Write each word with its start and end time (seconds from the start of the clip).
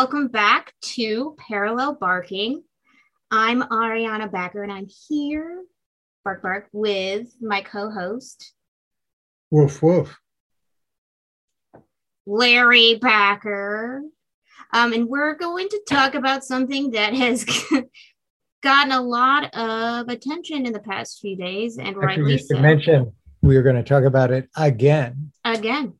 Welcome 0.00 0.28
back 0.28 0.74
to 0.94 1.34
Parallel 1.48 1.94
Barking. 1.96 2.62
I'm 3.32 3.62
Ariana 3.62 4.30
Backer, 4.30 4.62
and 4.62 4.70
I'm 4.70 4.86
here, 5.08 5.64
Bark 6.24 6.40
Bark, 6.40 6.68
with 6.72 7.34
my 7.40 7.62
co 7.62 7.90
host, 7.90 8.54
Woof 9.50 9.82
woof. 9.82 10.16
Larry 12.28 12.94
Backer. 13.02 14.02
Um, 14.72 14.92
and 14.92 15.08
we're 15.08 15.34
going 15.34 15.68
to 15.68 15.80
talk 15.90 16.14
about 16.14 16.44
something 16.44 16.92
that 16.92 17.12
has 17.14 17.44
gotten 18.62 18.92
a 18.92 19.02
lot 19.02 19.52
of 19.52 20.08
attention 20.08 20.64
in 20.64 20.72
the 20.72 20.78
past 20.78 21.18
few 21.20 21.34
days, 21.36 21.76
and 21.76 21.88
Actually, 21.88 22.06
rightly 22.06 22.38
so. 22.38 22.56
mention, 22.60 23.12
we 23.42 23.56
are 23.56 23.64
going 23.64 23.74
to 23.74 23.82
talk 23.82 24.04
about 24.04 24.30
it 24.30 24.48
again. 24.56 25.32
Again, 25.44 25.94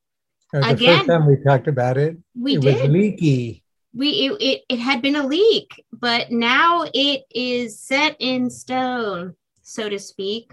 Uh, 0.55 0.61
the 0.61 0.69
Again. 0.75 0.98
first 0.98 1.08
time 1.08 1.27
we 1.27 1.36
talked 1.45 1.67
about 1.67 1.97
it, 1.98 2.17
we 2.41 2.58
it 2.58 2.61
did. 2.61 2.80
was 2.83 2.91
leaky. 2.92 3.64
We 3.94 4.08
it, 4.11 4.33
it, 4.41 4.62
it 4.69 4.78
had 4.78 5.03
been 5.03 5.17
a 5.17 5.27
leak, 5.27 5.84
but 5.92 6.31
now 6.31 6.84
it 6.94 7.22
is 7.34 7.81
set 7.81 8.17
in 8.19 8.50
stone, 8.50 9.34
so 9.62 9.89
to 9.89 9.98
speak. 9.98 10.53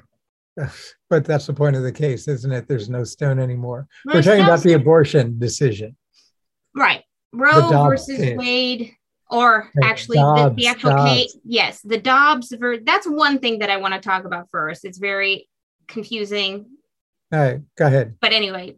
But 1.07 1.23
that's 1.23 1.45
the 1.45 1.53
point 1.53 1.75
of 1.75 1.83
the 1.83 1.91
case, 1.91 2.27
isn't 2.27 2.51
it? 2.51 2.67
There's 2.67 2.89
no 2.89 3.03
stone 3.03 3.37
anymore. 3.39 3.87
We're 4.05 4.23
talking 4.23 4.43
about 4.43 4.61
the 4.63 4.73
abortion 4.73 5.37
decision. 5.37 5.95
right 6.75 7.03
Roe 7.31 7.69
versus 7.69 8.17
case. 8.17 8.37
Wade, 8.37 8.91
or 9.29 9.69
actually 9.83 10.17
the, 10.17 10.53
the 10.57 10.67
actual 10.67 10.91
Dobbs. 10.91 11.11
case. 11.11 11.37
Yes, 11.43 11.81
the 11.81 11.99
Dobbs. 11.99 12.51
Ver- 12.59 12.79
that's 12.79 13.07
one 13.07 13.37
thing 13.39 13.59
that 13.59 13.69
I 13.69 13.77
want 13.77 13.93
to 13.93 13.99
talk 13.99 14.25
about 14.25 14.49
first. 14.51 14.83
It's 14.83 14.97
very 14.97 15.47
confusing, 15.87 16.65
All 17.31 17.39
right, 17.39 17.61
go 17.77 17.85
ahead. 17.85 18.15
but 18.19 18.33
anyway, 18.33 18.75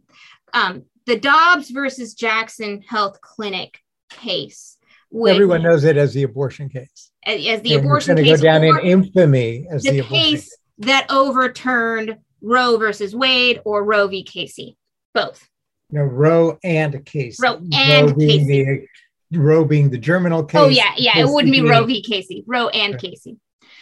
um, 0.53 0.83
the 1.05 1.17
Dobbs 1.17 1.69
versus 1.69 2.13
Jackson 2.13 2.81
Health 2.81 3.21
Clinic 3.21 3.79
case. 4.09 4.77
Everyone 5.13 5.63
knows 5.63 5.83
it 5.85 5.95
as 5.97 6.13
the 6.13 6.23
abortion 6.23 6.67
case. 6.69 7.11
as, 7.25 7.45
as 7.45 7.61
the 7.61 7.75
And 7.75 7.85
abortion 7.85 8.17
it's 8.17 8.27
case. 8.29 8.41
going 8.41 8.61
to 8.61 8.67
go 8.67 8.77
down 8.77 8.85
in 8.85 8.91
infamy 8.91 9.67
as 9.69 9.83
the, 9.83 9.91
the 9.91 9.99
abortion 9.99 10.17
case 10.17 10.57
that 10.79 11.07
overturned 11.09 12.17
Roe 12.41 12.77
versus 12.77 13.15
Wade 13.15 13.61
or 13.65 13.83
Roe 13.83 14.07
v. 14.07 14.23
Casey. 14.23 14.77
Both. 15.13 15.47
No, 15.89 16.01
Roe 16.03 16.57
and 16.63 17.05
Casey. 17.05 17.37
Roe 17.41 17.61
and 17.73 18.15
being 18.17 18.47
Casey. 18.47 18.87
The, 19.31 19.39
Roe 19.39 19.63
being 19.65 19.89
the 19.89 19.97
germinal 19.97 20.41
oh, 20.41 20.43
case. 20.45 20.59
oh 20.61 20.67
yeah, 20.67 20.91
yeah. 20.97 21.17
It 21.19 21.27
wouldn't 21.27 21.53
be 21.53 21.61
Roe 21.61 21.85
v. 21.85 22.01
Casey. 22.03 22.43
Roe 22.45 22.67
and 22.69 22.93
Right. 22.93 23.01
Casey. 23.01 23.37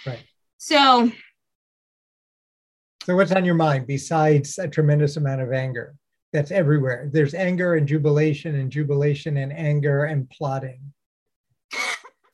Right. 0.05 0.23
So 0.57 1.11
So 3.03 3.15
what's 3.15 3.31
on 3.31 3.45
your 3.45 3.55
mind 3.55 3.87
besides 3.87 4.57
a 4.59 4.67
tremendous 4.67 5.17
amount 5.17 5.41
of 5.41 5.51
anger? 5.51 5.95
That's 6.35 6.51
everywhere. 6.51 7.09
There's 7.13 7.33
anger 7.33 7.75
and 7.75 7.87
jubilation 7.87 8.55
and 8.55 8.69
jubilation 8.69 9.37
and 9.37 9.53
anger 9.53 10.03
and 10.03 10.29
plotting. 10.29 10.81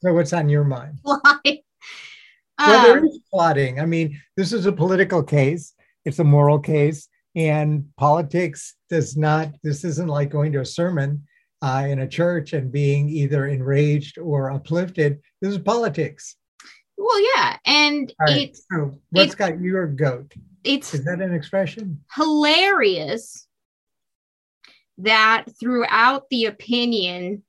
So 0.01 0.12
what's 0.16 0.34
on 0.34 0.50
your 0.50 0.63
mind? 0.63 0.97
why? 1.03 1.39
well, 2.57 2.81
there 2.84 2.97
Um, 2.97 3.06
is 3.06 3.19
plotting. 3.31 3.79
I 3.79 3.85
mean, 3.85 4.19
this 4.35 4.53
is 4.53 4.66
a 4.66 4.72
political 4.72 5.22
case. 5.22 5.73
It's 6.03 6.17
a 6.17 6.23
moral 6.23 6.57
case, 6.57 7.07
and 7.35 7.85
politics 7.95 8.73
does 8.90 9.16
not. 9.16 9.53
This 9.61 9.84
isn't 9.84 10.07
like 10.07 10.31
going 10.31 10.51
to 10.53 10.61
a 10.61 10.66
sermon 10.66 11.28
uh, 11.61 11.85
in 11.88 12.00
a 12.00 12.07
church 12.07 12.53
and 12.53 12.72
being 12.72 13.07
either 13.07 13.45
enraged 13.45 14.17
or 14.17 14.50
uplifted. 14.50 15.19
This 15.44 15.51
is 15.51 15.59
politics. 15.59 16.38
well, 16.97 17.22
yeah, 17.35 17.57
and 17.67 18.11
right. 18.19 18.50
it's 18.50 18.66
so 18.73 18.97
what's 19.11 19.34
it- 19.34 19.38
got 19.38 19.61
your 19.61 19.85
goat? 19.85 20.34
it's 20.63 20.95
Is 20.95 21.03
that 21.06 21.22
an 21.22 21.35
expression? 21.35 22.03
hilarious 22.16 23.47
that 25.00 25.46
throughout 25.59 26.29
the 26.29 26.46
opinion, 26.46 27.44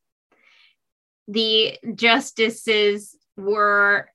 the 1.29 1.79
justices 1.95 3.17
were 3.37 4.09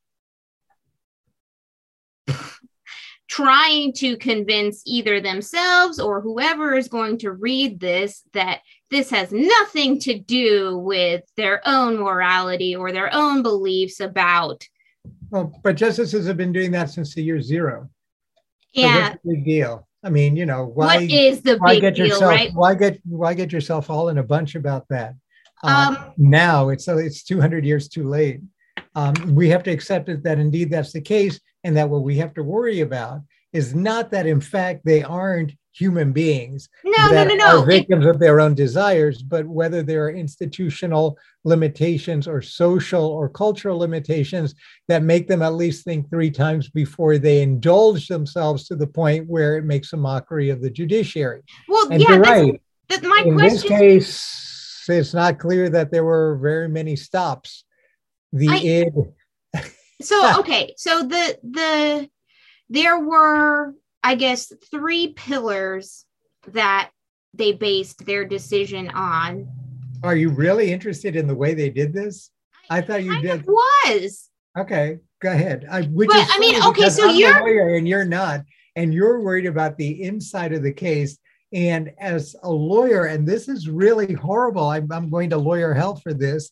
trying 3.28 3.94
to 3.94 4.18
convince 4.18 4.84
either 4.86 5.20
themselves 5.22 6.00
or 6.00 6.22
whoever 6.22 6.76
is 6.76 6.88
going 6.88 7.18
to 7.20 7.32
read 7.32 7.80
this 7.80 8.24
that 8.34 8.62
this 8.90 9.10
has 9.10 9.32
nothing 9.32 10.00
to 10.00 10.18
do 10.18 10.78
with 10.78 11.24
their 11.36 11.62
own 11.66 11.98
morality 11.98 12.76
or 12.76 12.92
their 12.92 13.14
own 13.14 13.44
beliefs 13.44 14.00
about 14.00 14.66
Well, 15.30 15.59
but 15.64 15.76
justices 15.76 16.26
have 16.28 16.38
been 16.38 16.54
doing 16.54 16.72
that 16.72 16.90
since 16.90 17.14
the 17.14 17.24
year 17.24 17.42
zero. 17.42 17.90
So 18.76 18.82
yeah 18.82 19.09
what's 19.09 19.24
the 19.24 19.36
big 19.36 19.46
deal? 19.46 19.87
I 20.03 20.09
mean, 20.09 20.35
you 20.35 20.46
know, 20.46 20.66
why 20.66 20.97
what 20.97 21.12
is 21.12 21.41
the 21.41 21.58
why 21.58 21.80
get 21.80 21.96
deal 21.96 22.08
yourself 22.08 22.31
right 22.31 22.53
why 22.53 22.75
get 22.75 23.00
why 23.06 23.34
get 23.34 23.52
yourself 23.52 23.90
all 23.90 24.09
in 24.09 24.18
a 24.18 24.24
bunch 24.24 24.56
about 24.56 24.88
that? 24.90 25.16
Uh, 25.63 25.96
um 25.97 26.13
now 26.18 26.69
it's 26.69 26.85
so 26.85 26.97
it's 26.97 27.24
200 27.24 27.66
years 27.66 27.88
too 27.88 28.08
late. 28.08 28.41
Um, 28.96 29.13
we 29.35 29.50
have 29.50 29.63
to 29.63 29.72
accept 29.72 30.09
it 30.09 30.24
that 30.24 30.40
indeed 30.40 30.69
that's 30.72 30.94
the 30.94 31.02
case, 31.02 31.40
and 31.63 31.75
that 31.78 31.90
what 31.90 32.03
we 32.03 32.18
have 32.18 32.34
to 32.35 32.44
worry 32.44 32.81
about 32.81 33.22
is 33.53 33.74
not 33.74 34.12
that 34.12 34.28
in 34.28 34.41
fact 34.41 34.81
they 34.85 35.03
aren't 35.03 35.53
human 35.78 36.12
beings 36.12 36.70
no 36.84 36.92
no 36.92 37.10
that 37.14 37.28
no 37.28 37.34
are 37.34 37.38
no 37.38 37.64
It- 37.64 37.66
victims 37.68 38.06
of 38.06 38.18
their 38.20 38.40
own 38.40 38.54
desires, 38.56 39.22
but 39.22 39.46
whether 39.46 39.82
there 39.84 40.06
are 40.06 40.12
institutional 40.12 41.18
limitations 41.46 42.28
or 42.28 42.42
social 42.42 43.06
or 43.06 43.30
cultural 43.30 43.78
limitations 43.78 44.56
that 44.88 45.04
make 45.04 45.28
them 45.28 45.42
at 45.42 45.54
least 45.54 45.84
think 45.86 46.10
three 46.10 46.32
times 46.32 46.70
before 46.70 47.18
they 47.18 47.42
indulge 47.42 48.08
themselves 48.08 48.68
to 48.68 48.76
the 48.76 48.88
point 48.88 49.28
where 49.28 49.58
it 49.58 49.66
makes 49.66 49.94
a 49.94 49.98
mockery 49.98 50.50
of 50.50 50.62
the 50.62 50.70
judiciary. 50.70 51.42
well 51.70 51.88
And 51.92 52.02
yeah 52.02 52.09
you're 52.09 52.24
that's, 52.24 52.42
right. 52.42 52.62
that's 52.90 53.04
my 53.04 53.24
In 53.26 53.38
this 53.38 53.64
case, 53.64 54.86
it's 54.90 55.14
not 55.14 55.38
clear 55.40 55.70
that 55.70 55.92
there 55.92 56.06
were 56.06 56.38
very 56.42 56.70
many 56.70 56.96
stops. 56.96 57.66
The 58.34 58.50
I- 58.50 58.58
id, 58.58 58.94
so 60.02 60.40
okay 60.42 60.74
so 60.78 61.04
the 61.14 61.38
the 61.44 62.09
there 62.70 63.00
were 63.00 63.74
i 64.07 64.16
guess 64.16 64.51
three 64.72 65.13
pillars 65.13 66.06
that 66.47 66.90
they 67.34 67.51
based 67.51 68.06
their 68.06 68.25
decision 68.25 68.90
on 68.90 69.47
are 70.03 70.16
you 70.16 70.29
really 70.29 70.72
interested 70.72 71.16
in 71.16 71.28
the 71.28 71.35
way 71.35 71.53
they 71.53 71.69
did 71.69 71.94
this? 71.94 72.31
I 72.69 72.81
thought 72.81 73.03
you 73.03 73.19
did. 73.22 73.46
was 73.46 74.29
Okay, 74.57 74.97
go 75.22 75.31
ahead. 75.31 75.67
I, 75.69 75.84
which 75.84 76.09
But, 76.09 76.28
I 76.29 76.40
mean, 76.40 76.62
okay, 76.63 76.90
so 76.90 77.09
I'm 77.09 77.16
you're- 77.16 77.40
a 77.40 77.41
lawyer 77.41 77.75
and 77.75 77.88
you're 77.88 78.06
not, 78.06 78.41
and 78.75 78.94
you're 78.94 79.22
worried 79.22 79.46
about 79.46 79.78
the 79.78 80.03
inside 80.03 80.53
of 80.53 80.63
the 80.63 80.73
case. 80.73 81.17
And 81.53 81.91
as 82.00 82.35
a 82.44 82.51
lawyer, 82.51 83.06
and 83.06 83.25
this 83.25 83.47
is 83.47 83.69
really 83.69 84.13
horrible. 84.13 84.67
I'm, 84.67 84.91
I'm 84.91 85.09
going 85.09 85.29
to 85.29 85.38
lawyer 85.38 85.73
hell 85.73 85.96
for 85.96 86.13
this. 86.13 86.51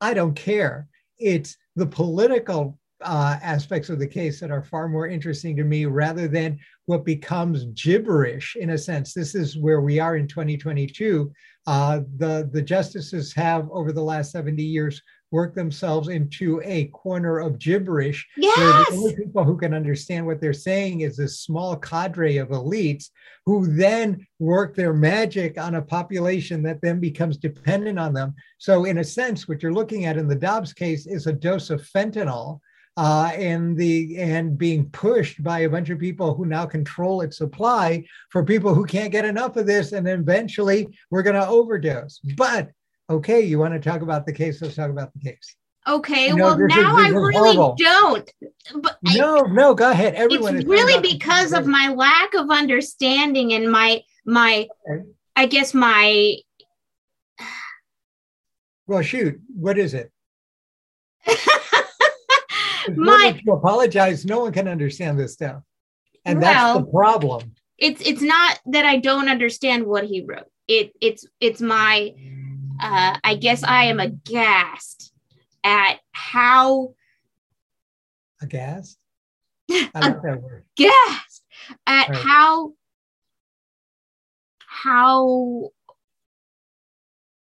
I 0.00 0.14
don't 0.14 0.34
care. 0.34 0.88
It's 1.18 1.56
the 1.76 1.86
political 1.86 2.77
uh, 3.02 3.38
aspects 3.42 3.88
of 3.88 3.98
the 3.98 4.06
case 4.06 4.40
that 4.40 4.50
are 4.50 4.62
far 4.62 4.88
more 4.88 5.08
interesting 5.08 5.56
to 5.56 5.64
me 5.64 5.84
rather 5.84 6.28
than 6.28 6.58
what 6.86 7.04
becomes 7.04 7.64
gibberish 7.74 8.56
in 8.56 8.70
a 8.70 8.78
sense. 8.78 9.12
This 9.12 9.34
is 9.34 9.58
where 9.58 9.80
we 9.80 9.98
are 10.00 10.16
in 10.16 10.26
2022. 10.26 11.30
Uh, 11.66 12.00
the, 12.16 12.48
the 12.52 12.62
justices 12.62 13.32
have, 13.34 13.68
over 13.70 13.92
the 13.92 14.02
last 14.02 14.32
70 14.32 14.62
years, 14.62 15.02
worked 15.30 15.54
themselves 15.54 16.08
into 16.08 16.60
a 16.64 16.86
corner 16.86 17.38
of 17.38 17.58
gibberish 17.58 18.26
where 18.36 18.50
yes 18.56 18.88
the 18.88 18.96
only 18.96 19.16
people 19.16 19.44
who 19.44 19.58
can 19.58 19.74
understand 19.74 20.26
what 20.26 20.40
they're 20.40 20.54
saying 20.54 21.02
is 21.02 21.18
this 21.18 21.40
small 21.40 21.76
cadre 21.76 22.38
of 22.38 22.48
elites 22.48 23.10
who 23.44 23.66
then 23.66 24.26
work 24.38 24.74
their 24.74 24.92
magic 24.92 25.58
on 25.58 25.74
a 25.76 25.82
population 25.82 26.62
that 26.62 26.80
then 26.82 27.00
becomes 27.00 27.36
dependent 27.36 27.98
on 27.98 28.12
them. 28.12 28.34
So, 28.58 28.84
in 28.84 28.98
a 28.98 29.04
sense, 29.04 29.48
what 29.48 29.62
you're 29.62 29.72
looking 29.72 30.04
at 30.04 30.16
in 30.16 30.28
the 30.28 30.34
Dobbs 30.34 30.72
case 30.72 31.06
is 31.06 31.26
a 31.26 31.32
dose 31.32 31.70
of 31.70 31.82
fentanyl. 31.82 32.60
Uh, 32.98 33.30
and 33.36 33.76
the 33.76 34.18
and 34.18 34.58
being 34.58 34.90
pushed 34.90 35.40
by 35.44 35.60
a 35.60 35.68
bunch 35.70 35.88
of 35.88 36.00
people 36.00 36.34
who 36.34 36.44
now 36.44 36.66
control 36.66 37.20
its 37.20 37.36
supply 37.38 38.04
for 38.30 38.44
people 38.44 38.74
who 38.74 38.84
can't 38.84 39.12
get 39.12 39.24
enough 39.24 39.54
of 39.56 39.66
this, 39.66 39.92
and 39.92 40.08
eventually 40.08 40.80
we're 41.10 41.22
going 41.22 41.40
to 41.40 41.46
overdose. 41.46 42.18
But 42.36 42.70
okay, 43.08 43.40
you 43.40 43.56
want 43.60 43.72
to 43.74 43.80
talk 43.90 44.00
about 44.02 44.26
the 44.26 44.32
case? 44.32 44.60
Let's 44.60 44.74
talk 44.74 44.90
about 44.90 45.12
the 45.14 45.20
case. 45.30 45.54
okay 45.86 46.26
you 46.28 46.36
know, 46.36 46.46
well 46.46 46.60
is- 46.60 46.76
now 46.76 46.96
this 46.96 47.04
i 47.06 47.08
is 47.08 47.14
really 47.14 47.54
horrible. 47.56 47.76
don't 47.78 48.28
but 48.82 48.98
I- 49.06 49.16
No, 49.16 49.42
no, 49.42 49.74
go 49.74 49.90
ahead. 49.92 50.14
Everyone 50.16 50.56
it's 50.56 50.66
really 50.66 51.00
because 51.00 51.52
of 51.58 51.66
my 51.78 51.86
lack 51.94 52.34
of 52.34 52.50
understanding 52.50 53.52
and 53.56 53.70
my 53.70 53.90
my 54.26 54.66
Okay. 54.90 55.04
i 55.36 55.46
guess 55.46 55.72
my 55.72 56.34
Well, 58.88 59.02
shoot, 59.02 59.40
what 59.66 59.78
is 59.78 59.94
it? 59.94 60.10
My 62.96 63.40
to 63.44 63.52
apologize. 63.52 64.24
No 64.24 64.40
one 64.40 64.52
can 64.52 64.68
understand 64.68 65.18
this 65.18 65.32
stuff, 65.34 65.62
and 66.24 66.42
that's 66.42 66.78
the 66.78 66.84
problem. 66.84 67.54
it's 67.78 68.00
it's 68.00 68.22
not 68.22 68.58
that 68.66 68.84
I 68.84 68.96
don't 68.98 69.28
understand 69.28 69.86
what 69.86 70.04
he 70.04 70.24
wrote. 70.24 70.50
It 70.66 70.92
it's 71.00 71.26
it's 71.40 71.60
my 71.60 72.12
uh 72.80 73.18
I 73.22 73.34
guess 73.36 73.62
I 73.64 73.84
am 73.84 74.00
aghast 74.00 75.12
at 75.64 75.98
how 76.12 76.94
Aghast. 78.40 78.98
I 79.70 79.88
like 80.00 80.22
that 80.22 80.42
word. 80.42 80.64
gasped 80.76 81.42
at 81.86 82.08
Right. 82.08 82.16
how 82.16 82.72
how 84.58 85.70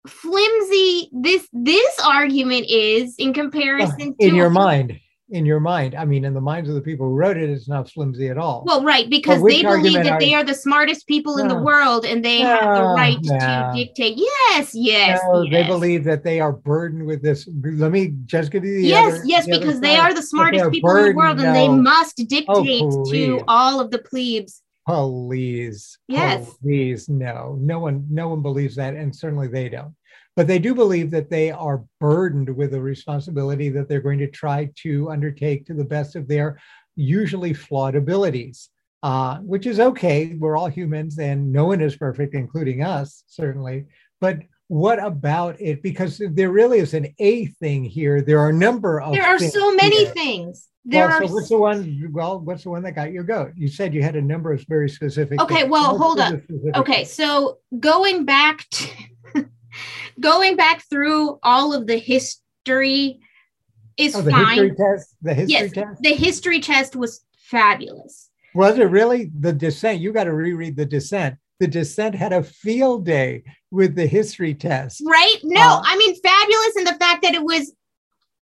flimsy 0.07 1.09
this 1.13 1.47
this 1.53 1.99
argument 2.03 2.65
is 2.67 3.15
in 3.17 3.33
comparison 3.33 4.15
to 4.19 4.25
in 4.25 4.31
to 4.31 4.35
your 4.35 4.49
mind 4.49 4.99
in 5.31 5.45
your 5.45 5.59
mind. 5.59 5.95
I 5.95 6.05
mean, 6.05 6.25
in 6.25 6.33
the 6.33 6.41
minds 6.41 6.69
of 6.69 6.75
the 6.75 6.81
people 6.81 7.07
who 7.07 7.15
wrote 7.15 7.37
it, 7.37 7.49
it's 7.49 7.67
not 7.67 7.89
flimsy 7.89 8.27
at 8.27 8.37
all. 8.37 8.63
Well, 8.65 8.83
right, 8.83 9.09
because 9.09 9.41
they 9.41 9.63
believe 9.63 9.93
that 9.93 10.07
are, 10.07 10.19
they 10.19 10.33
are 10.33 10.43
the 10.43 10.53
smartest 10.53 11.07
people 11.07 11.37
in 11.37 11.47
the 11.47 11.57
world 11.57 12.05
and 12.05 12.23
they 12.23 12.43
no, 12.43 12.49
have 12.49 12.75
the 12.75 12.83
right 12.83 13.17
no. 13.21 13.37
to 13.37 13.71
dictate. 13.75 14.17
Yes, 14.17 14.71
yes, 14.73 15.21
yes, 15.33 15.45
They 15.49 15.63
believe 15.63 16.03
that 16.03 16.23
they 16.23 16.39
are 16.39 16.51
burdened 16.51 17.05
with 17.05 17.21
this. 17.21 17.47
Let 17.63 17.91
me 17.91 18.13
just 18.25 18.51
give 18.51 18.65
you 18.65 18.75
the 18.75 18.87
Yes, 18.87 19.13
other, 19.15 19.23
yes, 19.25 19.45
the 19.45 19.59
because 19.59 19.79
they 19.79 19.95
are 19.95 20.13
the 20.13 20.21
smartest 20.21 20.65
are 20.65 20.71
people 20.71 20.89
burdened, 20.89 21.07
in 21.07 21.15
the 21.15 21.17
world 21.17 21.39
and 21.39 21.55
they 21.55 21.69
must 21.69 22.19
oh, 22.19 22.25
dictate 22.25 22.83
oh, 22.83 23.11
to 23.11 23.41
all 23.47 23.79
of 23.79 23.91
the 23.91 23.99
plebes. 23.99 24.61
Please. 24.87 25.97
Yes. 26.07 26.49
Please, 26.61 27.07
no. 27.07 27.57
No 27.59 27.79
one, 27.79 28.05
no 28.09 28.27
one 28.27 28.41
believes 28.41 28.75
that, 28.75 28.95
and 28.95 29.15
certainly 29.15 29.47
they 29.47 29.69
don't. 29.69 29.95
But 30.41 30.47
they 30.47 30.57
do 30.57 30.73
believe 30.73 31.11
that 31.11 31.29
they 31.29 31.51
are 31.51 31.83
burdened 31.99 32.49
with 32.49 32.73
a 32.73 32.81
responsibility 32.81 33.69
that 33.69 33.87
they're 33.87 34.01
going 34.01 34.17
to 34.17 34.27
try 34.27 34.71
to 34.77 35.11
undertake 35.11 35.67
to 35.67 35.75
the 35.75 35.83
best 35.83 36.15
of 36.15 36.27
their 36.27 36.59
usually 36.95 37.53
flawed 37.53 37.95
abilities, 37.95 38.69
uh, 39.03 39.37
which 39.41 39.67
is 39.67 39.79
okay. 39.79 40.33
We're 40.33 40.57
all 40.57 40.67
humans 40.67 41.19
and 41.19 41.53
no 41.53 41.65
one 41.65 41.79
is 41.79 41.95
perfect, 41.95 42.33
including 42.33 42.81
us, 42.81 43.23
certainly. 43.27 43.85
But 44.19 44.39
what 44.67 44.97
about 44.97 45.61
it? 45.61 45.83
Because 45.83 46.19
there 46.31 46.49
really 46.49 46.79
is 46.79 46.95
an 46.95 47.13
A 47.19 47.45
thing 47.45 47.83
here. 47.83 48.23
There 48.23 48.39
are 48.39 48.49
a 48.49 48.53
number 48.53 48.99
of 48.99 49.13
There 49.13 49.27
are 49.27 49.37
so 49.37 49.75
many 49.75 50.05
here. 50.05 50.13
things. 50.13 50.69
There 50.85 51.07
well, 51.07 51.17
are 51.23 51.27
so 51.27 51.33
what's 51.35 51.49
the 51.49 51.57
one? 51.59 52.09
Well, 52.11 52.39
what's 52.39 52.63
the 52.63 52.71
one 52.71 52.81
that 52.81 52.93
got 52.93 53.11
your 53.11 53.23
goat? 53.23 53.51
You 53.55 53.67
said 53.67 53.93
you 53.93 54.01
had 54.01 54.15
a 54.15 54.21
number 54.23 54.51
of 54.51 54.65
very 54.67 54.89
specific. 54.89 55.39
Okay, 55.39 55.65
well, 55.65 55.99
hold 55.99 56.19
up. 56.19 56.41
Okay, 56.73 57.03
so 57.03 57.59
going 57.79 58.25
back 58.25 58.65
to 58.71 58.89
going 60.19 60.55
back 60.55 60.83
through 60.89 61.39
all 61.43 61.73
of 61.73 61.87
the 61.87 61.97
history 61.97 63.19
is 63.97 64.15
oh, 64.15 64.21
the 64.21 64.31
fine. 64.31 64.57
History 64.57 64.75
test, 64.75 65.15
the 65.21 65.33
history 65.33 65.53
yes, 65.53 65.71
test. 65.71 66.01
The 66.01 66.13
history 66.13 66.59
test 66.59 66.95
was 66.95 67.23
fabulous. 67.35 68.29
Was 68.53 68.77
it 68.77 68.85
really 68.85 69.31
the 69.39 69.53
dissent? 69.53 69.99
You 69.99 70.11
got 70.11 70.25
to 70.25 70.33
reread 70.33 70.75
the 70.75 70.85
dissent. 70.85 71.35
The 71.59 71.67
dissent 71.67 72.15
had 72.15 72.33
a 72.33 72.43
field 72.43 73.05
day 73.05 73.43
with 73.69 73.95
the 73.95 74.07
history 74.07 74.53
test. 74.53 75.01
Right? 75.05 75.37
No, 75.43 75.61
uh, 75.61 75.81
I 75.83 75.97
mean 75.97 76.15
fabulous 76.21 76.75
in 76.77 76.83
the 76.85 76.95
fact 76.99 77.21
that 77.23 77.33
it 77.33 77.43
was 77.43 77.73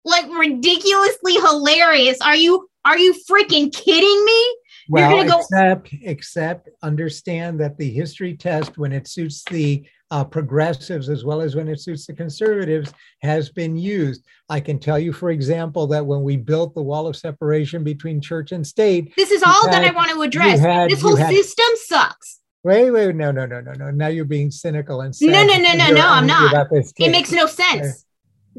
like 0.05 0.25
ridiculously 0.31 1.33
hilarious. 1.33 2.19
Are 2.21 2.35
you 2.35 2.69
are 2.85 2.97
you 2.97 3.13
freaking 3.29 3.73
kidding 3.73 4.25
me? 4.25 4.57
Well, 4.89 5.25
go 5.25 5.39
except 5.39 5.89
except 6.01 6.69
understand 6.81 7.59
that 7.59 7.77
the 7.77 7.89
history 7.89 8.35
test, 8.35 8.77
when 8.77 8.91
it 8.91 9.07
suits 9.07 9.43
the 9.45 9.85
uh, 10.13 10.23
progressives 10.23 11.09
as 11.09 11.25
well 11.25 11.41
as 11.41 11.55
when 11.55 11.67
it 11.67 11.79
suits 11.79 12.05
the 12.05 12.13
conservatives 12.13 12.93
has 13.23 13.49
been 13.49 13.75
used. 13.75 14.23
I 14.47 14.59
can 14.59 14.77
tell 14.77 14.99
you, 14.99 15.11
for 15.11 15.31
example, 15.31 15.87
that 15.87 16.05
when 16.05 16.21
we 16.21 16.37
built 16.37 16.75
the 16.75 16.83
wall 16.83 17.07
of 17.07 17.15
separation 17.15 17.83
between 17.83 18.21
church 18.21 18.51
and 18.51 18.65
state, 18.65 19.11
this 19.17 19.31
is 19.31 19.41
all 19.41 19.65
had, 19.65 19.73
that 19.73 19.83
I 19.83 19.91
want 19.91 20.11
to 20.11 20.21
address. 20.21 20.59
Had, 20.59 20.91
this 20.91 21.01
whole 21.01 21.15
had, 21.15 21.33
system 21.33 21.65
sucks. 21.85 22.41
Wait, 22.63 22.91
wait, 22.91 23.15
no, 23.15 23.31
no, 23.31 23.47
no, 23.47 23.59
no, 23.59 23.71
no. 23.73 23.89
Now 23.89 24.07
you're 24.07 24.23
being 24.23 24.51
cynical 24.51 25.01
and 25.01 25.15
no, 25.19 25.43
no, 25.43 25.57
no, 25.57 25.73
no, 25.73 25.91
no. 25.91 26.07
I'm 26.07 26.27
not. 26.27 26.67
It 26.71 27.09
makes 27.09 27.31
no 27.31 27.47
sense. 27.47 28.05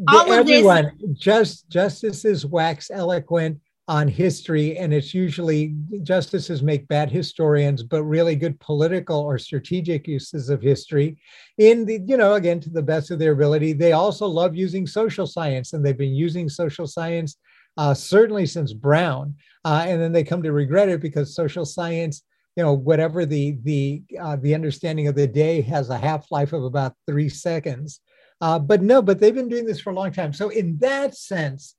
Uh, 0.09 0.17
all 0.17 0.33
everyone, 0.33 0.87
of 0.87 0.99
this, 0.99 1.11
just 1.19 1.69
justices 1.69 2.45
wax 2.45 2.91
eloquent 2.91 3.61
on 3.87 4.09
history, 4.09 4.79
and 4.79 4.95
it's 4.95 5.13
usually 5.13 5.75
justices 6.03 6.63
make 6.63 6.89
bad 6.89 7.11
historians, 7.11 7.83
but 7.83 8.03
really 8.03 8.35
good 8.35 8.59
political 8.61 9.21
or 9.21 9.39
strategic 9.39 10.09
uses 10.09 10.49
of 10.49 10.63
history. 10.63 11.19
In 11.59 11.85
the, 11.85 12.01
you 12.07 12.17
know, 12.17 12.35
again, 12.35 12.61
to 12.61 12.71
the 12.71 12.83
best 12.83 13.11
of 13.11 13.19
their 13.19 13.33
ability, 13.33 13.75
they 13.75 13.93
also 13.93 14.27
love 14.27 14.57
using 14.57 14.87
social 14.87 15.27
science, 15.27 15.73
and 15.73 15.85
they've 15.85 15.99
been 15.99 16.15
using 16.15 16.49
social 16.49 16.87
science 16.87 17.37
uh, 17.77 17.95
certainly 17.95 18.47
since 18.47 18.73
Brown, 18.73 19.35
uh, 19.65 19.85
and 19.87 20.01
then 20.01 20.13
they 20.13 20.25
come 20.25 20.43
to 20.43 20.53
regret 20.53 20.89
it 20.89 21.01
because 21.01 21.35
social 21.35 21.65
science, 21.65 22.23
you 22.57 22.63
know, 22.63 22.73
whatever 22.73 23.27
the 23.27 23.59
the 23.65 24.03
uh, 24.21 24.37
the 24.37 24.55
understanding 24.55 25.09
of 25.09 25.15
the 25.15 25.27
day 25.27 25.61
has 25.61 25.91
a 25.91 25.99
half 25.99 26.31
life 26.31 26.53
of 26.53 26.65
about 26.65 26.95
three 27.07 27.29
seconds. 27.29 28.01
Uh, 28.41 28.59
but 28.59 28.83
no, 28.83 29.03
but 29.03 29.19
they've 29.19 29.35
been 29.35 29.49
doing 29.49 29.67
this 29.67 29.81
for 29.81 29.91
a 29.91 29.95
long 29.95 30.13
time. 30.13 30.33
So 30.33 30.51
in 30.51 30.77
that 30.79 31.17
sense 31.17 31.77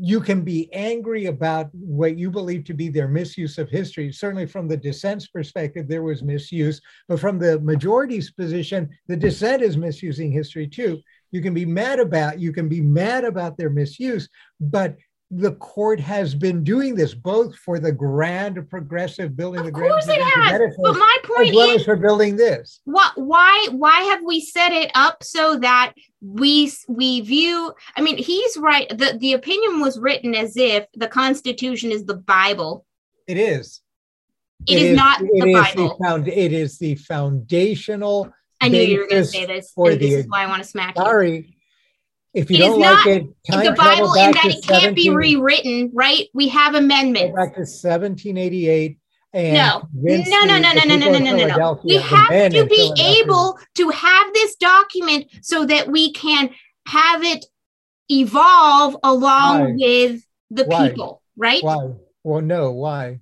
you 0.00 0.20
can 0.20 0.42
be 0.42 0.72
angry 0.72 1.26
about 1.26 1.68
what 1.72 2.16
you 2.16 2.30
believe 2.30 2.64
to 2.64 2.74
be 2.74 2.88
their 2.88 3.08
misuse 3.08 3.58
of 3.58 3.68
history. 3.68 4.12
Certainly, 4.12 4.46
from 4.46 4.68
the 4.68 4.76
dissent's 4.76 5.26
perspective, 5.26 5.88
there 5.88 6.02
was 6.02 6.22
misuse, 6.22 6.80
but 7.08 7.20
from 7.20 7.38
the 7.38 7.60
majority's 7.60 8.30
position, 8.30 8.88
the 9.08 9.16
dissent 9.16 9.62
is 9.62 9.76
misusing 9.76 10.32
history 10.32 10.66
too. 10.66 11.00
You 11.32 11.42
can 11.42 11.54
be 11.54 11.66
mad 11.66 12.00
about 12.00 12.40
you 12.40 12.52
can 12.52 12.68
be 12.68 12.80
mad 12.80 13.24
about 13.24 13.56
their 13.56 13.70
misuse, 13.70 14.28
but 14.60 14.96
the 15.30 15.52
court 15.52 15.98
has 15.98 16.34
been 16.34 16.62
doing 16.62 16.94
this 16.94 17.14
both 17.14 17.56
for 17.56 17.78
the 17.78 17.90
grand 17.90 18.68
progressive 18.68 19.36
building 19.36 19.60
of 19.60 19.66
the 19.66 19.72
course 19.72 20.04
grand 20.04 20.20
it 20.20 20.24
has 20.24 20.76
but 20.80 20.94
my 20.94 21.16
point 21.24 21.48
as 21.48 21.54
well 21.54 21.70
is 21.70 21.80
as 21.80 21.84
for 21.84 21.96
building 21.96 22.36
this. 22.36 22.80
What 22.84 23.12
why 23.16 23.68
why 23.72 24.02
have 24.02 24.22
we 24.22 24.40
set 24.40 24.72
it 24.72 24.90
up 24.94 25.24
so 25.24 25.58
that 25.58 25.94
we 26.20 26.72
we 26.88 27.20
view 27.20 27.72
i 27.96 28.00
mean 28.00 28.16
he's 28.16 28.56
right 28.56 28.88
the 28.88 29.16
the 29.18 29.34
opinion 29.34 29.80
was 29.80 29.98
written 29.98 30.34
as 30.34 30.56
if 30.56 30.86
the 30.94 31.08
constitution 31.08 31.90
is 31.90 32.04
the 32.04 32.16
bible. 32.16 32.84
It 33.26 33.38
is. 33.38 33.80
It, 34.66 34.76
it 34.76 34.82
is, 34.82 34.90
is, 34.90 34.96
not 34.96 35.20
it 35.20 35.28
the 35.32 35.48
is 35.48 35.54
bible. 35.54 35.88
the 35.88 36.04
found, 36.04 36.28
it 36.28 36.52
is 36.52 36.78
the 36.78 36.94
foundational 36.94 38.32
I 38.60 38.68
knew 38.68 38.80
you 38.80 39.00
were 39.00 39.06
going 39.06 39.22
to 39.22 39.28
say 39.28 39.44
this, 39.44 39.72
and 39.76 39.86
the, 39.92 39.96
this 39.96 40.12
is 40.24 40.26
why 40.28 40.44
I 40.44 40.46
want 40.46 40.62
to 40.62 40.68
smack 40.68 40.96
you. 40.96 41.04
Sorry, 41.04 41.53
if 42.34 42.50
you 42.50 42.56
it 42.56 42.60
don't 42.60 42.80
like 42.80 43.06
it, 43.06 43.26
time 43.50 43.64
the 43.64 43.72
Bible 43.72 44.12
in 44.14 44.32
that 44.32 44.44
it 44.46 44.66
can't 44.66 44.96
be 44.96 45.10
rewritten, 45.10 45.90
right? 45.94 46.28
We 46.34 46.48
have 46.48 46.74
amendments. 46.74 47.34
Back 47.34 47.54
to 47.54 47.60
1788. 47.60 48.98
And 49.32 49.54
no, 49.54 49.82
no, 49.92 50.44
no, 50.44 50.58
no, 50.58 50.72
no, 50.72 50.84
no, 50.84 50.96
no, 50.96 51.18
no, 51.18 51.36
no, 51.36 51.56
no. 51.56 51.80
We 51.82 51.96
have 51.96 52.52
to 52.52 52.66
be 52.66 52.92
able 53.00 53.58
to 53.74 53.88
have 53.88 54.32
this 54.32 54.54
document 54.56 55.26
so 55.42 55.64
that 55.66 55.88
we 55.88 56.12
can 56.12 56.50
have 56.86 57.24
it 57.24 57.44
evolve 58.08 58.96
along 59.02 59.60
why? 59.60 59.72
with 59.72 60.22
the 60.50 60.64
why? 60.64 60.88
people, 60.88 61.22
right? 61.36 61.62
Why? 61.64 61.94
Well, 62.22 62.42
no, 62.42 62.70
why? 62.72 63.20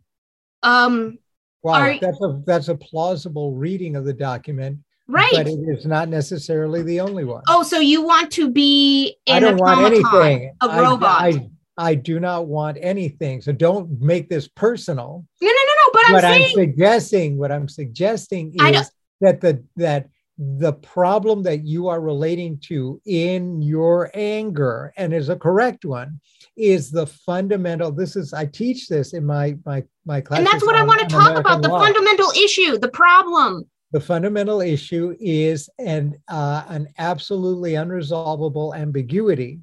Um, 0.62 1.18
why? 1.62 1.98
That's 2.00 2.20
a 2.20 2.42
that's 2.44 2.68
a 2.68 2.74
plausible 2.74 3.54
reading 3.54 3.96
of 3.96 4.04
the 4.04 4.12
document 4.12 4.80
Right. 5.12 5.30
But 5.32 5.46
it 5.46 5.58
is 5.68 5.84
not 5.84 6.08
necessarily 6.08 6.82
the 6.82 7.00
only 7.00 7.24
one. 7.24 7.42
Oh, 7.46 7.62
so 7.62 7.78
you 7.78 8.02
want 8.02 8.30
to 8.32 8.50
be 8.50 9.14
I 9.28 9.40
don't 9.40 9.58
want 9.58 9.84
anything. 9.84 10.54
A 10.62 10.68
robot. 10.68 11.20
I, 11.20 11.28
I, 11.28 11.50
I, 11.76 11.94
do 11.96 12.18
not 12.18 12.46
want 12.46 12.78
anything. 12.80 13.42
So 13.42 13.52
don't 13.52 14.00
make 14.00 14.30
this 14.30 14.48
personal. 14.48 15.26
No, 15.42 15.48
no, 15.48 15.52
no, 15.52 15.72
no. 15.84 15.90
But 15.92 16.02
I'm 16.06 16.12
what 16.14 16.22
saying, 16.22 16.44
I'm 16.44 16.50
suggesting, 16.52 17.36
what 17.36 17.52
I'm 17.52 17.68
suggesting 17.68 18.54
is 18.54 18.90
that 19.20 19.42
the 19.42 19.62
that 19.76 20.08
the 20.38 20.72
problem 20.72 21.42
that 21.42 21.66
you 21.66 21.88
are 21.88 22.00
relating 22.00 22.58
to 22.58 22.98
in 23.04 23.60
your 23.60 24.10
anger 24.14 24.94
and 24.96 25.12
is 25.12 25.28
a 25.28 25.36
correct 25.36 25.84
one 25.84 26.18
is 26.56 26.90
the 26.90 27.06
fundamental 27.06 27.92
this 27.92 28.16
is 28.16 28.32
i 28.32 28.46
teach 28.46 28.88
this 28.88 29.12
in 29.12 29.24
my 29.24 29.56
my 29.66 29.84
my 30.06 30.22
class 30.22 30.38
and 30.38 30.46
that's 30.46 30.64
what 30.64 30.74
i 30.74 30.82
want 30.82 31.00
to 31.00 31.06
talk 31.06 31.30
American 31.30 31.40
about 31.40 31.62
the 31.62 31.68
law. 31.68 31.80
fundamental 31.80 32.30
issue 32.30 32.78
the 32.78 32.88
problem 32.88 33.62
the 33.92 34.00
fundamental 34.00 34.60
issue 34.60 35.14
is 35.20 35.68
an, 35.78 36.16
uh, 36.28 36.64
an 36.68 36.88
absolutely 36.98 37.72
unresolvable 37.72 38.76
ambiguity 38.76 39.60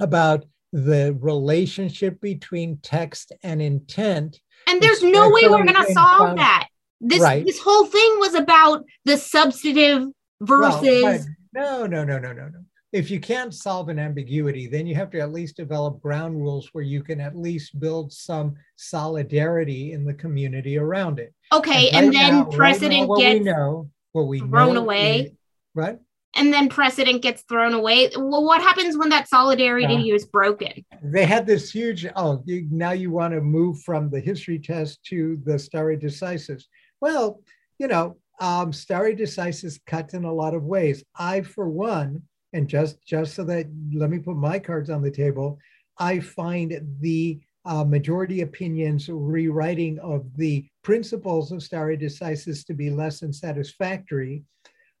about 0.00 0.44
the 0.72 1.16
relationship 1.20 2.20
between 2.20 2.78
text 2.78 3.32
and 3.42 3.62
intent. 3.62 4.40
And 4.66 4.82
there's 4.82 5.02
no 5.02 5.30
way 5.30 5.42
we're 5.42 5.64
going 5.64 5.74
to 5.74 5.92
solve 5.92 6.36
that. 6.36 6.68
This 7.00 7.20
right. 7.20 7.44
this 7.44 7.60
whole 7.60 7.84
thing 7.84 8.16
was 8.18 8.34
about 8.34 8.84
the 9.04 9.18
substantive 9.18 10.08
versus. 10.40 11.02
Well, 11.02 11.26
no, 11.52 11.86
no, 11.86 12.04
no, 12.04 12.18
no, 12.18 12.32
no, 12.32 12.48
no 12.48 12.64
if 12.94 13.10
you 13.10 13.18
can't 13.18 13.52
solve 13.52 13.88
an 13.88 13.98
ambiguity, 13.98 14.68
then 14.68 14.86
you 14.86 14.94
have 14.94 15.10
to 15.10 15.18
at 15.18 15.32
least 15.32 15.56
develop 15.56 16.00
ground 16.00 16.40
rules 16.40 16.68
where 16.72 16.84
you 16.84 17.02
can 17.02 17.20
at 17.20 17.36
least 17.36 17.80
build 17.80 18.12
some 18.12 18.54
solidarity 18.76 19.90
in 19.90 20.04
the 20.04 20.14
community 20.14 20.78
around 20.78 21.18
it. 21.18 21.34
Okay, 21.52 21.90
and, 21.90 21.96
right 21.96 22.04
and 22.04 22.14
then 22.14 22.34
now, 22.34 22.44
precedent 22.44 23.10
right 23.10 23.18
gets 23.18 23.38
we 23.40 23.44
know, 23.44 23.90
what 24.12 24.28
we 24.28 24.38
thrown 24.38 24.76
away. 24.76 25.20
Is, 25.22 25.32
right. 25.74 25.98
And 26.36 26.52
then 26.52 26.68
precedent 26.68 27.20
gets 27.20 27.42
thrown 27.42 27.74
away. 27.74 28.10
Well, 28.14 28.44
what 28.44 28.62
happens 28.62 28.96
when 28.96 29.08
that 29.08 29.28
solidarity 29.28 30.10
is 30.12 30.24
broken? 30.24 30.84
They 31.02 31.24
had 31.24 31.48
this 31.48 31.72
huge. 31.72 32.06
Oh, 32.14 32.44
you, 32.44 32.68
now 32.70 32.92
you 32.92 33.10
want 33.10 33.34
to 33.34 33.40
move 33.40 33.82
from 33.82 34.08
the 34.08 34.20
history 34.20 34.60
test 34.60 35.02
to 35.06 35.40
the 35.44 35.58
stare 35.58 35.96
decisis. 35.96 36.62
Well, 37.00 37.40
you 37.78 37.88
know, 37.88 38.18
um, 38.40 38.72
stare 38.72 39.14
decisis 39.14 39.80
cuts 39.84 40.14
in 40.14 40.24
a 40.24 40.32
lot 40.32 40.54
of 40.54 40.62
ways. 40.62 41.02
I, 41.16 41.40
for 41.40 41.68
one, 41.68 42.22
and 42.54 42.68
just 42.68 43.04
just 43.04 43.34
so 43.34 43.44
that 43.44 43.66
let 43.92 44.08
me 44.08 44.18
put 44.18 44.36
my 44.36 44.58
cards 44.58 44.88
on 44.88 45.02
the 45.02 45.10
table, 45.10 45.58
I 45.98 46.20
find 46.20 46.80
the 47.00 47.40
uh, 47.66 47.84
majority 47.84 48.42
opinions 48.42 49.08
rewriting 49.08 49.98
of 49.98 50.24
the 50.36 50.66
principles 50.82 51.50
of 51.50 51.62
stare 51.62 51.96
decisis 51.96 52.64
to 52.66 52.74
be 52.74 52.90
less 52.90 53.20
than 53.20 53.32
satisfactory. 53.32 54.44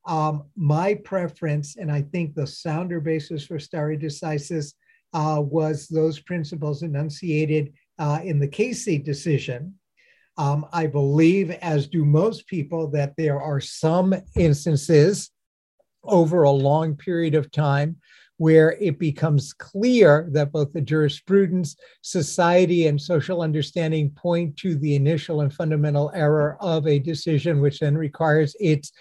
Um, 0.06 0.44
my 0.56 0.94
preference, 0.94 1.76
and 1.76 1.90
I 1.90 2.02
think 2.02 2.34
the 2.34 2.46
sounder 2.46 3.00
basis 3.00 3.46
for 3.46 3.58
stare 3.58 3.96
decisis 3.96 4.74
uh, 5.12 5.40
was 5.40 5.86
those 5.86 6.18
principles 6.20 6.82
enunciated 6.82 7.72
uh, 7.98 8.20
in 8.24 8.38
the 8.38 8.48
Casey 8.48 8.98
decision. 8.98 9.74
Um, 10.36 10.66
I 10.72 10.86
believe, 10.88 11.52
as 11.52 11.86
do 11.86 12.04
most 12.04 12.48
people, 12.48 12.88
that 12.88 13.14
there 13.16 13.40
are 13.40 13.60
some 13.60 14.14
instances 14.36 15.30
over 16.04 16.42
a 16.42 16.50
long 16.50 16.96
period 16.96 17.34
of 17.34 17.50
time 17.50 17.96
where 18.36 18.72
it 18.80 18.98
becomes 18.98 19.52
clear 19.52 20.28
that 20.32 20.50
both 20.50 20.72
the 20.72 20.80
jurisprudence, 20.80 21.76
society, 22.02 22.88
and 22.88 23.00
social 23.00 23.42
understanding 23.42 24.10
point 24.10 24.56
to 24.56 24.74
the 24.76 24.96
initial 24.96 25.42
and 25.42 25.54
fundamental 25.54 26.10
error 26.14 26.56
of 26.60 26.86
a 26.86 26.98
decision, 26.98 27.60
which 27.60 27.78
then 27.78 27.96
requires 27.96 28.56
its 28.58 28.92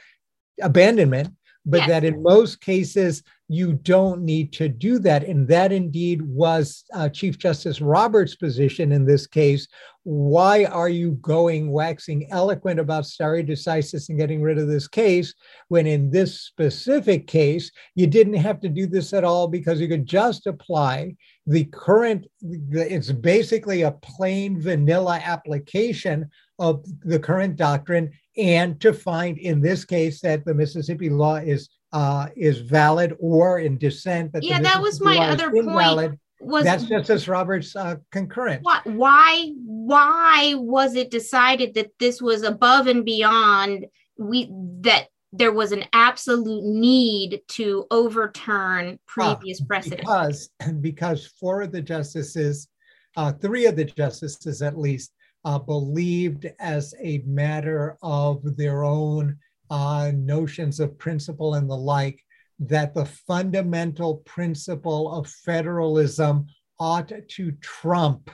abandonment, 0.62 1.34
but 1.66 1.82
yes. 1.82 1.90
that 1.90 2.04
in 2.04 2.22
most 2.22 2.62
cases, 2.62 3.24
you 3.48 3.74
don't 3.74 4.22
need 4.22 4.52
to 4.54 4.68
do 4.68 5.00
that. 5.00 5.24
And 5.24 5.48
that 5.48 5.72
indeed 5.72 6.22
was 6.22 6.84
uh, 6.94 7.10
Chief 7.10 7.38
Justice 7.38 7.82
Roberts' 7.82 8.36
position 8.36 8.92
in 8.92 9.06
this 9.06 9.28
case. 9.28 9.68
Why 10.04 10.66
are 10.66 10.90
you 10.90 11.12
going 11.22 11.72
waxing 11.72 12.28
eloquent 12.32 12.80
about 12.80 13.06
stare 13.06 13.44
decisis 13.44 14.10
and 14.10 14.18
getting 14.18 14.42
rid 14.42 14.58
of 14.58 14.68
this 14.68 14.88
case 14.88 15.34
when 15.68 15.88
in 15.88 16.10
this 16.10 16.42
specific 16.42 17.28
case, 17.28 17.72
you 17.96 18.08
didn't 18.08 18.34
have 18.34 18.60
to 18.62 18.70
do 18.70 18.88
this 18.88 19.14
at 19.14 19.24
all 19.24 19.48
because 19.48 19.80
you 19.80 19.88
could 19.88 20.06
just 20.06 20.48
apply 20.48 21.16
the 21.46 21.66
current, 21.66 22.26
it's 22.42 23.12
basically 23.12 23.84
a 23.84 23.92
plain 23.92 24.60
vanilla 24.60 25.22
application 25.24 26.30
of 26.60 26.86
the 27.02 27.20
current 27.20 27.56
doctrine 27.56 28.12
and 28.38 28.80
to 28.82 28.94
find 28.94 29.38
in 29.38 29.62
this 29.62 29.86
case 29.86 30.22
that 30.22 30.46
the 30.46 30.54
Mississippi 30.54 31.10
law 31.10 31.36
is 31.36 31.70
uh, 31.92 32.28
is 32.36 32.60
valid 32.60 33.16
or 33.20 33.60
in 33.60 33.78
dissent. 33.78 34.34
That 34.34 34.44
yeah, 34.44 34.60
that 34.60 34.82
was 34.82 35.00
my 35.00 35.18
other 35.18 35.52
point. 35.52 36.20
Was 36.42 36.66
that's 36.66 36.84
Justice 36.84 37.28
Roberts' 37.28 37.76
uh, 37.76 37.96
concurrence. 38.12 38.64
Why, 38.64 38.82
why? 38.84 39.52
Why 39.66 40.56
was 40.58 40.96
it 40.96 41.10
decided 41.10 41.74
that 41.76 41.92
this 42.00 42.22
was 42.22 42.44
above 42.44 42.88
and 42.88 43.06
beyond 43.06 43.86
we 44.18 44.50
that 44.82 45.08
there 45.32 45.54
was 45.54 45.72
an 45.72 45.86
absolute 45.94 46.64
need 46.64 47.42
to 47.48 47.86
overturn 47.92 49.00
previous 49.08 49.62
uh, 49.62 49.66
precedent? 49.66 50.02
Because 50.02 50.50
because 50.82 51.28
four 51.40 51.62
of 51.62 51.72
the 51.72 51.82
justices, 51.82 52.68
uh, 53.16 53.32
three 53.32 53.66
of 53.66 53.78
the 53.78 53.86
justices 53.86 54.62
at 54.62 54.78
least, 54.78 55.13
uh, 55.46 55.60
believed 55.60 56.50
as 56.60 56.94
a 57.02 57.20
matter 57.26 57.98
of 58.02 58.56
their 58.56 58.84
own 58.84 59.38
uh, 59.70 60.12
notions 60.14 60.80
of 60.80 60.98
principle 60.98 61.56
and 61.56 61.70
the 61.70 61.76
like, 61.76 62.24
that 62.60 62.94
the 62.94 63.06
fundamental 63.06 64.18
principle 64.18 65.12
of 65.12 65.28
federalism 65.28 66.46
ought 66.80 67.12
to 67.28 67.52
trump 67.62 68.30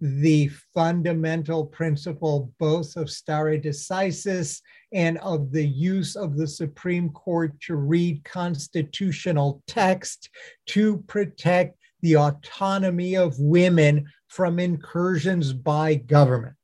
the 0.00 0.50
fundamental 0.74 1.64
principle 1.64 2.52
both 2.58 2.96
of 2.96 3.08
stare 3.08 3.56
decisis 3.56 4.60
and 4.92 5.16
of 5.18 5.52
the 5.52 5.66
use 5.66 6.16
of 6.16 6.36
the 6.36 6.46
Supreme 6.46 7.08
Court 7.10 7.52
to 7.60 7.76
read 7.76 8.24
constitutional 8.24 9.62
text 9.68 10.28
to 10.66 10.98
protect 11.06 11.78
the 12.00 12.16
autonomy 12.16 13.16
of 13.16 13.38
women 13.38 14.04
from 14.32 14.58
incursions 14.58 15.52
by 15.52 15.94
government. 15.94 16.54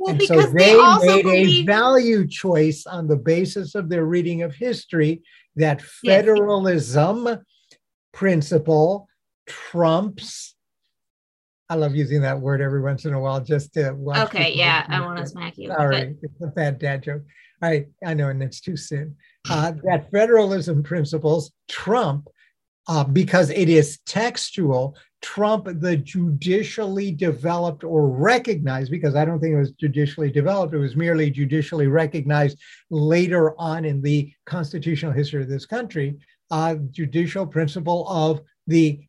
Well, 0.00 0.14
and 0.14 0.22
so 0.22 0.42
they, 0.42 0.74
they 0.74 0.76
made 0.76 1.22
believe- 1.22 1.68
a 1.68 1.72
value 1.72 2.26
choice 2.26 2.86
on 2.86 3.06
the 3.06 3.16
basis 3.16 3.76
of 3.76 3.88
their 3.88 4.04
reading 4.04 4.42
of 4.42 4.52
history 4.52 5.22
that 5.54 5.80
federalism 5.80 7.26
yes. 7.26 7.38
principle 8.12 9.08
trumps. 9.46 10.56
I 11.70 11.76
love 11.76 11.94
using 11.94 12.22
that 12.22 12.40
word 12.40 12.60
every 12.60 12.82
once 12.82 13.04
in 13.04 13.14
a 13.14 13.20
while 13.20 13.40
just 13.40 13.74
to 13.74 13.92
watch. 13.92 14.34
Okay, 14.34 14.52
yeah, 14.52 14.84
I 14.88 15.00
want 15.00 15.18
to 15.18 15.26
smack 15.26 15.56
you. 15.56 15.72
All 15.72 15.86
right, 15.86 16.20
but... 16.20 16.30
it's 16.30 16.42
a 16.42 16.48
bad 16.48 16.80
dad 16.80 17.04
joke. 17.04 17.22
All 17.62 17.70
right, 17.70 17.86
I 18.04 18.14
know, 18.14 18.28
and 18.28 18.42
it's 18.42 18.60
too 18.60 18.76
soon. 18.76 19.16
Uh, 19.48 19.72
that 19.84 20.10
federalism 20.10 20.82
principles 20.82 21.52
trump 21.68 22.28
uh, 22.88 23.04
because 23.04 23.50
it 23.50 23.68
is 23.68 23.98
textual, 24.06 24.96
trump 25.22 25.66
the 25.80 25.96
judicially 25.96 27.10
developed 27.10 27.82
or 27.82 28.08
recognized, 28.08 28.90
because 28.90 29.14
I 29.14 29.24
don't 29.24 29.40
think 29.40 29.54
it 29.54 29.58
was 29.58 29.72
judicially 29.72 30.30
developed, 30.30 30.74
it 30.74 30.78
was 30.78 30.96
merely 30.96 31.30
judicially 31.30 31.86
recognized 31.86 32.58
later 32.90 33.58
on 33.58 33.84
in 33.84 34.02
the 34.02 34.32
constitutional 34.44 35.12
history 35.12 35.42
of 35.42 35.48
this 35.48 35.64
country, 35.64 36.16
uh, 36.50 36.74
judicial 36.90 37.46
principle 37.46 38.06
of 38.08 38.42
the 38.66 39.00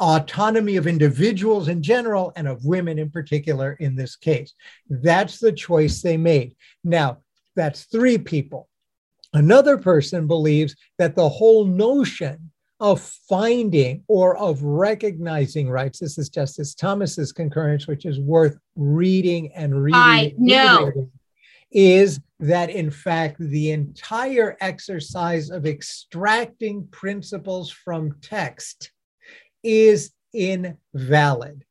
autonomy 0.00 0.76
of 0.76 0.86
individuals 0.86 1.68
in 1.68 1.82
general 1.82 2.32
and 2.34 2.48
of 2.48 2.64
women 2.64 2.98
in 2.98 3.10
particular 3.10 3.74
in 3.74 3.94
this 3.94 4.16
case. 4.16 4.54
That's 4.88 5.38
the 5.38 5.52
choice 5.52 6.00
they 6.00 6.16
made. 6.16 6.56
Now, 6.82 7.18
that's 7.54 7.84
three 7.84 8.18
people. 8.18 8.68
Another 9.34 9.76
person 9.76 10.26
believes 10.26 10.74
that 10.98 11.14
the 11.14 11.28
whole 11.28 11.64
notion 11.64 12.50
of 12.80 13.00
finding 13.28 14.02
or 14.08 14.36
of 14.38 14.62
recognizing 14.62 15.68
rights. 15.68 15.98
This 15.98 16.16
is 16.18 16.30
Justice 16.30 16.74
Thomas's 16.74 17.30
concurrence, 17.30 17.86
which 17.86 18.06
is 18.06 18.18
worth 18.18 18.56
reading 18.74 19.52
and 19.54 19.82
reading. 19.82 20.00
I 20.00 20.34
know. 20.38 21.10
Is 21.70 22.20
that 22.40 22.70
in 22.70 22.90
fact 22.90 23.36
the 23.38 23.70
entire 23.70 24.56
exercise 24.60 25.50
of 25.50 25.66
extracting 25.66 26.88
principles 26.90 27.70
from 27.70 28.16
text 28.22 28.90
is 29.62 30.12
invalid. 30.32 31.64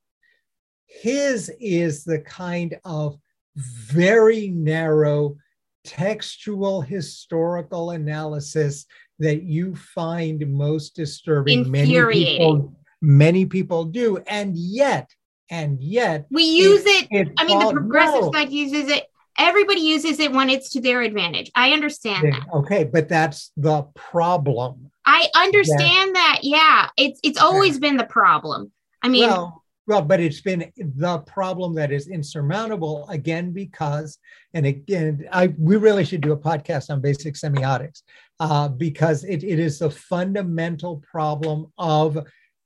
His 0.86 1.52
is 1.60 2.04
the 2.04 2.20
kind 2.20 2.78
of 2.86 3.18
very 3.56 4.50
narrow 4.50 5.36
textual 5.84 6.82
historical 6.82 7.92
analysis 7.92 8.86
that 9.20 9.44
you 9.44 9.76
find 9.76 10.46
most 10.48 10.96
disturbing. 10.96 11.70
Many 11.70 12.14
people, 12.14 12.74
many 13.02 13.46
people 13.46 13.86
do, 13.86 14.18
and 14.28 14.56
yet, 14.56 15.14
and 15.50 15.82
yet, 15.82 16.26
we 16.32 16.44
use 16.44 16.86
it. 16.86 17.08
it, 17.12 17.28
it 17.28 17.34
I 17.38 17.46
mean, 17.46 17.60
the 17.60 17.72
progressive 17.72 18.22
no. 18.22 18.32
side 18.32 18.52
uses 18.52 18.90
it. 18.90 19.06
Everybody 19.38 19.82
uses 19.82 20.20
it 20.20 20.32
when 20.32 20.50
it's 20.50 20.70
to 20.72 20.82
their 20.82 21.02
advantage. 21.02 21.50
I 21.56 21.72
understand 21.72 22.26
yeah, 22.26 22.40
that. 22.40 22.54
Okay, 22.54 22.84
but 22.84 23.08
that's 23.08 23.52
the 23.56 23.84
problem. 23.96 24.92
I 25.06 25.28
understand 25.36 26.16
that. 26.16 26.40
that. 26.42 26.44
Yeah, 26.44 26.90
it's 26.98 27.20
it's 27.24 27.40
always 27.40 27.76
yeah. 27.76 27.80
been 27.80 27.98
the 27.98 28.06
problem. 28.06 28.72
I 29.02 29.08
mean, 29.08 29.30
well, 29.30 29.59
well, 29.90 30.04
but 30.04 30.20
it's 30.20 30.40
been 30.40 30.72
the 30.78 31.18
problem 31.26 31.74
that 31.74 31.92
is 31.92 32.10
insurmountable 32.10 33.08
again 33.10 33.52
because, 33.52 34.20
and 34.54 34.68
again, 34.68 35.28
I 35.32 35.48
we 35.58 35.78
really 35.78 36.06
should 36.06 36.22
do 36.22 36.32
a 36.32 36.38
podcast 36.38 36.92
on 36.92 37.02
basic 37.02 37.34
semiotics 37.34 38.04
uh, 38.40 38.68
because 38.68 39.24
it, 39.24 39.44
it 39.44 39.58
is 39.58 39.80
the 39.80 39.90
fundamental 39.90 41.04
problem 41.12 41.74
of 41.80 42.20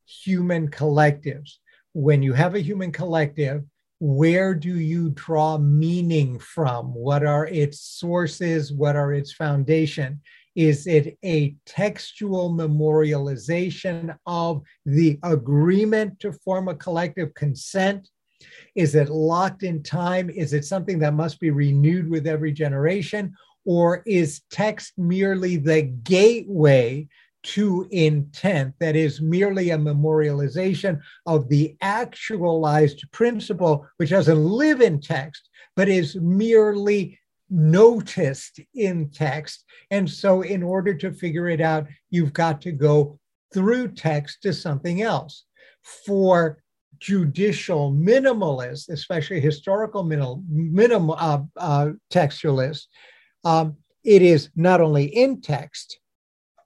human 0.05 0.69
collectives. 0.69 1.59
When 1.93 2.21
you 2.21 2.33
have 2.33 2.55
a 2.55 2.59
human 2.59 2.91
collective, 2.91 3.63
where 4.01 4.53
do 4.53 4.77
you 4.77 5.11
draw 5.11 5.57
meaning 5.57 6.39
from? 6.39 6.93
What 6.93 7.25
are 7.25 7.47
its 7.47 7.79
sources? 7.79 8.73
What 8.73 8.97
are 8.97 9.13
its 9.13 9.31
foundation? 9.31 10.19
Is 10.55 10.87
it 10.87 11.17
a 11.23 11.55
textual 11.65 12.53
memorialization 12.53 14.15
of 14.25 14.61
the 14.85 15.19
agreement 15.23 16.19
to 16.19 16.31
form 16.31 16.67
a 16.67 16.75
collective 16.75 17.33
consent? 17.33 18.09
Is 18.75 18.95
it 18.95 19.09
locked 19.09 19.63
in 19.63 19.81
time? 19.83 20.29
Is 20.29 20.53
it 20.53 20.65
something 20.65 20.99
that 20.99 21.13
must 21.13 21.39
be 21.39 21.49
renewed 21.49 22.09
with 22.09 22.27
every 22.27 22.51
generation? 22.51 23.33
Or 23.65 24.03
is 24.05 24.41
text 24.51 24.93
merely 24.97 25.57
the 25.57 25.83
gateway 25.83 27.07
to 27.43 27.87
intent 27.91 28.73
that 28.79 28.95
is 28.95 29.21
merely 29.21 29.71
a 29.71 29.77
memorialization 29.77 30.99
of 31.25 31.49
the 31.49 31.75
actualized 31.81 33.03
principle, 33.11 33.85
which 33.97 34.11
doesn't 34.11 34.43
live 34.43 34.81
in 34.81 35.01
text, 35.01 35.49
but 35.75 35.89
is 35.89 36.15
merely 36.15 37.19
noticed 37.53 38.59
in 38.73 39.09
text. 39.11 39.63
And 39.91 40.09
so, 40.09 40.41
in 40.41 40.63
order 40.63 40.93
to 40.95 41.13
figure 41.13 41.47
it 41.47 41.61
out, 41.61 41.87
you've 42.09 42.33
got 42.33 42.61
to 42.63 42.71
go 42.71 43.19
through 43.53 43.89
text 43.89 44.41
to 44.41 44.53
something 44.53 45.03
else. 45.03 45.45
For 46.05 46.63
judicial 46.99 47.93
minimalists, 47.93 48.89
especially 48.89 49.39
historical 49.39 50.03
minimal, 50.03 50.43
minim, 50.49 51.11
uh, 51.11 51.39
uh, 51.57 51.89
textualists, 52.11 52.85
um, 53.43 53.77
it 54.03 54.21
is 54.21 54.49
not 54.55 54.81
only 54.81 55.05
in 55.05 55.41
text, 55.41 55.99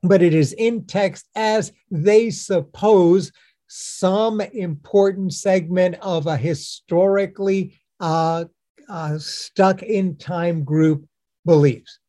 but 0.03 0.21
it 0.21 0.33
is 0.33 0.53
in 0.53 0.85
text 0.85 1.27
as 1.35 1.71
they 1.91 2.29
suppose 2.29 3.31
some 3.67 4.39
important 4.39 5.33
segment 5.33 5.95
of 6.01 6.27
a 6.27 6.37
historically 6.37 7.77
uh, 7.99 8.45
uh, 8.89 9.17
stuck 9.17 9.83
in 9.83 10.17
time 10.17 10.63
group 10.63 11.05
beliefs, 11.45 11.99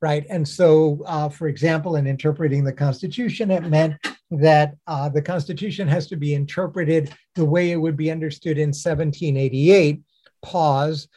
right? 0.00 0.26
And 0.28 0.46
so, 0.46 1.02
uh, 1.06 1.28
for 1.28 1.48
example, 1.48 1.96
in 1.96 2.06
interpreting 2.06 2.64
the 2.64 2.72
Constitution, 2.72 3.50
it 3.50 3.64
meant 3.64 3.96
that 4.30 4.74
uh, 4.86 5.08
the 5.08 5.22
Constitution 5.22 5.88
has 5.88 6.06
to 6.08 6.16
be 6.16 6.34
interpreted 6.34 7.14
the 7.34 7.44
way 7.44 7.70
it 7.70 7.76
would 7.76 7.96
be 7.96 8.10
understood 8.10 8.58
in 8.58 8.68
1788. 8.68 10.00
Pause. 10.42 11.08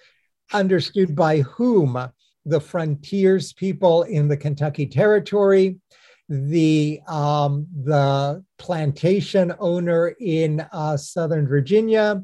Understood 0.53 1.15
by 1.15 1.39
whom? 1.41 1.97
The 2.45 2.59
frontiers 2.59 3.53
people 3.53 4.03
in 4.03 4.27
the 4.27 4.37
Kentucky 4.37 4.87
Territory, 4.87 5.77
the 6.27 7.01
um, 7.07 7.67
the 7.83 8.43
plantation 8.57 9.53
owner 9.59 10.15
in 10.19 10.65
uh, 10.71 10.97
Southern 10.97 11.47
Virginia, 11.47 12.23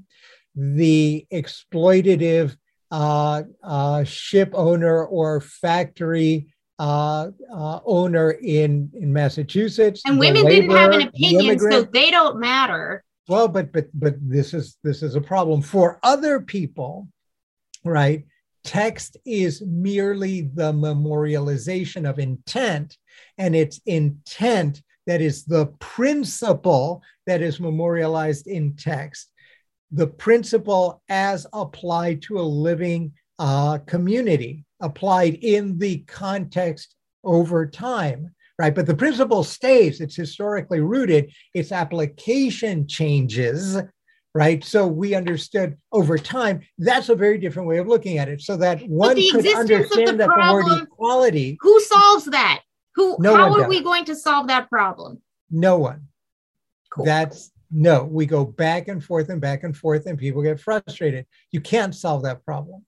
the 0.56 1.28
exploitative 1.32 2.58
uh, 2.92 3.44
uh, 3.64 4.04
ship 4.04 4.52
owner 4.54 5.06
or 5.06 5.42
factory 5.42 6.54
uh, 6.80 7.32
uh, 7.52 7.80
owner 7.86 8.32
in 8.32 8.92
in 8.94 9.12
Massachusetts. 9.12 10.02
And 10.06 10.20
women 10.20 10.44
laborer, 10.44 10.62
didn't 10.62 10.78
have 10.78 10.94
an 10.94 11.08
opinion, 11.08 11.60
so 11.60 11.84
they 11.84 12.12
don't 12.12 12.40
matter. 12.40 13.04
Well, 13.28 13.48
but 13.48 13.72
but 13.72 13.88
but 13.94 14.16
this 14.22 14.54
is 14.54 14.78
this 14.84 15.04
is 15.04 15.16
a 15.16 15.22
problem 15.22 15.62
for 15.62 16.00
other 16.04 16.40
people, 16.40 17.08
right? 17.84 18.26
Text 18.64 19.18
is 19.26 19.62
merely 19.66 20.42
the 20.42 20.74
memorialization 20.74 22.10
of 22.10 22.20
intent, 22.20 22.98
and 23.38 23.56
it's 23.56 23.80
intent 23.86 24.82
that 25.08 25.22
is 25.22 25.46
the 25.46 25.68
principle 25.80 27.02
that 27.26 27.42
is 27.42 27.60
memorialized 27.60 28.48
in 28.48 28.76
text 28.76 29.32
the 29.92 30.08
principle 30.08 31.02
as 31.10 31.48
applied 31.54 32.22
to 32.24 32.40
a 32.40 32.42
living 32.42 33.14
uh, 33.40 33.78
community, 33.80 34.66
applied 34.82 35.36
in 35.36 35.78
the 35.78 36.00
context 36.08 36.96
over 37.24 37.66
time, 37.66 38.32
right? 38.60 38.74
But 38.74 38.86
the 38.86 38.96
principle 38.96 39.44
stays, 39.44 40.02
it's 40.02 40.16
historically 40.16 40.82
rooted, 40.82 41.32
its 41.54 41.72
application 41.72 42.88
changes, 42.88 43.78
right? 44.34 44.64
So 44.64 44.88
we 44.88 45.16
understood 45.16 45.78
over 45.92 46.18
time, 46.18 46.62
that's 46.78 47.10
a 47.10 47.16
very 47.16 47.38
different 47.38 47.68
way 47.68 47.78
of 47.78 47.88
looking 47.88 48.18
at 48.18 48.30
it. 48.30 48.42
So 48.42 48.58
that 48.58 48.82
one 48.88 49.16
could 49.16 49.48
understand 49.48 50.20
that 50.20 50.28
problem, 50.28 50.70
the 50.70 50.76
word 50.76 50.84
equality. 50.84 51.58
Who 51.62 51.80
solves 51.82 52.26
that? 52.26 52.62
Who 52.96 53.16
no 53.20 53.36
how 53.36 53.54
are 53.54 53.60
does. 53.62 53.68
we 53.68 53.82
going 53.82 54.06
to 54.06 54.16
solve 54.16 54.48
that 54.48 54.70
problem? 54.70 55.22
No 55.52 55.78
one. 55.78 56.08
Cool. 56.92 57.06
That's 57.06 57.52
no, 57.72 58.04
we 58.04 58.26
go 58.26 58.46
back 58.46 58.88
and 58.88 59.04
forth 59.04 59.30
and 59.30 59.42
back 59.42 59.64
and 59.64 59.76
forth, 59.76 60.06
and 60.06 60.18
people 60.18 60.42
get 60.42 60.60
frustrated. 60.60 61.26
You 61.52 61.62
can't 61.62 61.94
solve 61.94 62.24
that 62.24 62.44
problem. 62.46 62.86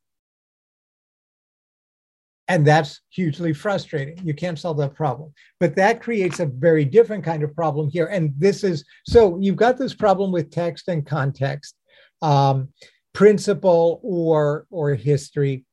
And 2.47 2.65
that's 2.65 3.01
hugely 3.11 3.53
frustrating. 3.53 4.19
You 4.25 4.33
can't 4.33 4.57
solve 4.57 4.77
that 4.77 4.95
problem. 4.95 5.31
But 5.59 5.75
that 5.75 6.01
creates 6.01 6.39
a 6.39 6.47
very 6.47 6.83
different 6.83 7.23
kind 7.23 7.43
of 7.43 7.55
problem 7.55 7.89
here. 7.89 8.07
And 8.07 8.33
this 8.37 8.63
is 8.63 8.83
so 9.05 9.37
you've 9.39 9.55
got 9.55 9.77
this 9.77 9.93
problem 9.93 10.31
with 10.31 10.49
text 10.49 10.87
and 10.87 11.05
context, 11.05 11.75
um, 12.23 12.69
principle 13.13 13.99
or, 14.01 14.65
or 14.71 14.95
history. 14.95 15.63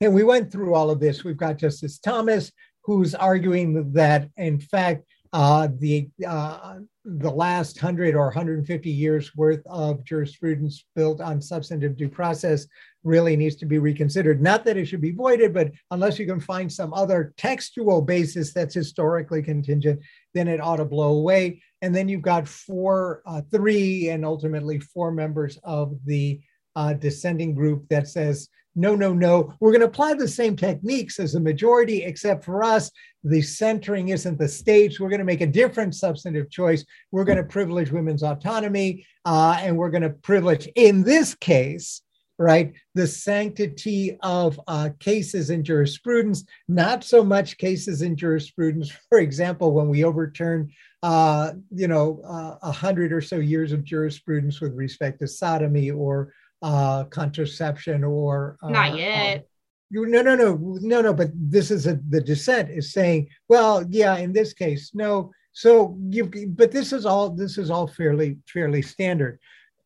And 0.00 0.14
we 0.14 0.22
went 0.22 0.52
through 0.52 0.74
all 0.74 0.90
of 0.90 1.00
this. 1.00 1.24
We've 1.24 1.36
got 1.36 1.58
Justice 1.58 1.98
Thomas, 1.98 2.52
who's 2.84 3.14
arguing 3.16 3.92
that, 3.94 4.28
in 4.36 4.60
fact, 4.60 5.04
uh, 5.32 5.66
the 5.78 6.08
uh, 6.24 6.76
the 7.04 7.30
last 7.30 7.76
100 7.82 8.14
or 8.14 8.24
150 8.26 8.90
years 8.90 9.36
worth 9.36 9.62
of 9.66 10.04
jurisprudence 10.04 10.86
built 10.96 11.20
on 11.20 11.40
substantive 11.40 11.96
due 11.96 12.08
process 12.08 12.66
really 13.02 13.36
needs 13.36 13.56
to 13.56 13.66
be 13.66 13.78
reconsidered. 13.78 14.40
Not 14.40 14.64
that 14.64 14.78
it 14.78 14.86
should 14.86 15.02
be 15.02 15.10
voided, 15.12 15.52
but 15.52 15.70
unless 15.90 16.18
you 16.18 16.26
can 16.26 16.40
find 16.40 16.72
some 16.72 16.94
other 16.94 17.34
textual 17.36 18.00
basis 18.00 18.54
that's 18.54 18.74
historically 18.74 19.42
contingent, 19.42 20.00
then 20.32 20.48
it 20.48 20.60
ought 20.60 20.76
to 20.76 20.86
blow 20.86 21.18
away. 21.18 21.62
And 21.82 21.94
then 21.94 22.08
you've 22.08 22.22
got 22.22 22.48
four, 22.48 23.22
uh, 23.26 23.42
three, 23.52 24.08
and 24.08 24.24
ultimately 24.24 24.78
four 24.78 25.10
members 25.10 25.58
of 25.62 25.98
the 26.06 26.40
uh, 26.74 26.94
dissenting 26.94 27.54
group 27.54 27.86
that 27.90 28.08
says 28.08 28.48
no, 28.74 28.96
no, 28.96 29.12
no. 29.12 29.54
We're 29.60 29.70
going 29.70 29.80
to 29.80 29.86
apply 29.86 30.14
the 30.14 30.28
same 30.28 30.56
techniques 30.56 31.20
as 31.20 31.32
the 31.32 31.40
majority, 31.40 32.02
except 32.02 32.44
for 32.44 32.64
us, 32.64 32.90
the 33.22 33.40
centering 33.40 34.08
isn't 34.08 34.38
the 34.38 34.48
states. 34.48 34.98
We're 34.98 35.08
going 35.08 35.20
to 35.20 35.24
make 35.24 35.40
a 35.40 35.46
different 35.46 35.94
substantive 35.94 36.50
choice. 36.50 36.84
We're 37.12 37.24
going 37.24 37.38
to 37.38 37.44
privilege 37.44 37.90
women's 37.90 38.22
autonomy, 38.22 39.06
uh, 39.24 39.58
and 39.60 39.76
we're 39.76 39.90
going 39.90 40.02
to 40.02 40.10
privilege, 40.10 40.68
in 40.74 41.02
this 41.04 41.34
case, 41.34 42.02
right, 42.38 42.72
the 42.94 43.06
sanctity 43.06 44.18
of 44.22 44.60
uh, 44.66 44.90
cases 44.98 45.50
in 45.50 45.64
jurisprudence, 45.64 46.44
not 46.68 47.04
so 47.04 47.24
much 47.24 47.56
cases 47.58 48.02
in 48.02 48.16
jurisprudence. 48.16 48.90
For 49.08 49.20
example, 49.20 49.72
when 49.72 49.88
we 49.88 50.04
overturn, 50.04 50.72
uh, 51.02 51.52
you 51.70 51.86
know, 51.86 52.20
uh, 52.26 52.56
a 52.62 52.72
hundred 52.72 53.12
or 53.12 53.20
so 53.20 53.36
years 53.36 53.72
of 53.72 53.84
jurisprudence 53.84 54.60
with 54.60 54.74
respect 54.74 55.20
to 55.20 55.28
sodomy 55.28 55.90
or 55.90 56.34
uh, 56.64 57.04
contraception 57.04 58.02
or 58.02 58.56
uh, 58.62 58.70
not 58.70 58.96
yet. 58.96 59.36
Uh, 59.36 59.42
you, 59.90 60.06
no, 60.06 60.22
no, 60.22 60.34
no, 60.34 60.56
no, 60.80 61.02
no. 61.02 61.12
But 61.12 61.30
this 61.34 61.70
is 61.70 61.86
a, 61.86 62.00
the 62.08 62.22
dissent 62.22 62.70
is 62.70 62.92
saying, 62.92 63.28
well, 63.48 63.84
yeah, 63.90 64.16
in 64.16 64.32
this 64.32 64.54
case, 64.54 64.92
no. 64.94 65.30
So 65.52 65.96
you, 66.08 66.24
but 66.48 66.72
this 66.72 66.92
is 66.92 67.04
all 67.04 67.30
this 67.30 67.58
is 67.58 67.70
all 67.70 67.86
fairly 67.86 68.38
fairly 68.48 68.80
standard. 68.80 69.38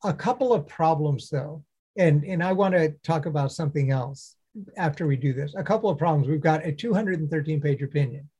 A 0.04 0.14
couple 0.14 0.52
of 0.52 0.68
problems 0.68 1.28
though, 1.28 1.64
and 1.96 2.24
and 2.24 2.44
I 2.44 2.52
want 2.52 2.74
to 2.74 2.94
talk 3.02 3.26
about 3.26 3.50
something 3.50 3.90
else 3.90 4.36
after 4.76 5.06
we 5.06 5.16
do 5.16 5.32
this. 5.32 5.54
A 5.56 5.64
couple 5.64 5.90
of 5.90 5.98
problems. 5.98 6.28
We've 6.28 6.40
got 6.40 6.64
a 6.64 6.72
213 6.72 7.60
page 7.60 7.82
opinion. 7.82 8.30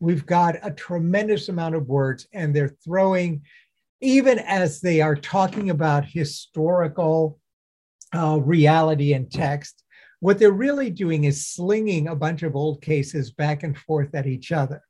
We've 0.00 0.26
got 0.26 0.56
a 0.62 0.70
tremendous 0.70 1.48
amount 1.48 1.76
of 1.76 1.88
words, 1.88 2.28
and 2.34 2.54
they're 2.54 2.76
throwing, 2.84 3.42
even 4.02 4.38
as 4.38 4.80
they 4.80 5.00
are 5.00 5.16
talking 5.16 5.70
about 5.70 6.04
historical 6.04 7.39
uh, 8.14 8.38
reality 8.42 9.12
and 9.12 9.30
text. 9.30 9.84
What 10.20 10.38
they're 10.38 10.52
really 10.52 10.90
doing 10.90 11.24
is 11.24 11.46
slinging 11.46 12.08
a 12.08 12.16
bunch 12.16 12.42
of 12.42 12.54
old 12.54 12.82
cases 12.82 13.30
back 13.30 13.62
and 13.62 13.76
forth 13.76 14.14
at 14.14 14.26
each 14.26 14.52
other. 14.52 14.82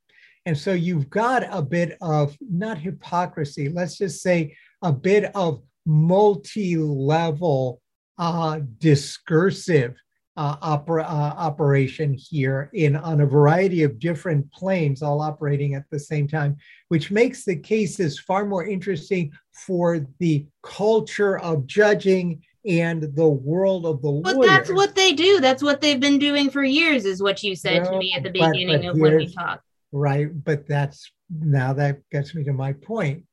And 0.45 0.57
so 0.57 0.73
you've 0.73 1.09
got 1.09 1.43
a 1.49 1.61
bit 1.61 1.97
of 2.01 2.35
not 2.41 2.77
hypocrisy, 2.77 3.69
let's 3.69 3.97
just 3.97 4.21
say 4.21 4.55
a 4.81 4.91
bit 4.91 5.31
of 5.35 5.61
multi 5.85 6.77
level 6.77 7.81
uh, 8.17 8.59
discursive 8.79 9.95
uh, 10.37 10.55
opera, 10.61 11.03
uh, 11.03 11.33
operation 11.37 12.13
here 12.13 12.69
in 12.73 12.95
on 12.95 13.21
a 13.21 13.25
variety 13.25 13.83
of 13.83 13.99
different 13.99 14.51
planes, 14.51 15.01
all 15.01 15.21
operating 15.21 15.75
at 15.75 15.83
the 15.91 15.99
same 15.99 16.27
time, 16.27 16.55
which 16.87 17.11
makes 17.11 17.43
the 17.43 17.55
cases 17.55 18.19
far 18.19 18.45
more 18.45 18.65
interesting 18.65 19.31
for 19.51 20.05
the 20.19 20.45
culture 20.63 21.37
of 21.39 21.67
judging 21.67 22.41
and 22.65 23.03
the 23.15 23.27
world 23.27 23.85
of 23.85 24.01
the 24.01 24.11
but 24.23 24.41
that's 24.45 24.71
what 24.71 24.95
they 24.95 25.13
do. 25.13 25.39
That's 25.39 25.63
what 25.63 25.81
they've 25.81 25.99
been 25.99 26.19
doing 26.19 26.49
for 26.49 26.63
years 26.63 27.05
is 27.05 27.21
what 27.21 27.41
you 27.41 27.55
said 27.55 27.83
well, 27.83 27.93
to 27.93 27.97
me 27.97 28.13
at 28.15 28.23
the 28.23 28.29
beginning 28.29 28.67
but, 28.67 28.81
but 28.81 28.89
of 28.89 28.97
when 28.97 29.17
we 29.17 29.33
talked. 29.33 29.63
Right 29.91 30.29
but 30.31 30.67
that's 30.67 31.11
now 31.29 31.73
that 31.73 32.07
gets 32.11 32.35
me 32.35 32.43
to 32.43 32.53
my 32.53 32.73
point. 32.73 33.25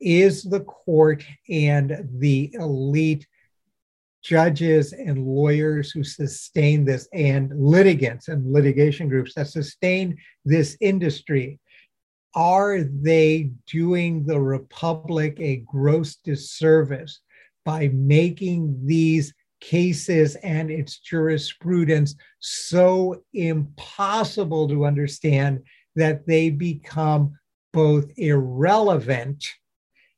Is 0.00 0.42
the 0.42 0.60
court 0.60 1.24
and 1.50 2.08
the 2.18 2.50
elite 2.54 3.26
judges 4.22 4.92
and 4.92 5.26
lawyers 5.26 5.90
who 5.90 6.04
sustain 6.04 6.84
this 6.84 7.08
and 7.12 7.52
litigants 7.58 8.28
and 8.28 8.50
litigation 8.52 9.08
groups 9.08 9.34
that 9.34 9.48
sustain 9.48 10.16
this 10.44 10.76
industry 10.80 11.58
are 12.34 12.82
they 12.82 13.50
doing 13.66 14.24
the 14.24 14.38
republic 14.38 15.36
a 15.40 15.56
gross 15.66 16.16
disservice 16.16 17.20
by 17.64 17.88
making 17.88 18.86
these 18.86 19.34
cases 19.60 20.36
and 20.36 20.70
its 20.70 20.98
jurisprudence 20.98 22.14
so 22.38 23.22
impossible 23.34 24.68
to 24.68 24.86
understand 24.86 25.62
that 25.96 26.26
they 26.26 26.50
become 26.50 27.38
both 27.72 28.10
irrelevant 28.16 29.46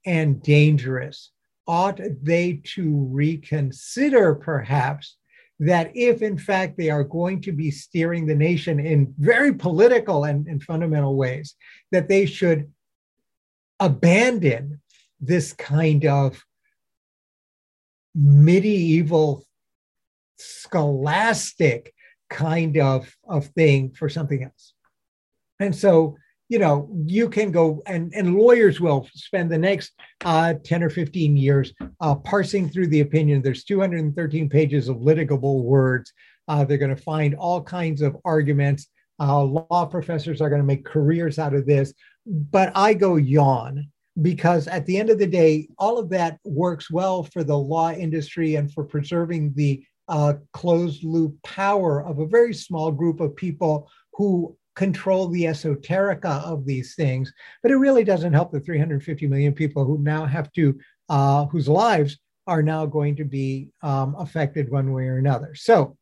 and 0.07 0.42
dangerous. 0.42 1.31
Ought 1.66 2.00
they 2.22 2.61
to 2.74 3.09
reconsider, 3.11 4.35
perhaps, 4.35 5.16
that 5.61 5.92
if 5.94 6.22
in 6.22 6.37
fact 6.37 6.76
they 6.76 6.90
are 6.90 7.05
going 7.05 7.40
to 7.40 7.52
be 7.52 7.70
steering 7.70 8.26
the 8.26 8.35
nation 8.35 8.81
in 8.81 9.14
very 9.18 9.55
political 9.55 10.24
and, 10.24 10.46
and 10.48 10.62
fundamental 10.62 11.16
ways, 11.16 11.55
that 11.92 12.09
they 12.09 12.26
should 12.26 12.70
abandon 13.78 14.81
this 15.20 15.52
kind 15.52 16.05
of 16.05 16.44
medieval 18.14 19.44
scholastic 20.37 21.94
kind 22.31 22.79
of, 22.79 23.14
of 23.29 23.46
thing 23.48 23.92
for 23.92 24.09
something 24.09 24.42
else. 24.42 24.75
And 25.61 25.75
so, 25.75 26.16
you 26.48 26.59
know, 26.59 26.88
you 27.07 27.29
can 27.29 27.53
go 27.53 27.83
and, 27.87 28.12
and 28.14 28.35
lawyers 28.35 28.81
will 28.81 29.09
spend 29.14 29.51
the 29.51 29.59
next 29.59 29.92
uh, 30.25 30.55
10 30.64 30.83
or 30.83 30.90
15 30.90 31.37
years 31.37 31.72
uh, 32.01 32.14
parsing 32.16 32.68
through 32.68 32.88
the 32.88 33.01
opinion. 33.01 33.42
There's 33.42 33.64
213 33.64 34.48
pages 34.48 34.88
of 34.88 34.96
litigable 34.98 35.62
words. 35.62 36.12
Uh, 36.48 36.64
they're 36.64 36.79
going 36.79 36.94
to 36.94 37.03
find 37.03 37.35
all 37.35 37.62
kinds 37.62 38.03
of 38.03 38.16
arguments 38.25 38.88
Uh, 39.20 39.44
law 39.44 39.87
professors 39.87 40.40
are 40.40 40.48
going 40.51 40.61
to 40.61 40.66
make 40.66 40.85
careers 40.85 41.38
out 41.38 41.55
of 41.55 41.64
this. 41.64 41.94
But 42.27 42.72
I 42.75 42.94
go 42.94 43.16
yawn 43.16 43.91
because 44.20 44.68
at 44.68 44.85
the 44.87 44.98
end 44.98 45.09
of 45.09 45.18
the 45.18 45.27
day, 45.27 45.68
all 45.79 45.98
of 45.98 46.11
that 46.11 46.38
works 46.44 46.90
well 46.90 47.22
for 47.22 47.42
the 47.42 47.57
law 47.57 47.90
industry 47.90 48.57
and 48.57 48.72
for 48.72 48.85
preserving 48.85 49.53
the 49.55 49.85
uh, 50.09 50.35
closed 50.53 51.05
loop 51.05 51.35
power 51.42 52.05
of 52.05 52.18
a 52.18 52.27
very 52.27 52.53
small 52.53 52.90
group 52.90 53.20
of 53.20 53.35
people 53.35 53.88
who 54.12 54.55
control 54.75 55.29
the 55.29 55.44
esoterica 55.44 56.42
of 56.44 56.66
these 56.66 56.94
things. 56.94 57.33
But 57.62 57.72
it 57.72 57.77
really 57.77 58.05
doesn't 58.05 58.33
help 58.33 58.53
the 58.53 58.61
350 58.61 59.27
million 59.27 59.55
people 59.55 59.85
who 59.85 59.98
now 59.98 60.27
have 60.27 60.53
to, 60.53 60.79
uh, 61.09 61.46
whose 61.46 61.68
lives 61.68 62.18
are 62.46 62.62
now 62.62 62.85
going 62.85 63.16
to 63.16 63.25
be 63.25 63.70
um, 63.83 64.14
affected 64.18 64.70
one 64.70 64.92
way 64.92 65.05
or 65.05 65.18
another. 65.18 65.55
So 65.55 65.96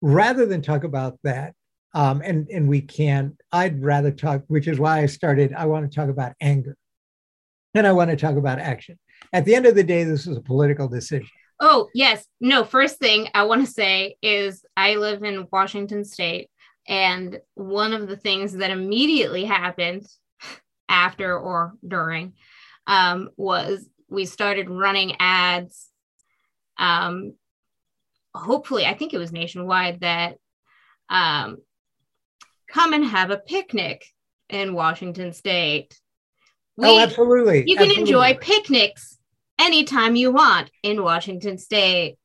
rather 0.00 0.46
than 0.46 0.62
talk 0.62 0.84
about 0.84 1.18
that, 1.24 1.54
um, 1.94 2.22
and, 2.24 2.48
and 2.48 2.68
we 2.68 2.80
can, 2.80 3.36
I'd 3.50 3.82
rather 3.82 4.10
talk, 4.10 4.42
which 4.48 4.66
is 4.66 4.78
why 4.78 5.00
I 5.00 5.06
started, 5.06 5.52
I 5.52 5.66
want 5.66 5.90
to 5.90 5.94
talk 5.94 6.08
about 6.08 6.32
anger 6.40 6.76
and 7.74 7.86
I 7.86 7.92
want 7.92 8.10
to 8.10 8.16
talk 8.16 8.36
about 8.36 8.58
action. 8.58 8.98
At 9.32 9.44
the 9.44 9.54
end 9.54 9.66
of 9.66 9.74
the 9.74 9.84
day, 9.84 10.04
this 10.04 10.26
is 10.26 10.36
a 10.36 10.42
political 10.42 10.88
decision. 10.88 11.28
Oh, 11.60 11.88
yes. 11.94 12.26
No, 12.40 12.64
first 12.64 12.98
thing 12.98 13.28
I 13.34 13.44
want 13.44 13.64
to 13.64 13.72
say 13.72 14.16
is 14.20 14.64
I 14.76 14.96
live 14.96 15.22
in 15.22 15.46
Washington 15.52 16.04
State. 16.04 16.50
And 16.88 17.38
one 17.54 17.92
of 17.92 18.08
the 18.08 18.16
things 18.16 18.54
that 18.54 18.70
immediately 18.70 19.44
happened 19.44 20.06
after 20.88 21.38
or 21.38 21.74
during 21.86 22.34
um, 22.86 23.30
was 23.36 23.86
we 24.08 24.26
started 24.26 24.68
running 24.68 25.16
ads. 25.20 25.88
Um, 26.78 27.34
hopefully, 28.34 28.84
I 28.84 28.94
think 28.94 29.14
it 29.14 29.18
was 29.18 29.32
nationwide 29.32 30.00
that 30.00 30.38
um, 31.08 31.58
come 32.68 32.92
and 32.92 33.04
have 33.04 33.30
a 33.30 33.38
picnic 33.38 34.04
in 34.48 34.74
Washington 34.74 35.32
State. 35.32 35.98
We, 36.82 36.88
oh, 36.88 36.98
absolutely. 36.98 37.64
You 37.66 37.76
can 37.76 37.90
absolutely. 37.90 38.00
enjoy 38.00 38.38
picnics 38.40 39.18
anytime 39.60 40.16
you 40.16 40.32
want 40.32 40.70
in 40.82 41.02
Washington 41.02 41.56
State. 41.56 42.16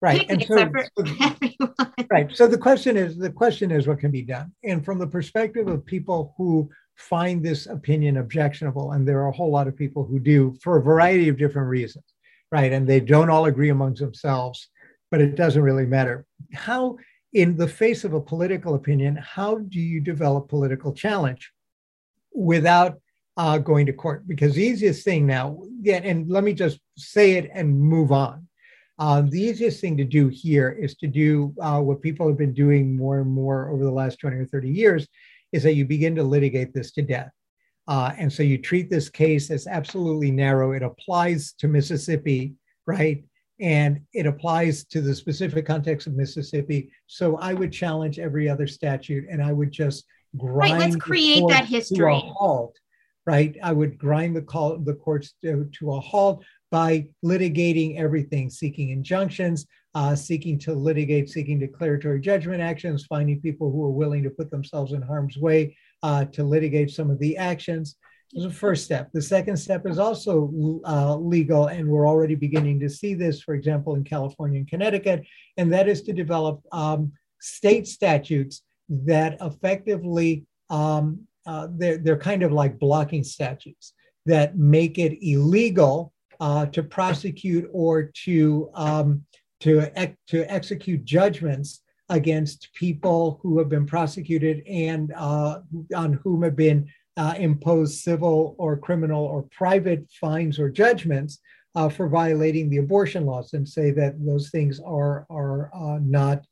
Right. 0.00 0.26
and 0.28 0.44
so, 0.44 0.56
so 0.56 1.84
right. 2.10 2.34
So 2.34 2.46
the 2.48 2.58
question 2.58 2.96
is 2.96 3.16
the 3.16 3.30
question 3.30 3.70
is 3.70 3.86
what 3.86 4.00
can 4.00 4.10
be 4.10 4.22
done? 4.22 4.52
And 4.64 4.84
from 4.84 4.98
the 4.98 5.06
perspective 5.06 5.68
of 5.68 5.86
people 5.86 6.34
who 6.36 6.68
find 6.96 7.42
this 7.42 7.66
opinion 7.66 8.16
objectionable, 8.16 8.92
and 8.92 9.06
there 9.06 9.20
are 9.20 9.28
a 9.28 9.32
whole 9.32 9.50
lot 9.50 9.68
of 9.68 9.76
people 9.76 10.04
who 10.04 10.18
do 10.18 10.56
for 10.60 10.76
a 10.76 10.82
variety 10.82 11.28
of 11.28 11.38
different 11.38 11.68
reasons, 11.68 12.04
right? 12.50 12.72
And 12.72 12.86
they 12.86 13.00
don't 13.00 13.30
all 13.30 13.46
agree 13.46 13.70
amongst 13.70 14.00
themselves, 14.00 14.68
but 15.10 15.20
it 15.20 15.36
doesn't 15.36 15.62
really 15.62 15.86
matter. 15.86 16.26
How 16.52 16.96
in 17.32 17.56
the 17.56 17.68
face 17.68 18.04
of 18.04 18.12
a 18.12 18.20
political 18.20 18.74
opinion, 18.74 19.16
how 19.16 19.58
do 19.58 19.78
you 19.80 20.00
develop 20.00 20.48
political 20.48 20.92
challenge 20.92 21.52
without 22.32 23.00
uh, 23.38 23.56
going 23.56 23.86
to 23.86 23.92
court? 23.92 24.28
Because 24.28 24.54
the 24.54 24.62
easiest 24.62 25.04
thing 25.04 25.26
now, 25.26 25.62
yeah, 25.80 26.00
and 26.04 26.30
let 26.30 26.44
me 26.44 26.52
just 26.52 26.80
say 26.96 27.32
it 27.32 27.50
and 27.54 27.80
move 27.80 28.12
on. 28.12 28.46
Um, 28.98 29.30
the 29.30 29.40
easiest 29.40 29.80
thing 29.80 29.96
to 29.96 30.04
do 30.04 30.28
here 30.28 30.70
is 30.70 30.96
to 30.96 31.06
do 31.06 31.54
uh, 31.62 31.80
what 31.80 32.02
people 32.02 32.28
have 32.28 32.36
been 32.36 32.52
doing 32.52 32.96
more 32.96 33.20
and 33.20 33.30
more 33.30 33.70
over 33.70 33.84
the 33.84 33.90
last 33.90 34.18
20 34.18 34.36
or 34.36 34.44
30 34.44 34.68
years 34.68 35.08
is 35.52 35.62
that 35.62 35.74
you 35.74 35.86
begin 35.86 36.14
to 36.16 36.22
litigate 36.22 36.74
this 36.74 36.90
to 36.92 37.02
death. 37.02 37.30
Uh, 37.86 38.12
and 38.18 38.30
so 38.30 38.42
you 38.42 38.58
treat 38.58 38.90
this 38.90 39.08
case 39.08 39.50
as 39.50 39.66
absolutely 39.66 40.30
narrow. 40.30 40.72
It 40.72 40.82
applies 40.82 41.54
to 41.54 41.68
Mississippi, 41.68 42.54
right? 42.86 43.24
and 43.60 44.00
it 44.12 44.26
applies 44.26 44.84
to 44.84 45.00
the 45.00 45.14
specific 45.14 45.66
context 45.66 46.06
of 46.06 46.14
Mississippi. 46.14 46.90
So 47.06 47.36
I 47.38 47.54
would 47.54 47.72
challenge 47.72 48.18
every 48.18 48.48
other 48.48 48.66
statute, 48.66 49.24
and 49.30 49.42
I 49.42 49.52
would 49.52 49.72
just 49.72 50.04
grind. 50.36 50.72
Right, 50.72 50.80
let's 50.80 50.96
create 50.96 51.44
that 51.48 51.64
history. 51.64 52.22
Halt, 52.36 52.76
right? 53.28 53.58
I 53.62 53.72
would 53.72 53.98
grind 53.98 54.34
the 54.34 54.40
call 54.40 54.78
the 54.78 54.94
courts 54.94 55.34
to, 55.42 55.68
to 55.78 55.92
a 55.92 56.00
halt 56.00 56.42
by 56.70 57.08
litigating 57.22 57.98
everything, 57.98 58.48
seeking 58.48 58.88
injunctions, 58.88 59.66
uh, 59.94 60.16
seeking 60.16 60.58
to 60.60 60.72
litigate, 60.72 61.28
seeking 61.28 61.58
declaratory 61.58 62.20
judgment 62.20 62.62
actions, 62.62 63.04
finding 63.04 63.38
people 63.42 63.70
who 63.70 63.84
are 63.84 63.90
willing 63.90 64.22
to 64.22 64.30
put 64.30 64.50
themselves 64.50 64.94
in 64.94 65.02
harm's 65.02 65.36
way 65.36 65.76
uh, 66.02 66.24
to 66.24 66.42
litigate 66.42 66.90
some 66.90 67.10
of 67.10 67.18
the 67.18 67.36
actions 67.36 67.96
is 68.32 68.44
the 68.44 68.50
first 68.50 68.86
step. 68.86 69.10
The 69.12 69.20
second 69.20 69.58
step 69.58 69.86
is 69.86 69.98
also 69.98 70.80
uh, 70.86 71.14
legal, 71.16 71.66
and 71.66 71.86
we're 71.86 72.08
already 72.08 72.34
beginning 72.34 72.80
to 72.80 72.88
see 72.88 73.12
this, 73.12 73.42
for 73.42 73.54
example, 73.54 73.94
in 73.94 74.04
California 74.04 74.58
and 74.58 74.68
Connecticut, 74.68 75.26
and 75.58 75.70
that 75.74 75.86
is 75.86 76.00
to 76.04 76.14
develop 76.14 76.62
um, 76.72 77.12
state 77.40 77.86
statutes 77.86 78.62
that 78.88 79.36
effectively 79.42 80.46
um, 80.70 81.27
uh, 81.48 81.68
they're, 81.72 81.98
they're 81.98 82.18
kind 82.18 82.42
of 82.42 82.52
like 82.52 82.78
blocking 82.78 83.24
statutes 83.24 83.94
that 84.26 84.56
make 84.58 84.98
it 84.98 85.18
illegal 85.22 86.12
uh, 86.40 86.66
to 86.66 86.82
prosecute 86.82 87.68
or 87.72 88.10
to 88.24 88.70
um, 88.74 89.24
to 89.60 89.90
ec- 90.00 90.18
to 90.28 90.44
execute 90.52 91.04
judgments 91.04 91.80
against 92.10 92.68
people 92.74 93.40
who 93.42 93.58
have 93.58 93.68
been 93.68 93.86
prosecuted 93.86 94.62
and 94.68 95.12
uh, 95.16 95.60
on 95.96 96.12
whom 96.22 96.42
have 96.42 96.54
been 96.54 96.86
uh, 97.16 97.34
impose 97.38 98.02
civil 98.02 98.54
or 98.58 98.76
criminal 98.76 99.24
or 99.24 99.42
private 99.50 100.06
fines 100.20 100.58
or 100.58 100.70
judgments 100.70 101.40
uh, 101.74 101.88
for 101.88 102.08
violating 102.08 102.70
the 102.70 102.78
abortion 102.78 103.26
laws 103.26 103.54
and 103.54 103.68
say 103.68 103.90
that 103.90 104.14
those 104.24 104.50
things 104.50 104.80
are, 104.80 105.26
are 105.28 105.70
uh, 105.74 105.98
not, 106.02 106.44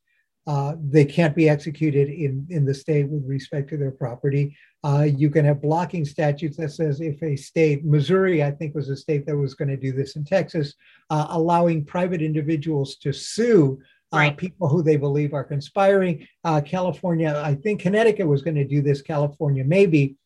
uh, 0.47 0.75
they 0.81 1.05
can't 1.05 1.35
be 1.35 1.49
executed 1.49 2.09
in, 2.09 2.47
in 2.51 2.65
the 2.65 2.75
state 2.75 3.09
with 3.09 3.25
respect 3.27 3.69
to 3.71 3.77
their 3.77 3.91
property. 3.91 4.57
Uh, 4.85 5.03
you 5.03 5.29
can 5.29 5.45
have 5.45 5.61
blocking 5.61 6.05
statutes 6.05 6.57
that 6.57 6.71
says 6.71 7.01
if 7.01 7.23
a 7.23 7.35
state, 7.37 7.85
Missouri, 7.85 8.43
I 8.43 8.53
think 8.53 8.75
was 8.75 8.89
a 8.89 8.97
state 8.97 9.27
that 9.27 9.37
was 9.37 9.55
going 9.55 9.69
to 9.69 9.77
do 9.77 9.93
this 9.93 10.17
in 10.17 10.25
Texas, 10.25 10.75
uh, 11.11 11.27
allowing 11.31 11.85
private 11.85 12.23
individuals 12.23 12.97
to 12.97 13.13
sue 13.13 13.81
Right. 14.13 14.37
people 14.37 14.69
who 14.69 14.83
they 14.83 14.97
believe 14.97 15.35
are 15.35 15.45
conspiring. 15.45 16.27
California, 16.65 17.43
I 17.45 17.55
think 17.55 17.81
Connecticut 17.81 18.27
was 18.27 18.41
going 18.41 18.55
to 18.55 18.65
do 18.65 18.81
this, 18.81 19.03
California 19.03 19.63
maybe 19.63 20.17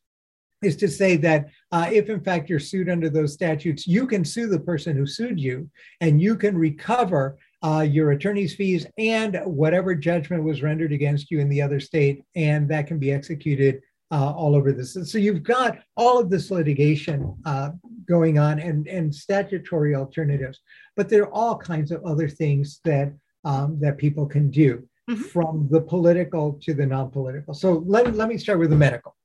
is 0.63 0.77
to 0.77 0.89
say 0.89 1.17
that 1.17 1.49
uh, 1.73 1.89
if 1.91 2.09
in 2.11 2.21
fact 2.21 2.49
you're 2.49 2.61
sued 2.61 2.89
under 2.89 3.09
those 3.09 3.33
statutes, 3.33 3.87
you 3.87 4.07
can 4.07 4.25
sue 4.25 4.49
the 4.49 4.61
person 4.61 4.97
who 4.97 5.07
sued 5.07 5.41
you 5.41 5.71
and 6.01 6.21
you 6.21 6.37
can 6.37 6.57
recover 6.57 7.39
uh, 7.63 7.87
your 7.89 8.13
attorney's 8.13 8.55
fees 8.55 8.87
and 8.99 9.41
whatever 9.45 9.95
judgment 9.95 10.43
was 10.43 10.63
rendered 10.63 10.93
against 10.93 11.31
you 11.31 11.41
in 11.41 11.49
the 11.49 11.63
other 11.63 11.81
state, 11.81 12.23
and 12.35 12.69
that 12.69 12.87
can 12.87 12.99
be 12.99 13.13
executed 13.13 13.81
uh, 14.11 14.33
all 14.33 14.57
over 14.57 14.73
this. 14.73 14.97
So 15.11 15.19
you've 15.19 15.43
got 15.43 15.79
all 15.97 16.19
of 16.19 16.31
this 16.31 16.51
litigation 16.51 17.35
uh, 17.45 17.71
going 18.07 18.39
on 18.39 18.59
and, 18.59 18.89
and 18.89 19.15
statutory 19.15 19.95
alternatives, 19.95 20.61
but 20.97 21.09
there 21.09 21.23
are 21.25 21.33
all 21.33 21.57
kinds 21.57 21.91
of 21.93 22.05
other 22.05 22.29
things 22.29 22.81
that 22.85 23.13
um, 23.45 23.79
that 23.81 23.97
people 23.97 24.27
can 24.27 24.51
do, 24.51 24.87
mm-hmm. 25.09 25.23
from 25.23 25.69
the 25.71 25.81
political 25.81 26.59
to 26.65 26.75
the 26.75 26.85
non-political. 26.85 27.55
So 27.55 27.83
let, 27.87 28.15
let 28.15 28.29
me 28.29 28.37
start 28.37 28.59
with 28.59 28.71
the 28.71 28.77
medical. 28.77 29.17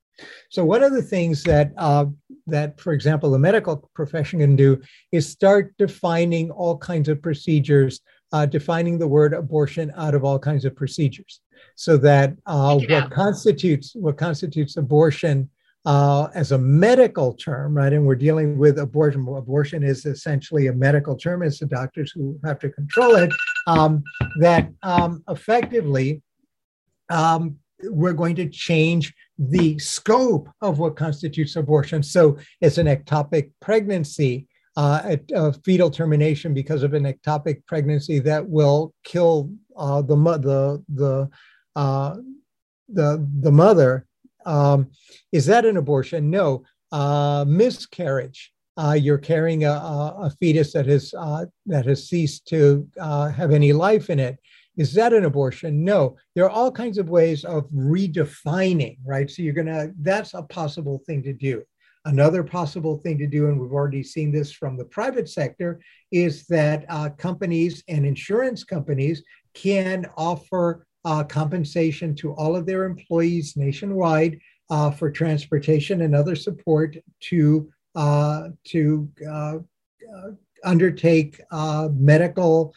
So 0.49 0.63
one 0.63 0.83
of 0.83 0.93
the 0.93 1.01
things 1.01 1.43
that 1.43 1.73
uh, 1.77 2.05
that, 2.47 2.79
for 2.79 2.93
example, 2.93 3.31
the 3.31 3.39
medical 3.39 3.89
profession 3.93 4.39
can 4.39 4.55
do 4.55 4.81
is 5.11 5.27
start 5.27 5.73
defining 5.77 6.51
all 6.51 6.77
kinds 6.77 7.09
of 7.09 7.21
procedures, 7.21 8.01
uh, 8.31 8.45
defining 8.45 8.97
the 8.97 9.07
word 9.07 9.33
abortion 9.33 9.91
out 9.95 10.15
of 10.15 10.23
all 10.23 10.39
kinds 10.39 10.65
of 10.65 10.75
procedures, 10.75 11.41
so 11.75 11.97
that 11.97 12.35
uh, 12.45 12.75
what 12.75 12.91
out. 12.91 13.11
constitutes 13.11 13.95
what 13.95 14.17
constitutes 14.17 14.77
abortion 14.77 15.49
uh, 15.85 16.27
as 16.33 16.51
a 16.51 16.57
medical 16.57 17.33
term, 17.33 17.77
right? 17.77 17.93
And 17.93 18.05
we're 18.05 18.15
dealing 18.15 18.57
with 18.57 18.79
abortion. 18.79 19.21
Abortion 19.27 19.83
is 19.83 20.05
essentially 20.05 20.67
a 20.67 20.73
medical 20.73 21.15
term. 21.15 21.43
It's 21.43 21.59
the 21.59 21.67
doctors 21.67 22.11
who 22.11 22.39
have 22.43 22.59
to 22.59 22.69
control 22.69 23.15
it. 23.15 23.31
Um, 23.67 24.03
that 24.39 24.69
um, 24.83 25.23
effectively 25.29 26.21
um, 27.09 27.57
we're 27.83 28.13
going 28.13 28.35
to 28.35 28.49
change 28.49 29.13
the 29.37 29.77
scope 29.79 30.49
of 30.61 30.79
what 30.79 30.95
constitutes 30.95 31.55
abortion. 31.55 32.01
So 32.01 32.37
it's 32.61 32.77
an 32.77 32.87
ectopic 32.87 33.51
pregnancy, 33.61 34.47
uh, 34.75 35.01
a, 35.05 35.19
a, 35.35 35.53
fetal 35.53 35.89
termination 35.89 36.53
because 36.53 36.83
of 36.83 36.93
an 36.93 37.03
ectopic 37.03 37.65
pregnancy 37.65 38.19
that 38.19 38.47
will 38.47 38.93
kill 39.03 39.49
uh, 39.77 40.01
the 40.01 40.15
the 40.15 40.83
the 40.89 41.29
uh, 41.75 42.15
the 42.89 43.27
the 43.41 43.51
mother. 43.51 44.05
Um, 44.45 44.91
is 45.31 45.45
that 45.47 45.65
an 45.65 45.77
abortion? 45.77 46.29
No. 46.29 46.63
Uh, 46.91 47.45
miscarriage. 47.47 48.51
Uh, 48.77 48.91
you're 48.91 49.17
carrying 49.17 49.63
a, 49.63 49.71
a, 49.71 50.33
fetus 50.39 50.73
that 50.73 50.85
has 50.85 51.13
uh, 51.17 51.45
that 51.65 51.85
has 51.85 52.09
ceased 52.09 52.45
to 52.47 52.87
have 52.97 53.51
any 53.51 53.71
life 53.71 54.09
in 54.09 54.19
it. 54.19 54.37
Is 54.77 54.93
that 54.93 55.13
an 55.13 55.23
abortion? 55.23 55.83
No. 55.83 56.17
There 56.35 56.43
are 56.43 56.49
all 56.49 56.71
kinds 56.71 56.97
of 56.97 57.09
ways 57.09 57.45
of 57.45 57.69
redefining, 57.69 58.97
right? 59.05 59.29
So 59.29 59.41
you're 59.41 59.53
to, 59.53 59.93
that's 60.01 60.33
a 60.33 60.43
possible 60.43 61.01
thing 61.05 61.23
to 61.23 61.33
do. 61.33 61.63
Another 62.05 62.43
possible 62.43 62.97
thing 62.97 63.17
to 63.17 63.27
do, 63.27 63.47
and 63.47 63.59
we've 63.59 63.73
already 63.73 64.03
seen 64.03 64.31
this 64.31 64.51
from 64.51 64.77
the 64.77 64.85
private 64.85 65.27
sector, 65.27 65.79
is 66.11 66.45
that 66.47 66.85
uh, 66.89 67.09
companies 67.17 67.83
and 67.87 68.05
insurance 68.05 68.63
companies 68.63 69.23
can 69.53 70.05
offer 70.15 70.85
uh, 71.05 71.23
compensation 71.23 72.15
to 72.15 72.33
all 72.33 72.55
of 72.55 72.65
their 72.65 72.83
employees 72.83 73.55
nationwide 73.55 74.39
uh, 74.69 74.91
for 74.91 75.11
transportation 75.11 76.01
and 76.01 76.15
other 76.15 76.35
support 76.35 76.97
to 77.21 77.69
uh, 77.95 78.49
to 78.65 79.09
uh, 79.29 79.57
uh, 79.57 80.31
undertake 80.63 81.39
medical 81.93 82.73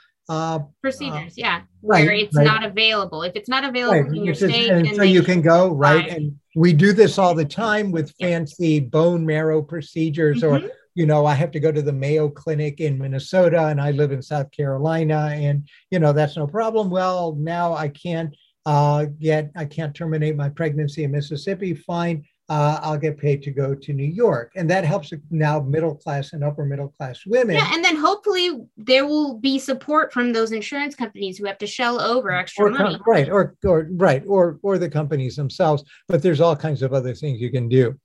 procedures. 0.80 1.32
yeah, 1.36 1.62
right, 1.82 2.04
where 2.04 2.14
it's 2.14 2.36
right. 2.36 2.44
not 2.44 2.62
available. 2.62 3.22
If 3.22 3.34
it's 3.34 3.48
not 3.48 3.64
available 3.64 4.02
right. 4.02 4.16
in 4.16 4.24
your 4.24 4.34
state, 4.34 4.94
so 4.94 5.02
you 5.02 5.22
can 5.22 5.40
go 5.40 5.72
right. 5.72 6.08
And 6.08 6.38
we 6.58 6.72
do 6.72 6.92
this 6.92 7.18
all 7.18 7.34
the 7.34 7.44
time 7.44 7.92
with 7.92 8.12
fancy 8.20 8.80
bone 8.80 9.24
marrow 9.24 9.62
procedures 9.62 10.42
mm-hmm. 10.42 10.66
or 10.66 10.70
you 10.94 11.06
know, 11.06 11.24
I 11.24 11.34
have 11.34 11.52
to 11.52 11.60
go 11.60 11.70
to 11.70 11.80
the 11.80 11.92
Mayo 11.92 12.28
Clinic 12.28 12.80
in 12.80 12.98
Minnesota 12.98 13.66
and 13.66 13.80
I 13.80 13.92
live 13.92 14.10
in 14.10 14.20
South 14.20 14.50
Carolina 14.50 15.30
and, 15.32 15.68
you 15.92 16.00
know, 16.00 16.12
that's 16.12 16.36
no 16.36 16.44
problem. 16.44 16.90
Well, 16.90 17.36
now 17.36 17.72
I 17.72 17.86
can't 17.86 18.34
uh, 18.66 19.04
get, 19.04 19.52
I 19.54 19.64
can't 19.66 19.94
terminate 19.94 20.34
my 20.34 20.48
pregnancy 20.48 21.04
in 21.04 21.12
Mississippi. 21.12 21.74
Fine. 21.74 22.24
Uh, 22.48 22.80
I'll 22.82 22.98
get 22.98 23.18
paid 23.18 23.42
to 23.42 23.50
go 23.50 23.74
to 23.74 23.92
New 23.92 24.06
York. 24.06 24.52
And 24.56 24.70
that 24.70 24.84
helps 24.84 25.12
now 25.30 25.60
middle 25.60 25.94
class 25.94 26.32
and 26.32 26.42
upper 26.42 26.64
middle 26.64 26.88
class 26.88 27.26
women. 27.26 27.56
Yeah. 27.56 27.70
And 27.74 27.84
then 27.84 27.96
hopefully 27.96 28.60
there 28.76 29.06
will 29.06 29.34
be 29.34 29.58
support 29.58 30.12
from 30.12 30.32
those 30.32 30.52
insurance 30.52 30.94
companies 30.94 31.36
who 31.36 31.44
have 31.44 31.58
to 31.58 31.66
shell 31.66 32.00
over 32.00 32.30
extra 32.30 32.66
or, 32.66 32.70
money. 32.70 32.98
Right. 33.06 33.28
Or, 33.28 33.54
or, 33.64 33.88
right. 33.92 34.24
Or, 34.26 34.58
or 34.62 34.78
the 34.78 34.88
companies 34.88 35.36
themselves. 35.36 35.84
But 36.08 36.22
there's 36.22 36.40
all 36.40 36.56
kinds 36.56 36.82
of 36.82 36.94
other 36.94 37.14
things 37.14 37.40
you 37.40 37.50
can 37.50 37.68
do 37.68 37.98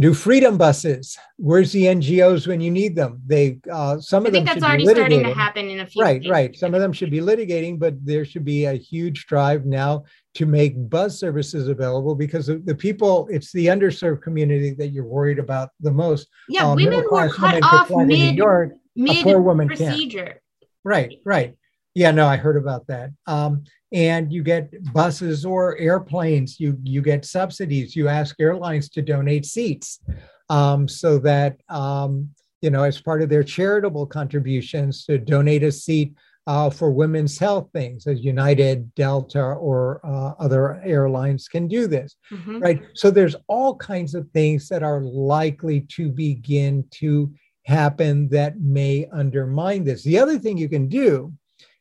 do 0.00 0.14
freedom 0.14 0.56
buses. 0.56 1.18
Where's 1.36 1.72
the 1.72 1.84
NGOs 1.84 2.46
when 2.46 2.60
you 2.60 2.70
need 2.70 2.94
them? 2.96 3.20
They 3.26 3.58
uh, 3.70 4.00
some 4.00 4.26
of 4.26 4.32
them 4.32 4.42
I 4.42 4.44
think 4.44 4.60
that's 4.60 4.64
already 4.64 4.86
starting 4.86 5.22
to 5.22 5.34
happen 5.34 5.68
in 5.68 5.80
a 5.80 5.86
few. 5.86 6.02
Right, 6.02 6.22
right. 6.28 6.56
Some 6.56 6.74
of 6.74 6.80
them 6.80 6.92
should 6.92 7.10
be 7.10 7.20
litigating, 7.20 7.78
but 7.78 7.94
there 8.04 8.24
should 8.24 8.44
be 8.44 8.64
a 8.64 8.74
huge 8.74 9.26
drive 9.26 9.66
now 9.66 10.04
to 10.34 10.46
make 10.46 10.74
bus 10.90 11.18
services 11.18 11.68
available 11.68 12.14
because 12.14 12.46
the 12.46 12.76
people, 12.78 13.26
it's 13.30 13.52
the 13.52 13.66
underserved 13.66 14.22
community 14.22 14.74
that 14.74 14.88
you're 14.88 15.04
worried 15.04 15.38
about 15.38 15.70
the 15.80 15.92
most. 15.92 16.28
Yeah, 16.48 16.66
um, 16.66 16.76
women 16.76 17.04
were 17.10 17.28
cut 17.28 17.62
off 17.62 17.90
mid, 17.90 18.36
York, 18.36 18.72
mid 18.94 19.24
procedure. 19.66 20.24
Can't. 20.24 20.38
Right, 20.84 21.18
right. 21.24 21.54
Yeah, 21.94 22.10
no, 22.10 22.26
I 22.26 22.36
heard 22.36 22.58
about 22.58 22.86
that. 22.88 23.10
Um, 23.26 23.64
and 23.96 24.30
you 24.30 24.42
get 24.42 24.70
buses 24.92 25.46
or 25.46 25.76
airplanes 25.78 26.60
you 26.60 26.78
you 26.84 27.00
get 27.00 27.24
subsidies. 27.24 27.96
You 27.96 28.08
ask 28.08 28.36
airlines 28.38 28.90
to 28.90 29.02
donate 29.02 29.46
seats 29.46 30.00
um, 30.50 30.86
so 30.86 31.18
that 31.20 31.56
um, 31.70 32.28
you 32.60 32.70
know 32.70 32.82
as 32.82 33.00
part 33.00 33.22
of 33.22 33.30
their 33.30 33.42
charitable 33.42 34.06
contributions 34.06 35.06
to 35.06 35.16
donate 35.18 35.62
a 35.62 35.72
seat 35.72 36.12
uh, 36.46 36.68
for 36.68 36.92
women's 36.92 37.38
health 37.38 37.70
things 37.72 38.06
as 38.06 38.22
united 38.22 38.94
delta 38.94 39.42
or 39.42 40.00
uh, 40.04 40.32
other 40.38 40.80
airlines 40.84 41.48
can 41.48 41.66
do 41.66 41.88
this 41.88 42.14
mm-hmm. 42.30 42.60
right? 42.60 42.82
So 42.94 43.10
there's 43.10 43.34
all 43.48 43.74
kinds 43.74 44.14
of 44.14 44.30
things 44.30 44.68
that 44.68 44.84
are 44.84 45.00
likely 45.00 45.80
to 45.96 46.08
begin 46.08 46.84
to 47.02 47.32
happen 47.64 48.28
that 48.28 48.60
may 48.60 49.08
undermine 49.12 49.82
this. 49.82 50.04
The 50.04 50.18
other 50.20 50.38
thing 50.38 50.56
you 50.56 50.68
can 50.68 50.86
do 50.86 51.32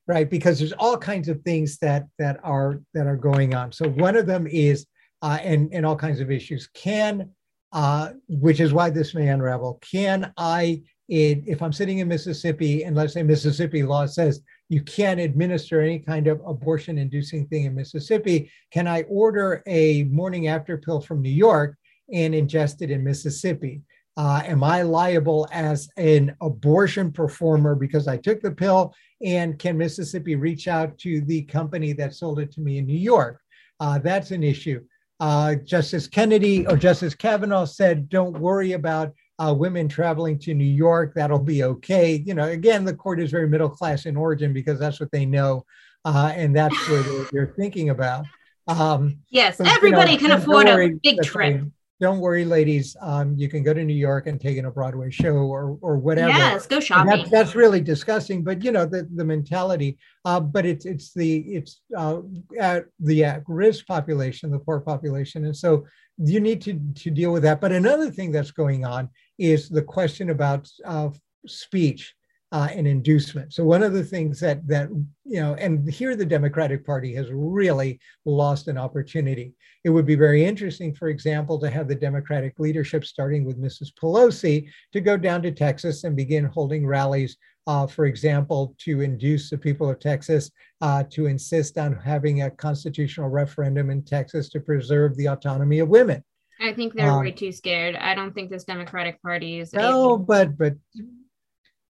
right? 0.08 0.30
Because 0.30 0.60
there's 0.60 0.74
all 0.74 0.98
kinds 0.98 1.30
of 1.30 1.42
things 1.42 1.78
that 1.80 2.06
that 2.20 2.40
are 2.44 2.82
that 2.94 3.08
are 3.08 3.18
going 3.18 3.56
on. 3.56 3.72
So 3.72 3.90
one 3.90 4.16
of 4.16 4.28
them 4.28 4.48
is 4.48 4.86
uh, 5.22 5.40
and 5.42 5.70
and 5.74 5.86
all 5.86 5.96
kinds 5.96 6.20
of 6.20 6.32
issues. 6.32 6.68
Can 6.74 7.30
uh, 7.76 8.12
which 8.30 8.62
is 8.62 8.72
why 8.72 8.90
this 8.90 9.14
may 9.14 9.28
unravel. 9.28 9.78
Can 9.82 10.32
I, 10.38 10.82
it, 11.10 11.44
if 11.46 11.62
I'm 11.62 11.74
sitting 11.74 12.00
in 12.00 12.08
Mississippi 12.08 12.84
and 12.84 12.96
let's 12.96 13.14
say 13.14 13.22
Mississippi 13.22 13.84
law 13.84 14.06
says 14.06 14.42
you 14.70 14.82
can't 14.82 15.20
administer 15.20 15.82
any 15.82 16.00
kind 16.00 16.28
of 16.28 16.42
abortion 16.48 16.98
inducing 16.98 17.46
thing 17.48 17.66
in 17.66 17.76
Mississippi, 17.76 18.50
can 18.72 18.88
I 18.88 19.02
order 19.04 19.62
a 19.68 20.04
morning 20.06 20.48
after 20.48 20.78
pill 20.78 21.02
from 21.02 21.22
New 21.22 21.30
York 21.30 21.76
and 22.14 22.34
ingest 22.34 22.82
it 22.82 22.92
in 22.92 23.04
Mississippi? 23.04 23.82
Uh, 24.18 24.42
am 24.46 24.64
I 24.64 24.82
liable 24.82 25.48
as 25.52 25.90
an 25.98 26.36
abortion 26.42 27.12
performer 27.12 27.76
because 27.76 28.08
I 28.08 28.18
took 28.18 28.42
the 28.42 28.52
pill 28.52 28.94
and 29.22 29.60
can 29.60 29.78
Mississippi 29.78 30.36
reach 30.36 30.68
out 30.68 30.98
to 31.00 31.22
the 31.22 31.42
company 31.44 31.92
that 31.94 32.16
sold 32.16 32.40
it 32.40 32.52
to 32.54 32.62
me 32.62 32.78
in 32.78 32.86
New 32.86 32.98
York? 32.98 33.42
Uh, 33.80 34.00
that's 34.00 34.32
an 34.32 34.42
issue. 34.42 34.82
Uh, 35.20 35.56
Justice 35.56 36.08
Kennedy 36.08 36.66
or 36.68 36.78
Justice 36.78 37.14
Kavanaugh 37.14 37.66
said, 37.66 38.10
don't 38.10 38.40
worry 38.40 38.74
about 38.74 39.14
uh, 39.40 39.54
women 39.58 39.90
traveling 39.90 40.40
to 40.40 40.54
New 40.54 40.64
York. 40.64 41.14
That'll 41.14 41.40
be 41.40 41.64
okay. 41.64 42.24
You 42.26 42.36
know, 42.36 42.46
again, 42.46 42.86
the 42.86 42.94
court 42.94 43.20
is 43.20 43.32
very 43.32 43.50
middle 43.50 43.70
class 43.70 44.06
in 44.06 44.16
origin 44.16 44.54
because 44.54 44.80
that's 44.80 45.00
what 45.00 45.12
they 45.12 45.26
know. 45.26 45.66
Uh, 46.06 46.32
and 46.36 46.56
that's 46.56 46.78
what 46.90 47.32
they're, 47.32 47.54
thinking 47.58 47.90
about. 47.90 48.26
Um, 48.68 49.20
yes, 49.30 49.60
everybody 49.60 50.14
you 50.14 50.18
know, 50.18 50.28
can 50.28 50.32
afford 50.32 50.68
worry, 50.68 50.86
a 50.88 51.00
big 51.02 51.22
trip 51.24 51.64
don't 52.02 52.20
worry, 52.20 52.44
ladies. 52.44 52.96
Um, 53.02 53.36
you 53.38 53.48
can 53.48 53.64
go 53.64 53.74
to 53.74 53.84
New 53.84 53.94
York 53.94 54.28
and 54.28 54.40
take 54.40 54.58
in 54.58 54.66
a 54.66 54.72
Broadway 54.72 55.10
show 55.12 55.36
or 55.36 55.78
or 55.82 55.98
whatever. 55.98 56.30
Yes, 56.30 56.68
go 56.68 56.80
shopping. 56.80 57.10
That's, 57.10 57.30
that's, 57.30 57.56
really 57.56 57.80
disgusting, 57.80 58.44
but 58.44 58.64
you 58.64 58.72
know 58.72 58.86
the 58.86 59.08
the 59.16 59.24
mentality. 59.24 59.98
Uh, 60.26 60.40
but 60.40 60.66
it's 60.66 60.86
it's 60.86 61.14
the 61.14 61.38
it's 61.40 61.82
uh, 61.96 62.20
at 62.60 62.86
the 63.00 63.24
at 63.24 63.44
risk 63.48 63.88
population, 63.88 64.52
the 64.52 64.60
poor 64.60 64.80
population, 64.80 65.46
and 65.46 65.56
so 65.56 65.86
you 66.18 66.40
need 66.40 66.62
to 66.62 66.80
to 66.96 67.10
deal 67.10 67.32
with 67.32 67.44
that. 67.44 67.62
But 67.62 67.72
another 67.72 68.12
thing 68.12 68.32
that's 68.32 68.52
going 68.52 68.86
on 68.86 69.10
is 69.38 69.70
the 69.70 69.82
question 69.82 70.32
about 70.32 70.70
uh, 70.86 71.10
speech 71.46 72.15
uh, 72.52 72.68
and 72.72 72.88
inducement. 72.88 73.54
So 73.54 73.64
one 73.66 73.84
of 73.84 73.94
the 73.94 74.04
things 74.04 74.40
that 74.40 74.66
that 74.68 74.90
you 75.26 75.42
know, 75.42 75.56
and 75.56 75.90
here 75.90 76.16
the 76.16 76.26
Democratic 76.26 76.86
Party 76.86 77.14
has 77.16 77.28
really 77.32 78.00
lost 78.26 78.68
an 78.68 78.78
opportunity. 78.78 79.54
It 79.84 79.90
would 79.90 80.06
be 80.06 80.16
very 80.16 80.44
interesting, 80.44 80.94
for 80.94 81.10
example, 81.10 81.60
to 81.60 81.70
have 81.70 81.88
the 81.88 81.96
Democratic 81.96 82.58
leadership, 82.58 83.06
starting 83.06 83.46
with 83.46 83.62
Mrs. 83.62 83.92
Pelosi, 83.94 84.68
to 84.94 85.02
go 85.02 85.16
down 85.16 85.42
to 85.44 85.52
Texas 85.52 86.04
and 86.04 86.16
begin 86.16 86.46
holding 86.46 86.88
rallies. 86.88 87.38
Uh, 87.68 87.88
for 87.88 88.06
example, 88.06 88.76
to 88.78 89.02
induce 89.02 89.50
the 89.50 89.58
people 89.58 89.90
of 89.90 90.00
Texas 90.00 90.52
uh, 90.82 91.04
to 91.10 91.26
insist 91.26 91.80
on 91.80 91.94
having 91.94 92.44
a 92.44 92.52
constitutional 92.52 93.28
referendum 93.28 93.90
in 93.90 94.04
Texas 94.04 94.50
to 94.50 94.60
preserve 94.60 95.18
the 95.18 95.26
autonomy 95.26 95.80
of 95.80 95.90
women. 95.90 96.24
I 96.62 96.74
think 96.74 96.94
they're 96.94 97.10
um, 97.10 97.22
way 97.22 97.32
too 97.32 97.52
scared. 97.52 97.96
I 97.96 98.14
don't 98.14 98.34
think 98.34 98.52
this 98.52 98.64
Democratic 98.64 99.22
Party 99.22 99.60
is. 99.60 99.74
No, 99.74 100.16
but 100.18 100.58
but 100.58 100.76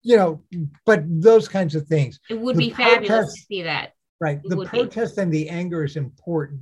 you 0.02 0.16
know, 0.16 0.42
but 0.86 1.04
those 1.06 1.48
kinds 1.48 1.74
of 1.74 1.86
things. 1.86 2.18
It 2.28 2.38
would 2.38 2.56
the 2.56 2.68
be 2.68 2.70
protest, 2.70 2.94
fabulous 2.94 3.34
to 3.34 3.40
see 3.40 3.62
that. 3.62 3.92
Right. 4.20 4.40
It 4.44 4.48
the 4.48 4.64
protest 4.64 5.16
be. 5.16 5.22
and 5.22 5.32
the 5.32 5.48
anger 5.48 5.84
is 5.84 5.96
important 5.96 6.60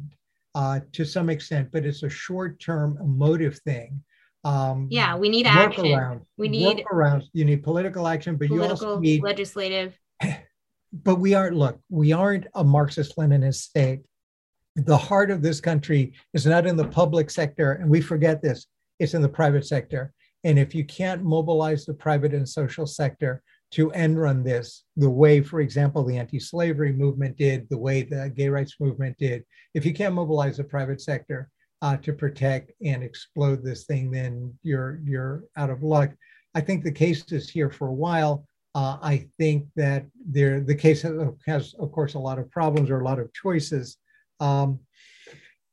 uh, 0.55 0.81
to 0.92 1.05
some 1.05 1.31
extent, 1.31 1.70
but 1.72 1.85
it's 1.85 2.03
a 2.03 2.11
short 2.11 2.61
term 2.61 2.98
emotive 3.01 3.59
thing. 3.61 4.03
Um, 4.44 4.88
yeah, 4.90 5.16
we 5.16 5.29
need 5.29 5.46
action. 5.46 5.92
Around, 5.92 6.22
we 6.37 6.48
need 6.48 6.85
around. 6.92 7.24
You 7.33 7.44
need 7.44 7.62
political 7.62 8.07
action, 8.07 8.37
but 8.37 8.48
political, 8.48 8.66
you 8.66 8.70
also 8.70 9.01
need 9.01 9.22
legislative. 9.22 9.98
But 10.90 11.16
we 11.16 11.35
aren't. 11.35 11.55
Look, 11.55 11.79
we 11.90 12.12
aren't 12.12 12.46
a 12.55 12.64
Marxist 12.64 13.18
Leninist 13.18 13.57
state. 13.57 14.01
The 14.74 14.96
heart 14.96 15.31
of 15.31 15.42
this 15.42 15.61
country 15.61 16.14
is 16.33 16.46
not 16.46 16.66
in 16.66 16.79
the 16.79 16.88
public 16.88 17.29
sector, 17.29 17.72
and 17.72 17.90
we 17.90 18.01
forget 18.01 18.40
this. 18.40 18.66
It's 18.98 19.12
in 19.12 19.20
the 19.20 19.29
private 19.29 19.66
sector. 19.66 20.14
And 20.48 20.58
if 20.58 20.74
you 20.74 20.82
can't 20.82 21.22
mobilize 21.22 21.84
the 21.84 21.92
private 21.92 22.32
and 22.32 22.48
social 22.48 22.87
sector 22.87 23.42
to 23.72 23.92
end 23.92 24.18
run 24.18 24.42
this, 24.42 24.84
the 24.96 25.11
way, 25.11 25.42
for 25.42 25.61
example, 25.61 26.02
the 26.02 26.16
anti 26.16 26.40
slavery 26.40 26.90
movement 26.90 27.37
did, 27.37 27.68
the 27.68 27.76
way 27.76 28.00
the 28.00 28.32
gay 28.34 28.48
rights 28.48 28.76
movement 28.80 29.18
did, 29.18 29.44
if 29.74 29.84
you 29.84 29.92
can't 29.92 30.14
mobilize 30.14 30.56
the 30.56 30.64
private 30.64 31.02
sector 31.02 31.50
uh, 31.82 31.98
to 31.98 32.14
protect 32.14 32.72
and 32.82 33.02
explode 33.02 33.62
this 33.62 33.84
thing, 33.84 34.11
then 34.11 34.58
you're, 34.62 35.00
you're 35.04 35.44
out 35.58 35.68
of 35.68 35.82
luck. 35.82 36.12
I 36.54 36.62
think 36.62 36.82
the 36.82 36.92
case 36.92 37.30
is 37.30 37.50
here 37.50 37.68
for 37.68 37.88
a 37.88 37.92
while. 37.92 38.46
Uh, 38.74 38.96
I 39.02 39.28
think 39.37 39.66
that 39.76 40.06
there, 40.26 40.62
the 40.62 40.74
case 40.74 41.02
has, 41.02 41.12
has, 41.46 41.74
of 41.78 41.92
course, 41.92 42.14
a 42.14 42.18
lot 42.18 42.38
of 42.38 42.50
problems 42.50 42.88
or 42.88 43.00
a 43.00 43.04
lot 43.04 43.18
of 43.18 43.34
choices. 43.34 43.98
Um, 44.40 44.80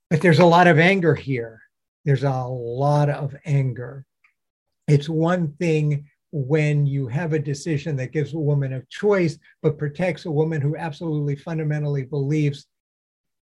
but 0.09 0.19
there's 0.19 0.39
a 0.39 0.45
lot 0.45 0.67
of 0.67 0.79
anger 0.79 1.15
here. 1.15 1.61
There's 2.03 2.25
a 2.25 2.43
lot 2.43 3.09
of 3.09 3.37
anger. 3.45 4.05
It's 4.87 5.09
one 5.09 5.53
thing 5.53 6.07
when 6.31 6.85
you 6.85 7.07
have 7.07 7.33
a 7.33 7.39
decision 7.39 7.95
that 7.95 8.11
gives 8.11 8.33
a 8.33 8.39
woman 8.39 8.73
a 8.73 8.83
choice, 8.89 9.37
but 9.61 9.77
protects 9.77 10.25
a 10.25 10.31
woman 10.31 10.61
who 10.61 10.75
absolutely 10.75 11.35
fundamentally 11.35 12.03
believes 12.03 12.67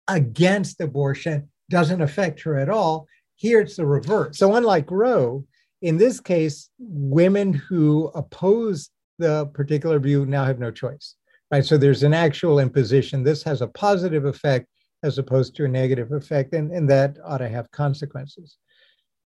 against 0.09 0.81
abortion, 0.81 1.49
doesn't 1.71 2.03
affect 2.03 2.43
her 2.43 2.59
at 2.59 2.69
all. 2.69 3.07
Here 3.37 3.61
it's 3.61 3.77
the 3.77 3.87
reverse. 3.87 4.39
So, 4.39 4.55
unlike 4.55 4.91
Roe, 4.91 5.45
in 5.83 5.97
this 5.97 6.21
case, 6.21 6.71
women 6.79 7.53
who 7.55 8.11
oppose 8.15 8.91
the 9.19 9.47
particular 9.47 9.99
view 9.99 10.27
now 10.27 10.45
have 10.45 10.59
no 10.59 10.71
choice, 10.71 11.17
right? 11.51 11.65
So, 11.65 11.79
there's 11.79 12.03
an 12.03 12.15
actual 12.15 12.59
imposition. 12.59 13.23
This 13.23 13.43
has 13.45 13.63
a 13.63 13.69
positive 13.69 14.27
effect 14.27 14.69
as 15.03 15.19
opposed 15.19 15.57
to 15.57 15.65
a 15.65 15.69
negative 15.69 16.13
effect, 16.13 16.55
and, 16.55 16.71
and 16.71 16.89
that 16.91 17.17
ought 17.25 17.39
to 17.39 17.49
have 17.49 17.71
consequences. 17.71 18.59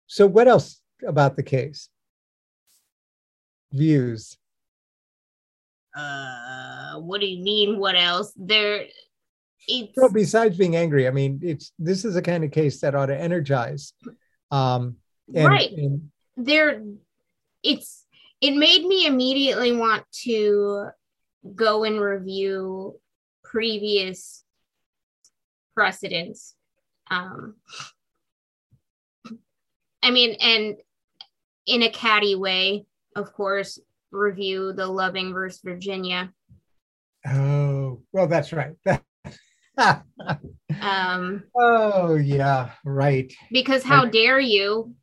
So, 0.07 0.27
what 0.27 0.47
else 0.47 0.81
about 1.07 1.35
the 1.35 1.43
case? 1.43 1.89
Views? 3.71 4.37
Uh, 5.95 6.95
what 6.99 7.21
do 7.21 7.27
you 7.27 7.43
mean? 7.43 7.79
What 7.79 7.95
else? 7.95 8.33
There, 8.35 8.85
it's 9.67 9.93
Well, 9.95 10.11
besides 10.11 10.57
being 10.57 10.75
angry, 10.75 11.07
I 11.07 11.11
mean, 11.11 11.39
it's 11.41 11.71
this 11.79 12.03
is 12.05 12.15
a 12.15 12.21
kind 12.21 12.43
of 12.43 12.51
case 12.51 12.81
that 12.81 12.95
ought 12.95 13.05
to 13.07 13.17
energize. 13.19 13.93
Um, 14.51 14.97
and, 15.33 15.47
Right. 15.47 15.71
and- 15.71 16.11
there 16.37 16.83
it's 17.63 18.05
it 18.41 18.51
made 18.57 18.85
me 18.85 19.07
immediately 19.07 19.71
want 19.71 20.03
to 20.11 20.87
go 21.55 21.85
and 21.85 21.99
review 22.01 22.99
previous 23.41 24.43
precedents 25.73 26.55
um 27.09 27.55
i 30.03 30.11
mean 30.11 30.35
and 30.41 30.75
in 31.65 31.83
a 31.83 31.89
catty 31.89 32.35
way 32.35 32.85
of 33.15 33.33
course 33.33 33.79
review 34.11 34.73
the 34.73 34.85
loving 34.85 35.33
versus 35.33 35.61
virginia 35.63 36.31
oh, 37.27 38.01
well, 38.13 38.27
that's 38.27 38.53
right. 38.53 38.75
um 40.81 41.43
oh, 41.55 42.15
yeah, 42.15 42.71
right. 42.85 43.33
because 43.51 43.83
how 43.83 44.03
Right. 44.03 44.11
dare 44.11 44.39
you 44.39 44.93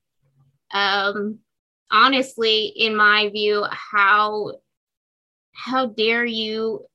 um 0.73 1.39
honestly 1.91 2.67
in 2.67 2.97
my 2.97 3.29
view 3.31 3.67
how 3.71 4.53
how 5.53 5.87
dare 5.87 6.25
you 6.25 6.87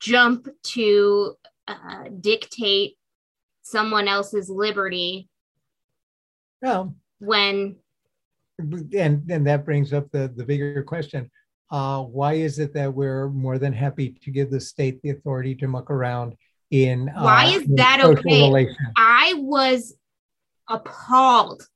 jump 0.00 0.48
to 0.62 1.34
uh, 1.68 2.04
dictate 2.20 2.96
someone 3.62 4.08
else's 4.08 4.48
liberty 4.48 5.28
Well, 6.62 6.94
when 7.18 7.76
and 8.58 9.30
and 9.30 9.46
that 9.46 9.64
brings 9.64 9.92
up 9.92 10.10
the 10.10 10.32
the 10.34 10.44
bigger 10.44 10.82
question. 10.82 11.30
Uh, 11.70 12.02
why 12.02 12.34
is 12.34 12.58
it 12.58 12.72
that 12.74 12.92
we're 12.92 13.28
more 13.28 13.58
than 13.58 13.72
happy 13.72 14.18
to 14.22 14.30
give 14.30 14.50
the 14.50 14.60
state 14.60 15.00
the 15.02 15.10
authority 15.10 15.54
to 15.54 15.68
muck 15.68 15.90
around 15.90 16.34
in 16.70 17.08
uh, 17.10 17.22
Why 17.22 17.46
is 17.46 17.62
in 17.62 17.74
that 17.76 18.00
okay? 18.04 18.42
relations? 18.42 18.88
i 18.96 19.34
was 19.36 19.94
appalled 20.68 21.66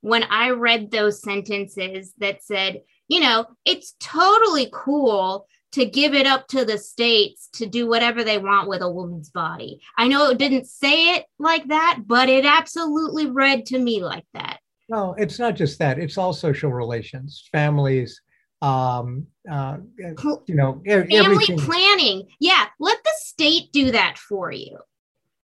when 0.00 0.22
i 0.24 0.50
read 0.50 0.90
those 0.90 1.22
sentences 1.22 2.14
that 2.18 2.42
said 2.42 2.80
you 3.08 3.20
know 3.20 3.46
it's 3.66 3.94
totally 4.00 4.68
cool 4.72 5.46
to 5.72 5.84
give 5.84 6.14
it 6.14 6.26
up 6.26 6.46
to 6.48 6.64
the 6.64 6.78
states 6.78 7.48
to 7.52 7.66
do 7.66 7.86
whatever 7.86 8.24
they 8.24 8.38
want 8.38 8.70
with 8.70 8.80
a 8.80 8.90
woman's 8.90 9.28
body. 9.28 9.82
I 9.98 10.08
know 10.08 10.30
it 10.30 10.38
didn't 10.38 10.66
say 10.66 11.16
it 11.16 11.26
like 11.38 11.68
that, 11.68 12.04
but 12.06 12.30
it 12.30 12.46
absolutely 12.46 13.26
read 13.26 13.66
to 13.66 13.78
me 13.78 14.02
like 14.02 14.24
that. 14.32 14.60
No, 14.88 15.14
it's 15.18 15.38
not 15.38 15.54
just 15.56 15.78
that. 15.80 15.98
It's 15.98 16.16
all 16.16 16.32
social 16.32 16.72
relations, 16.72 17.48
families, 17.52 18.20
um, 18.62 19.26
uh, 19.50 19.78
you 19.98 20.54
know, 20.54 20.80
Family 20.86 21.10
everything. 21.20 21.58
planning. 21.58 22.26
Yeah, 22.40 22.66
let 22.80 22.96
the 23.04 23.10
state 23.18 23.70
do 23.72 23.90
that 23.92 24.18
for 24.18 24.50
you. 24.50 24.78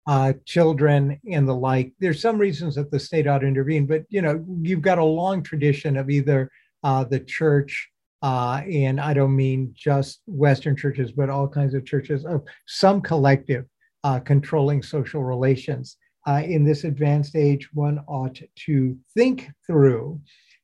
uh, 0.06 0.34
children 0.44 1.18
and 1.30 1.48
the 1.48 1.54
like. 1.54 1.92
There's 1.98 2.20
some 2.20 2.36
reasons 2.38 2.74
that 2.74 2.90
the 2.90 2.98
state 3.00 3.26
ought 3.26 3.38
to 3.38 3.46
intervene, 3.46 3.86
but 3.86 4.04
you 4.10 4.20
know, 4.22 4.44
you've 4.62 4.82
got 4.82 4.98
a 4.98 5.04
long 5.04 5.42
tradition 5.42 5.96
of 5.96 6.10
either 6.10 6.50
uh, 6.82 7.04
the 7.04 7.20
church, 7.20 7.88
uh, 8.22 8.60
and 8.70 9.00
I 9.00 9.14
don't 9.14 9.34
mean 9.34 9.72
just 9.74 10.20
Western 10.26 10.76
churches, 10.76 11.12
but 11.12 11.30
all 11.30 11.48
kinds 11.48 11.72
of 11.74 11.86
churches 11.86 12.24
of 12.26 12.42
some 12.66 13.00
collective 13.00 13.64
uh, 14.04 14.20
controlling 14.20 14.82
social 14.82 15.22
relations. 15.24 15.96
Uh, 16.26 16.42
in 16.44 16.64
this 16.64 16.84
advanced 16.84 17.36
age, 17.36 17.68
one 17.74 18.00
ought 18.08 18.40
to 18.56 18.96
think 19.14 19.50
through 19.66 20.20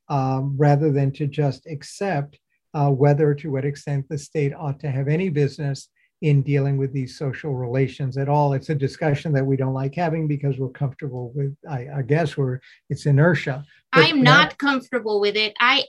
um, 0.09 0.57
rather 0.57 0.91
than 0.91 1.13
to 1.13 1.27
just 1.27 1.67
accept 1.67 2.39
uh, 2.75 2.89
whether 2.89 3.35
to 3.35 3.51
what 3.51 3.65
extent 3.65 4.07
the 4.09 4.17
state 4.17 4.55
ought 4.55 4.81
to 4.81 4.91
have 4.91 5.09
any 5.09 5.29
business 5.29 5.89
in 6.23 6.43
dealing 6.43 6.77
with 6.77 6.93
these 6.93 7.17
social 7.17 7.55
relations 7.55 8.19
at 8.19 8.29
all. 8.29 8.53
It's 8.53 8.69
a 8.69 8.75
discussion 8.75 9.33
that 9.33 9.45
we 9.45 9.57
don't 9.57 9.73
like 9.73 9.95
having 9.95 10.29
because 10.29 10.59
we're 10.59 10.69
comfortable 10.69 11.33
with, 11.35 11.57
I, 11.69 11.89
I 11.97 12.03
guess 12.03 12.37
we're, 12.37 12.61
it's 12.91 13.07
inertia. 13.07 13.65
But 13.93 14.05
I'm 14.05 14.23
not 14.23 14.59
comfortable 14.59 15.21
with 15.21 15.37
it. 15.37 15.55
I 15.59 15.85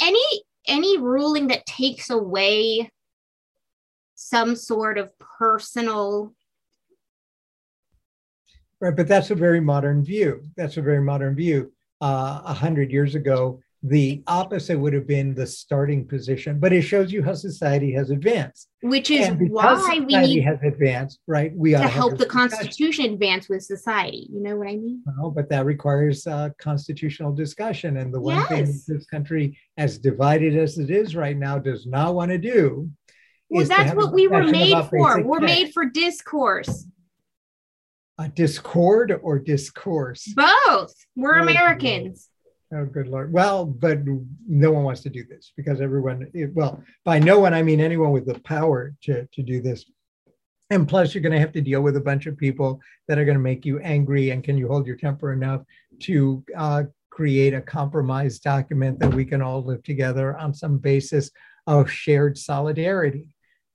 any 0.00 0.24
any 0.66 0.98
ruling 0.98 1.48
that 1.48 1.66
takes 1.66 2.08
away 2.08 2.90
some 4.14 4.56
sort 4.56 4.96
of 4.96 5.12
personal 5.18 6.32
Right, 8.80 8.94
but 8.96 9.08
that's 9.08 9.30
a 9.30 9.34
very 9.34 9.60
modern 9.60 10.04
view. 10.04 10.42
That's 10.56 10.76
a 10.76 10.82
very 10.82 11.00
modern 11.00 11.34
view. 11.34 11.72
Uh, 12.00 12.42
A 12.44 12.52
hundred 12.54 12.90
years 12.90 13.14
ago, 13.14 13.60
the 13.82 14.22
opposite 14.26 14.78
would 14.78 14.94
have 14.94 15.06
been 15.06 15.34
the 15.34 15.46
starting 15.46 16.06
position, 16.08 16.58
but 16.58 16.72
it 16.72 16.82
shows 16.82 17.12
you 17.12 17.22
how 17.22 17.34
society 17.34 17.92
has 17.92 18.10
advanced. 18.10 18.68
which 18.82 19.10
is 19.10 19.28
why 19.28 19.74
we 20.00 20.12
society 20.14 20.34
need 20.36 20.40
has 20.42 20.58
advanced, 20.62 21.18
right? 21.26 21.52
We 21.54 21.70
to 21.72 21.78
help 21.88 22.12
the 22.12 22.24
discussion. 22.24 22.48
constitution 22.50 23.04
advance 23.12 23.48
with 23.48 23.62
society 23.62 24.26
you 24.32 24.40
know 24.42 24.56
what 24.56 24.68
i 24.68 24.76
mean 24.76 25.02
Well, 25.18 25.30
but 25.30 25.48
that 25.50 25.64
requires 25.66 26.26
uh, 26.26 26.48
constitutional 26.58 27.32
discussion. 27.32 27.96
And 27.98 28.12
the 28.12 28.20
one 28.20 28.44
thing 28.46 28.66
this 28.88 29.06
country, 29.06 29.58
as 29.76 29.98
divided 29.98 30.56
as 30.56 30.78
it 30.78 30.90
is 30.90 31.14
right 31.14 31.36
now, 31.36 31.58
does 31.58 31.86
not 31.86 32.14
want 32.14 32.30
to 32.32 32.38
do. 32.38 32.90
well 33.50 33.66
that's 33.66 33.94
what 33.94 34.12
we 34.18 34.24
were 34.28 34.44
made 34.60 34.76
for 34.90 35.22
we're 35.22 35.40
facts. 35.40 35.52
made 35.54 35.68
for 35.74 35.84
discourse 35.86 36.86
Uh, 38.16 38.28
discord 38.34 39.18
or 39.22 39.40
discourse. 39.40 40.32
both 40.36 40.94
we're 41.16 41.38
americans 41.38 42.28
Oh, 42.74 42.84
good 42.84 43.06
lord. 43.06 43.32
Well, 43.32 43.66
but 43.66 44.00
no 44.48 44.72
one 44.72 44.82
wants 44.82 45.02
to 45.02 45.10
do 45.10 45.24
this 45.24 45.52
because 45.56 45.80
everyone, 45.80 46.28
well, 46.54 46.82
by 47.04 47.20
no 47.20 47.38
one, 47.38 47.54
I 47.54 47.62
mean 47.62 47.80
anyone 47.80 48.10
with 48.10 48.26
the 48.26 48.40
power 48.40 48.94
to, 49.02 49.26
to 49.26 49.42
do 49.42 49.60
this. 49.60 49.84
And 50.70 50.88
plus, 50.88 51.14
you're 51.14 51.22
going 51.22 51.34
to 51.34 51.40
have 51.40 51.52
to 51.52 51.60
deal 51.60 51.82
with 51.82 51.96
a 51.96 52.00
bunch 52.00 52.26
of 52.26 52.36
people 52.36 52.80
that 53.06 53.18
are 53.18 53.24
going 53.24 53.36
to 53.36 53.42
make 53.42 53.64
you 53.64 53.78
angry. 53.80 54.30
And 54.30 54.42
can 54.42 54.58
you 54.58 54.66
hold 54.66 54.86
your 54.86 54.96
temper 54.96 55.32
enough 55.32 55.62
to 56.00 56.42
uh, 56.56 56.84
create 57.10 57.54
a 57.54 57.60
compromise 57.60 58.40
document 58.40 58.98
that 58.98 59.14
we 59.14 59.24
can 59.24 59.40
all 59.40 59.62
live 59.62 59.84
together 59.84 60.36
on 60.36 60.52
some 60.52 60.78
basis 60.78 61.30
of 61.68 61.90
shared 61.90 62.36
solidarity? 62.36 63.28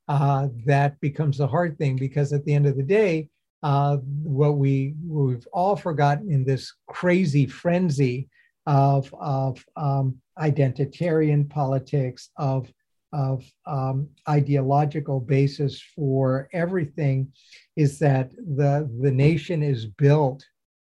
Uh, 0.09 0.47
that 0.65 0.99
becomes 0.99 1.37
the 1.37 1.47
hard 1.47 1.77
thing 1.77 1.95
because 1.95 2.33
at 2.33 2.43
the 2.43 2.53
end 2.53 2.65
of 2.65 2.75
the 2.75 2.83
day, 2.83 3.29
uh, 3.63 3.97
what 4.23 4.57
we 4.57 4.95
we've 5.05 5.47
all 5.51 5.75
forgotten 5.75 6.31
in 6.31 6.45
this 6.45 6.73
crazy 6.87 7.45
frenzy 7.45 8.29
of, 8.65 9.13
of 9.19 9.65
um, 9.75 10.15
identitarian 10.37 11.49
politics, 11.49 12.29
of, 12.37 12.71
of 13.11 13.43
um, 13.65 14.07
ideological 14.27 15.19
basis 15.19 15.81
for 15.95 16.47
everything, 16.53 17.31
is 17.75 17.99
that 17.99 18.31
the, 18.31 18.89
the 19.01 19.11
nation 19.11 19.63
is 19.63 19.85
built, 19.85 20.45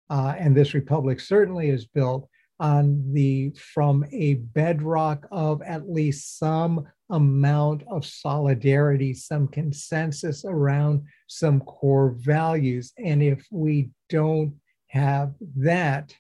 uh, 0.10 0.36
and 0.38 0.56
this 0.56 0.74
republic 0.74 1.20
certainly 1.20 1.70
is 1.70 1.86
built 1.86 2.28
on 2.60 3.02
the 3.14 3.52
from 3.52 4.06
a 4.12 4.34
bedrock 4.34 5.26
of 5.32 5.62
at 5.62 5.90
least 5.90 6.38
some 6.38 6.86
amount 7.10 7.84
of 7.90 8.06
solidarity, 8.06 9.14
some 9.14 9.48
consensus 9.48 10.46
around 10.46 11.04
some 11.28 11.60
core 11.62 12.16
values. 12.18 12.94
And 13.04 13.24
if 13.24 13.46
we 13.52 13.90
don't 14.10 14.56
have 14.88 15.34
that, 15.58 16.14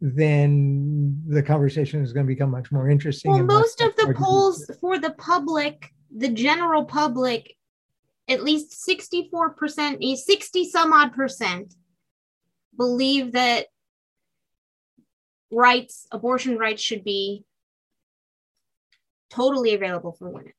then 0.00 1.22
the 1.26 1.42
conversation 1.42 2.02
is 2.02 2.12
going 2.12 2.26
to 2.26 2.32
become 2.32 2.50
much 2.50 2.70
more 2.70 2.90
interesting. 2.90 3.30
well 3.30 3.42
most 3.42 3.80
of 3.80 3.96
the 3.96 4.14
polls 4.14 4.70
for 4.80 4.98
the 4.98 5.12
public 5.12 5.90
the 6.14 6.28
general 6.28 6.84
public 6.84 7.54
at 8.28 8.42
least 8.42 8.86
64% 8.86 10.16
60 10.16 10.68
some 10.68 10.92
odd 10.92 11.14
percent 11.14 11.74
believe 12.76 13.32
that 13.32 13.66
rights 15.50 16.06
abortion 16.12 16.58
rights 16.58 16.82
should 16.82 17.02
be 17.02 17.44
totally 19.30 19.74
available 19.74 20.12
for 20.18 20.30
women 20.30 20.52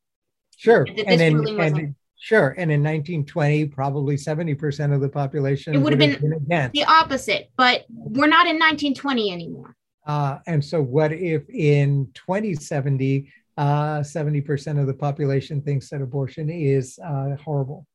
Sure. 0.58 0.88
And 1.06 1.22
in, 1.22 1.38
ruling 1.38 1.60
and 1.78 1.96
sure. 2.18 2.50
And 2.58 2.72
in 2.72 2.82
1920, 2.82 3.66
probably 3.68 4.16
70% 4.16 4.92
of 4.92 5.02
the 5.02 5.10
population 5.10 5.76
It 5.76 5.78
would 5.78 5.94
have 5.94 6.00
been- 6.00 6.34
against. 6.34 6.74
the 6.74 6.84
opposite 6.86 7.52
but 7.58 7.86
we're 7.90 8.28
not 8.28 8.48
in 8.48 8.58
1920 8.58 9.32
anymore 9.32 9.76
Uh, 10.06 10.40
and 10.48 10.64
so, 10.64 10.82
what 10.82 11.12
if 11.14 11.48
in 11.50 12.10
2070, 12.16 13.32
uh, 13.58 14.00
70% 14.02 14.80
of 14.80 14.88
the 14.88 14.94
population 14.94 15.62
thinks 15.62 15.90
that 15.90 16.02
abortion 16.02 16.50
is 16.50 16.98
uh, 17.04 17.36
horrible? 17.44 17.86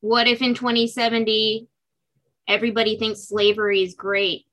what 0.00 0.28
if 0.28 0.40
in 0.42 0.54
2070 0.54 1.66
everybody 2.46 2.96
thinks 2.98 3.26
slavery 3.26 3.82
is 3.82 3.94
great 3.94 4.46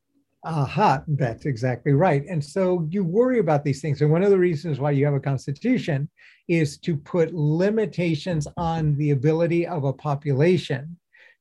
Aha, 0.46 1.04
that's 1.08 1.48
exactly 1.48 1.94
right. 1.94 2.24
And 2.30 2.44
so 2.44 2.88
you 2.92 3.04
worry 3.04 3.40
about 3.40 3.64
these 3.64 3.82
things. 3.82 4.02
And 4.02 4.12
one 4.12 4.24
of 4.24 4.30
the 4.30 4.38
reasons 4.38 4.80
why 4.80 4.92
you 4.92 5.04
have 5.06 5.16
a 5.16 5.20
constitution 5.20 6.08
is 6.48 6.78
to 6.80 6.96
put 6.96 7.34
limitations 7.34 8.48
on 8.56 8.96
the 8.96 9.10
ability 9.10 9.66
of 9.66 9.86
a 9.86 9.94
population 9.94 10.98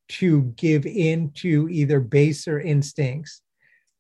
to 0.09 0.43
give 0.57 0.87
in 0.87 1.31
to 1.33 1.69
either 1.69 2.01
baser 2.01 2.61
instincts 2.61 3.43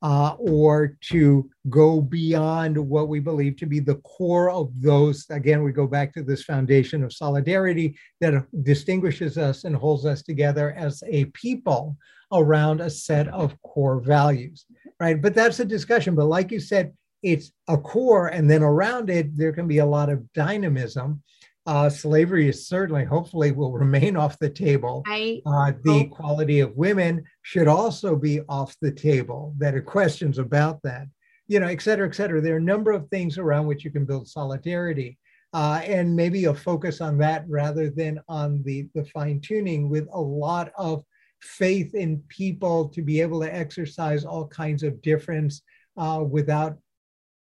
uh, 0.04 0.36
or 0.38 0.98
to 1.00 1.48
go 1.70 1.98
beyond 1.98 2.76
what 2.76 3.08
we 3.08 3.18
believe 3.18 3.56
to 3.56 3.64
be 3.64 3.80
the 3.80 3.94
core 3.96 4.50
of 4.50 4.70
those. 4.78 5.24
Again, 5.30 5.62
we 5.62 5.72
go 5.72 5.86
back 5.86 6.12
to 6.12 6.22
this 6.22 6.44
foundation 6.44 7.02
of 7.02 7.10
solidarity 7.10 7.96
that 8.20 8.44
distinguishes 8.64 9.38
us 9.38 9.64
and 9.64 9.74
holds 9.74 10.04
us 10.04 10.22
together 10.22 10.74
as 10.76 11.02
a 11.08 11.24
people 11.26 11.96
around 12.34 12.82
a 12.82 12.90
set 12.90 13.28
of 13.28 13.60
core 13.62 13.98
values, 13.98 14.66
right? 15.00 15.22
But 15.22 15.34
that's 15.34 15.60
a 15.60 15.64
discussion. 15.64 16.14
But 16.14 16.26
like 16.26 16.52
you 16.52 16.60
said, 16.60 16.92
it's 17.22 17.52
a 17.68 17.78
core, 17.78 18.26
and 18.26 18.50
then 18.50 18.62
around 18.62 19.08
it, 19.08 19.34
there 19.34 19.54
can 19.54 19.66
be 19.66 19.78
a 19.78 19.86
lot 19.86 20.10
of 20.10 20.30
dynamism. 20.34 21.22
Uh, 21.66 21.88
slavery 21.88 22.48
is 22.48 22.68
certainly, 22.68 23.04
hopefully, 23.04 23.50
will 23.50 23.72
remain 23.72 24.16
off 24.16 24.38
the 24.38 24.50
table. 24.50 25.02
I 25.06 25.40
Uh, 25.46 25.72
the 25.82 25.92
hope- 25.92 26.06
equality 26.06 26.60
of 26.60 26.76
women 26.76 27.24
should 27.42 27.68
also 27.68 28.16
be 28.16 28.40
off 28.48 28.76
the 28.80 28.92
table. 28.92 29.54
That 29.58 29.74
are 29.74 29.80
questions 29.82 30.38
about 30.38 30.82
that, 30.82 31.06
you 31.48 31.60
know, 31.60 31.66
et 31.66 31.80
cetera, 31.80 32.06
et 32.06 32.14
cetera. 32.14 32.40
There 32.40 32.54
are 32.54 32.58
a 32.58 32.72
number 32.74 32.90
of 32.92 33.08
things 33.08 33.38
around 33.38 33.66
which 33.66 33.84
you 33.84 33.90
can 33.90 34.04
build 34.04 34.28
solidarity. 34.28 35.18
Uh, 35.54 35.80
and 35.86 36.16
maybe 36.16 36.46
a 36.46 36.52
focus 36.54 37.00
on 37.00 37.16
that 37.16 37.44
rather 37.48 37.88
than 37.88 38.18
on 38.28 38.60
the, 38.64 38.88
the 38.92 39.04
fine 39.04 39.40
tuning 39.40 39.88
with 39.88 40.08
a 40.12 40.20
lot 40.20 40.72
of 40.76 41.04
faith 41.40 41.94
in 41.94 42.18
people 42.28 42.88
to 42.88 43.02
be 43.02 43.20
able 43.20 43.40
to 43.40 43.54
exercise 43.54 44.24
all 44.24 44.48
kinds 44.48 44.82
of 44.82 45.00
difference 45.00 45.62
uh, 45.96 46.24
without 46.28 46.76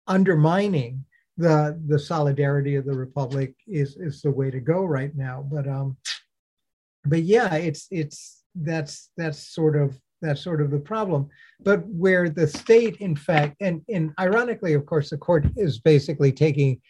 undermining 0.08 1.04
the 1.36 1.80
the 1.86 1.98
solidarity 1.98 2.76
of 2.76 2.84
the 2.84 2.92
republic 2.92 3.54
is 3.66 3.96
is 3.96 4.20
the 4.22 4.30
way 4.30 4.50
to 4.50 4.60
go 4.60 4.84
right 4.84 5.14
now 5.16 5.46
but 5.50 5.66
um 5.66 5.96
but 7.06 7.22
yeah 7.22 7.54
it's 7.54 7.86
it's 7.90 8.42
that's 8.54 9.10
that's 9.16 9.54
sort 9.54 9.76
of 9.76 9.98
that's 10.22 10.40
sort 10.40 10.60
of 10.62 10.70
the 10.70 10.78
problem. 10.78 11.28
But 11.60 11.86
where 11.88 12.30
the 12.30 12.46
state 12.46 12.96
in 12.98 13.14
fact 13.14 13.56
and 13.60 13.82
and 13.88 14.12
ironically 14.18 14.72
of 14.72 14.86
course 14.86 15.10
the 15.10 15.18
court 15.18 15.44
is 15.56 15.80
basically 15.80 16.32
taking 16.32 16.80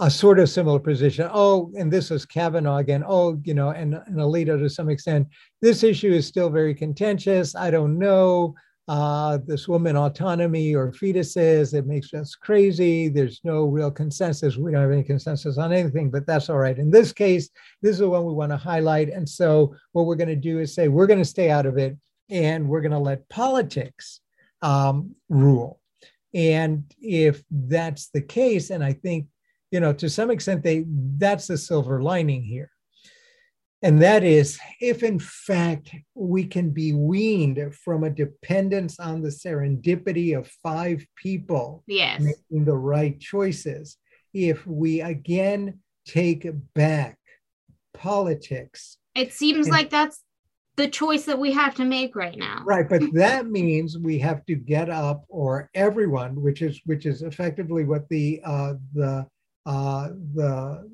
a 0.00 0.10
sort 0.10 0.38
of 0.38 0.48
similar 0.48 0.78
position. 0.78 1.28
Oh 1.32 1.70
and 1.76 1.92
this 1.92 2.10
is 2.10 2.24
kavanaugh 2.24 2.78
again. 2.78 3.04
Oh 3.06 3.38
you 3.44 3.54
know 3.54 3.70
and, 3.70 3.94
and 3.94 4.16
alito 4.16 4.58
to 4.58 4.70
some 4.70 4.88
extent. 4.88 5.28
This 5.60 5.82
issue 5.82 6.12
is 6.12 6.26
still 6.26 6.48
very 6.48 6.74
contentious. 6.74 7.54
I 7.54 7.70
don't 7.70 7.98
know 7.98 8.54
uh, 8.88 9.38
this 9.46 9.68
woman 9.68 9.96
autonomy 9.96 10.74
or 10.74 10.90
fetuses. 10.92 11.72
It 11.72 11.86
makes 11.86 12.12
us 12.14 12.34
crazy. 12.34 13.08
There's 13.08 13.40
no 13.44 13.64
real 13.64 13.90
consensus. 13.90 14.56
We 14.56 14.72
don't 14.72 14.82
have 14.82 14.90
any 14.90 15.04
consensus 15.04 15.56
on 15.58 15.72
anything, 15.72 16.10
but 16.10 16.26
that's 16.26 16.50
all 16.50 16.58
right. 16.58 16.78
In 16.78 16.90
this 16.90 17.12
case, 17.12 17.48
this 17.80 17.92
is 17.92 17.98
the 17.98 18.10
one 18.10 18.24
we 18.24 18.32
want 18.32 18.50
to 18.50 18.56
highlight. 18.56 19.08
And 19.08 19.28
so, 19.28 19.74
what 19.92 20.06
we're 20.06 20.16
going 20.16 20.28
to 20.28 20.36
do 20.36 20.58
is 20.58 20.74
say 20.74 20.88
we're 20.88 21.06
going 21.06 21.20
to 21.20 21.24
stay 21.24 21.50
out 21.50 21.66
of 21.66 21.78
it 21.78 21.96
and 22.28 22.68
we're 22.68 22.80
going 22.80 22.92
to 22.92 22.98
let 22.98 23.28
politics 23.28 24.20
um, 24.62 25.14
rule. 25.28 25.80
And 26.34 26.84
if 27.00 27.42
that's 27.50 28.08
the 28.08 28.22
case, 28.22 28.70
and 28.70 28.82
I 28.82 28.94
think, 28.94 29.26
you 29.70 29.80
know, 29.80 29.92
to 29.92 30.10
some 30.10 30.30
extent, 30.30 30.62
they 30.62 30.84
that's 30.88 31.46
the 31.46 31.58
silver 31.58 32.02
lining 32.02 32.42
here. 32.42 32.71
And 33.82 34.00
that 34.00 34.22
is 34.22 34.58
if, 34.80 35.02
in 35.02 35.18
fact, 35.18 35.90
we 36.14 36.44
can 36.44 36.70
be 36.70 36.92
weaned 36.92 37.74
from 37.74 38.04
a 38.04 38.10
dependence 38.10 39.00
on 39.00 39.22
the 39.22 39.28
serendipity 39.28 40.38
of 40.38 40.46
five 40.62 41.04
people 41.16 41.82
yes. 41.88 42.20
making 42.20 42.64
the 42.64 42.76
right 42.76 43.18
choices, 43.18 43.96
if 44.32 44.64
we 44.66 45.00
again 45.00 45.80
take 46.06 46.46
back 46.74 47.18
politics. 47.92 48.98
It 49.14 49.32
seems 49.32 49.66
And- 49.66 49.74
like 49.74 49.90
that's 49.90 50.22
the 50.76 50.88
choice 50.88 51.26
that 51.26 51.38
we 51.38 51.52
have 51.52 51.74
to 51.74 51.84
make 51.84 52.16
right 52.16 52.36
now. 52.36 52.62
Right, 52.64 52.88
but 52.88 53.02
that 53.12 53.46
means 53.46 53.98
we 53.98 54.18
have 54.20 54.44
to 54.46 54.54
get 54.54 54.88
up, 54.88 55.24
or 55.28 55.68
everyone, 55.74 56.40
which 56.40 56.62
is 56.62 56.80
which 56.86 57.04
is 57.04 57.22
effectively 57.22 57.84
what 57.84 58.08
the 58.08 58.40
uh, 58.44 58.74
the 58.94 59.26
uh, 59.66 60.08
the 60.34 60.90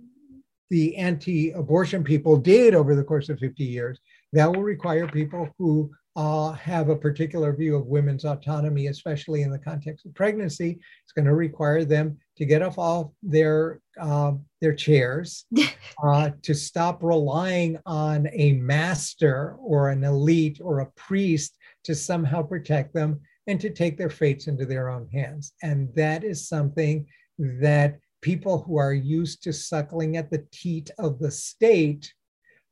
the 0.70 0.96
anti-abortion 0.96 2.04
people 2.04 2.36
did 2.36 2.74
over 2.74 2.94
the 2.94 3.04
course 3.04 3.28
of 3.28 3.38
50 3.38 3.64
years. 3.64 3.98
That 4.32 4.52
will 4.52 4.62
require 4.62 5.06
people 5.08 5.48
who 5.58 5.90
uh, 6.18 6.50
have 6.52 6.88
a 6.88 6.96
particular 6.96 7.52
view 7.52 7.76
of 7.76 7.86
women's 7.86 8.24
autonomy, 8.24 8.88
especially 8.88 9.42
in 9.42 9.52
the 9.52 9.58
context 9.58 10.04
of 10.04 10.14
pregnancy. 10.14 10.80
It's 11.04 11.12
going 11.12 11.26
to 11.26 11.34
require 11.34 11.84
them 11.84 12.18
to 12.36 12.44
get 12.44 12.60
off 12.60 12.76
all 12.76 13.14
their 13.22 13.80
uh, 14.00 14.32
their 14.60 14.74
chairs, 14.74 15.46
uh, 16.04 16.30
to 16.42 16.54
stop 16.54 17.04
relying 17.04 17.78
on 17.86 18.28
a 18.32 18.52
master 18.54 19.54
or 19.60 19.90
an 19.90 20.02
elite 20.02 20.60
or 20.60 20.80
a 20.80 20.90
priest 20.96 21.56
to 21.84 21.94
somehow 21.94 22.42
protect 22.42 22.92
them, 22.92 23.20
and 23.46 23.60
to 23.60 23.70
take 23.70 23.96
their 23.96 24.10
fates 24.10 24.48
into 24.48 24.66
their 24.66 24.88
own 24.88 25.08
hands. 25.12 25.52
And 25.62 25.94
that 25.94 26.24
is 26.24 26.48
something 26.48 27.06
that 27.38 28.00
people 28.20 28.62
who 28.62 28.76
are 28.78 28.92
used 28.92 29.42
to 29.44 29.52
suckling 29.52 30.16
at 30.16 30.30
the 30.30 30.46
teat 30.50 30.90
of 30.98 31.18
the 31.18 31.30
state 31.30 32.12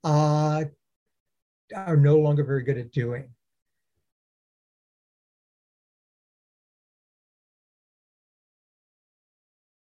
uh, 0.04 0.64
are 1.74 1.96
no 1.96 2.16
longer 2.16 2.44
very 2.44 2.62
good 2.62 2.78
at 2.78 2.92
doing. 2.92 3.28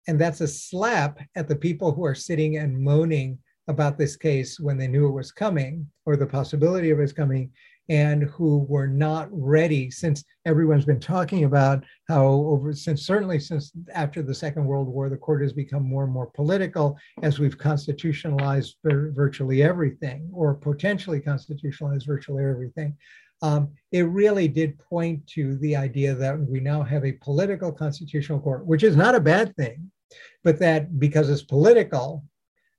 And 0.09 0.21
that's 0.21 0.41
a 0.41 0.49
slap 0.49 1.21
at 1.37 1.49
the 1.49 1.57
people 1.57 1.93
who 1.93 2.05
are 2.05 2.15
sitting 2.15 2.57
and 2.57 2.79
moaning 2.79 3.39
about 3.69 3.97
this 3.97 4.17
case 4.17 4.59
when 4.59 4.77
they 4.77 4.89
knew 4.89 5.07
it 5.07 5.13
was 5.13 5.31
coming 5.31 5.87
or 6.05 6.17
the 6.17 6.27
possibility 6.27 6.91
of 6.91 6.99
it 6.99 7.15
coming 7.15 7.53
and 7.89 8.25
who 8.25 8.59
were 8.69 8.87
not 8.87 9.29
ready 9.33 9.91
since 9.91 10.25
everyone's 10.47 10.85
been 10.85 11.01
talking 11.01 11.45
about 11.45 11.85
how 12.09 12.25
over 12.27 12.73
since 12.73 13.05
certainly 13.07 13.41
since 13.41 13.73
after 13.93 14.23
the 14.23 14.35
second 14.35 14.65
world 14.65 14.89
war 14.89 15.09
the 15.09 15.17
court 15.17 15.43
has 15.43 15.53
become 15.53 15.83
more 15.83 16.05
and 16.05 16.13
more 16.13 16.31
political 16.31 16.97
as 17.23 17.39
we've 17.39 17.59
constitutionalized 17.59 18.77
vir- 18.85 19.11
virtually 19.13 19.63
everything 19.63 20.29
or 20.33 20.55
potentially 20.55 21.21
constitutionalized 21.21 22.07
virtually 22.07 22.45
everything. 22.45 22.97
Um, 23.43 23.73
it 23.91 24.03
really 24.03 24.47
did 24.47 24.79
point 24.79 25.27
to 25.29 25.57
the 25.59 25.75
idea 25.75 26.15
that 26.15 26.39
we 26.39 26.61
now 26.61 26.85
have 26.85 27.05
a 27.05 27.13
political 27.13 27.73
constitutional 27.73 28.39
court 28.39 28.65
which 28.65 28.85
is 28.85 28.95
not 28.95 29.17
a 29.17 29.21
bad 29.21 29.57
thing 29.57 29.91
but 30.45 30.59
that 30.61 31.01
because 31.01 31.29
it's 31.29 31.43
political 31.43 32.25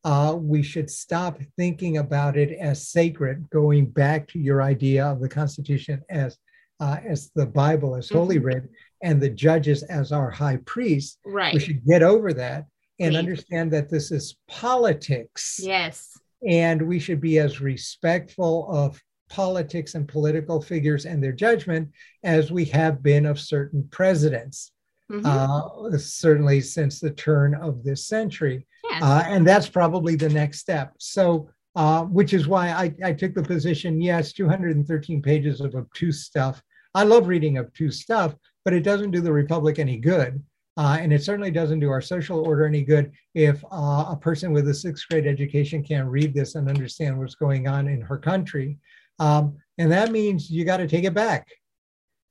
uh, 0.03 0.35
we 0.37 0.61
should 0.61 0.89
stop 0.89 1.39
thinking 1.57 1.97
about 1.97 2.35
it 2.37 2.51
as 2.59 2.87
sacred, 2.89 3.49
going 3.49 3.85
back 3.85 4.27
to 4.29 4.39
your 4.39 4.61
idea 4.61 5.05
of 5.05 5.19
the 5.21 5.29
Constitution 5.29 6.01
as 6.09 6.37
uh, 6.79 6.97
as 7.05 7.31
the 7.35 7.45
Bible 7.45 7.95
as 7.95 8.09
holy 8.09 8.37
Mhm. 8.39 8.43
writ, 8.43 8.63
and 9.03 9.21
the 9.21 9.29
judges 9.29 9.83
as 9.83 10.11
our 10.11 10.29
high 10.29 10.57
priest. 10.65 11.17
Right. 11.25 11.53
We 11.53 11.59
should 11.61 11.85
get 11.85 12.03
over 12.03 12.33
that 12.33 12.65
and 12.99 13.11
Please. 13.13 13.17
understand 13.19 13.71
that 13.71 13.89
this 13.89 14.11
is 14.11 14.35
politics, 14.49 15.59
Yes. 15.63 16.17
and 16.45 16.81
we 16.81 16.99
should 16.99 17.21
be 17.21 17.39
as 17.39 17.61
respectful 17.61 18.67
of 18.69 19.01
politics 19.29 19.95
and 19.95 20.07
political 20.07 20.61
figures 20.61 21.05
and 21.05 21.23
their 21.23 21.31
judgment 21.31 21.89
as 22.23 22.51
we 22.51 22.65
have 22.65 23.01
been 23.01 23.25
of 23.25 23.39
certain 23.39 23.87
presidents, 23.89 24.71
Mhm. 25.09 25.25
uh, 25.25 25.97
certainly 25.97 26.59
since 26.59 26.99
the 26.99 27.11
turn 27.11 27.55
of 27.55 27.83
this 27.83 28.07
century. 28.07 28.65
Uh, 29.01 29.23
and 29.27 29.47
that's 29.47 29.69
probably 29.69 30.15
the 30.15 30.29
next 30.29 30.59
step. 30.59 30.93
So, 30.99 31.49
uh, 31.75 32.03
which 32.03 32.33
is 32.33 32.47
why 32.47 32.69
I, 32.69 32.93
I 33.03 33.13
took 33.13 33.33
the 33.33 33.43
position 33.43 34.01
yes, 34.01 34.33
213 34.33 35.21
pages 35.21 35.61
of 35.61 35.75
obtuse 35.75 36.23
stuff. 36.25 36.61
I 36.93 37.03
love 37.03 37.27
reading 37.27 37.57
obtuse 37.57 38.01
stuff, 38.01 38.35
but 38.63 38.73
it 38.73 38.83
doesn't 38.83 39.11
do 39.11 39.21
the 39.21 39.33
Republic 39.33 39.79
any 39.79 39.97
good. 39.97 40.43
Uh, 40.75 40.97
and 40.99 41.13
it 41.13 41.23
certainly 41.23 41.51
doesn't 41.51 41.79
do 41.79 41.91
our 41.91 42.01
social 42.01 42.39
order 42.45 42.65
any 42.65 42.81
good 42.81 43.11
if 43.35 43.63
uh, 43.71 44.05
a 44.09 44.17
person 44.19 44.51
with 44.51 44.67
a 44.67 44.73
sixth 44.73 45.07
grade 45.07 45.27
education 45.27 45.83
can't 45.83 46.07
read 46.07 46.33
this 46.33 46.55
and 46.55 46.67
understand 46.67 47.17
what's 47.17 47.35
going 47.35 47.67
on 47.67 47.87
in 47.87 48.01
her 48.01 48.17
country. 48.17 48.77
Um, 49.19 49.57
and 49.77 49.91
that 49.91 50.11
means 50.11 50.49
you 50.49 50.65
got 50.65 50.77
to 50.77 50.87
take 50.87 51.03
it 51.03 51.13
back. 51.13 51.47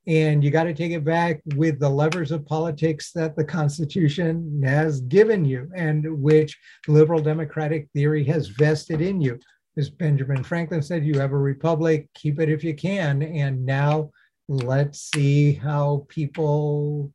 And 0.06 0.42
you 0.42 0.50
got 0.50 0.64
to 0.64 0.74
take 0.74 0.90
it 0.90 1.04
back 1.04 1.40
with 1.54 1.78
the 1.78 1.88
levers 1.88 2.32
of 2.32 2.44
politics 2.44 3.12
that 3.12 3.36
the 3.36 3.44
Constitution 3.44 4.60
has 4.64 5.00
given 5.02 5.44
you 5.44 5.70
and 5.76 6.20
which 6.20 6.58
liberal 6.88 7.20
democratic 7.20 7.88
theory 7.94 8.24
has 8.24 8.48
vested 8.48 9.00
in 9.00 9.20
you. 9.20 9.38
As 9.76 9.90
Benjamin 9.90 10.42
Franklin 10.42 10.82
said, 10.82 11.04
you 11.04 11.18
have 11.20 11.32
a 11.32 11.38
republic, 11.38 12.08
keep 12.14 12.40
it 12.40 12.48
if 12.48 12.64
you 12.64 12.74
can. 12.74 13.22
And 13.22 13.64
now 13.64 14.10
let's 14.48 15.10
see 15.14 15.52
how 15.52 16.04
people 16.08 17.12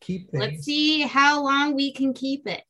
keep 0.00 0.30
things. 0.30 0.40
Let's 0.40 0.64
see 0.64 1.02
how 1.02 1.44
long 1.44 1.74
we 1.74 1.92
can 1.92 2.14
keep 2.14 2.46
it. 2.46 2.62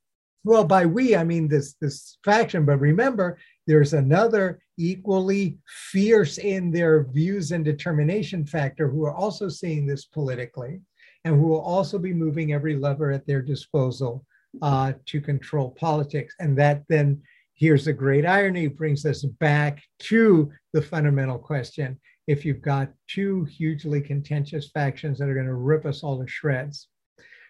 Well, 0.43 0.64
by 0.64 0.87
we, 0.87 1.16
I 1.16 1.25
mean 1.25 1.49
this 1.49 1.75
this 1.81 2.18
faction. 2.25 2.64
But 2.64 2.79
remember, 2.79 3.39
there's 3.66 3.93
another 3.93 4.61
equally 4.81 5.59
fierce 5.66 6.39
in 6.39 6.70
their 6.70 7.05
views 7.05 7.53
and 7.53 7.64
determination 7.64 8.47
factor 8.47 8.89
who 8.89 9.05
are 9.05 9.14
also 9.14 9.49
seeing 9.49 9.87
this 9.87 10.07
politically 10.07 10.81
and 11.24 11.37
who 11.37 11.47
will 11.47 11.61
also 11.61 11.99
be 11.99 12.14
moving 12.14 12.53
every 12.53 12.76
lever 12.76 13.11
at 13.11 13.26
their 13.26 13.43
disposal 13.43 14.24
uh, 14.62 14.93
to 15.07 15.20
control 15.20 15.70
politics. 15.78 16.35
And 16.41 16.57
that 16.59 16.83
then, 16.89 17.22
here's 17.55 17.85
the 17.85 17.93
great 17.93 18.24
irony, 18.24 18.68
brings 18.68 19.05
us 19.05 19.22
back 19.22 19.83
to 20.01 20.51
the 20.72 20.83
fundamental 20.83 21.39
question 21.39 22.01
if 22.26 22.45
you've 22.45 22.62
got 22.62 22.93
two 23.09 23.45
hugely 23.45 24.01
contentious 24.01 24.70
factions 24.70 25.18
that 25.18 25.28
are 25.28 25.35
going 25.35 25.47
to 25.47 25.55
rip 25.55 25.85
us 25.85 26.03
all 26.03 26.20
to 26.20 26.26
shreds? 26.26 26.89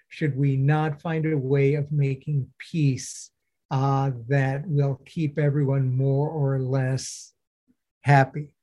Should 0.08 0.36
we 0.36 0.56
not 0.56 1.00
find 1.00 1.26
a 1.26 1.36
way 1.36 1.74
of 1.74 1.92
making 1.92 2.48
peace 2.58 3.30
uh, 3.70 4.10
that 4.28 4.66
will 4.66 5.00
keep 5.04 5.38
everyone 5.38 5.96
more 5.96 6.28
or 6.28 6.58
less 6.58 7.32
happy 8.02 8.54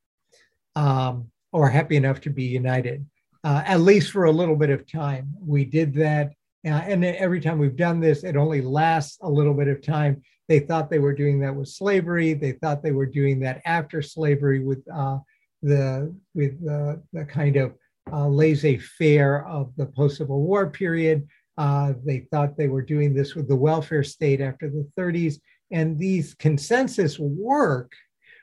um, 0.75 1.31
or 1.51 1.69
happy 1.69 1.95
enough 1.95 2.21
to 2.21 2.29
be 2.29 2.43
united, 2.43 3.05
uh, 3.43 3.63
at 3.65 3.81
least 3.81 4.11
for 4.11 4.25
a 4.25 4.31
little 4.31 4.55
bit 4.55 4.69
of 4.69 4.89
time? 4.91 5.33
We 5.39 5.65
did 5.65 5.93
that. 5.95 6.33
Uh, 6.65 6.81
and 6.85 7.05
every 7.05 7.39
time 7.39 7.59
we've 7.59 7.77
done 7.77 7.99
this, 7.99 8.23
it 8.23 8.35
only 8.35 8.61
lasts 8.61 9.17
a 9.21 9.29
little 9.29 9.53
bit 9.53 9.69
of 9.69 9.81
time. 9.81 10.21
They 10.49 10.59
thought 10.59 10.89
they 10.89 10.99
were 10.99 11.13
doing 11.13 11.39
that 11.41 11.55
with 11.55 11.69
slavery. 11.69 12.33
They 12.33 12.53
thought 12.53 12.83
they 12.83 12.91
were 12.91 13.05
doing 13.05 13.39
that 13.41 13.61
after 13.65 14.01
slavery 14.01 14.59
with 14.59 14.83
uh, 14.93 15.19
the 15.61 16.13
with 16.35 16.63
the, 16.63 17.01
the 17.13 17.25
kind 17.25 17.55
of 17.55 17.73
uh, 18.11 18.27
laissez-faire 18.27 19.45
of 19.47 19.73
the 19.75 19.85
post-Civil 19.85 20.41
War 20.41 20.69
period. 20.69 21.27
Uh, 21.57 21.93
they 22.05 22.27
thought 22.31 22.57
they 22.57 22.67
were 22.67 22.81
doing 22.81 23.13
this 23.13 23.35
with 23.35 23.47
the 23.47 23.55
welfare 23.55 24.03
state 24.03 24.41
after 24.41 24.69
the 24.69 24.87
30s. 24.97 25.39
And 25.71 25.97
these 25.97 26.33
consensus 26.35 27.19
work, 27.19 27.91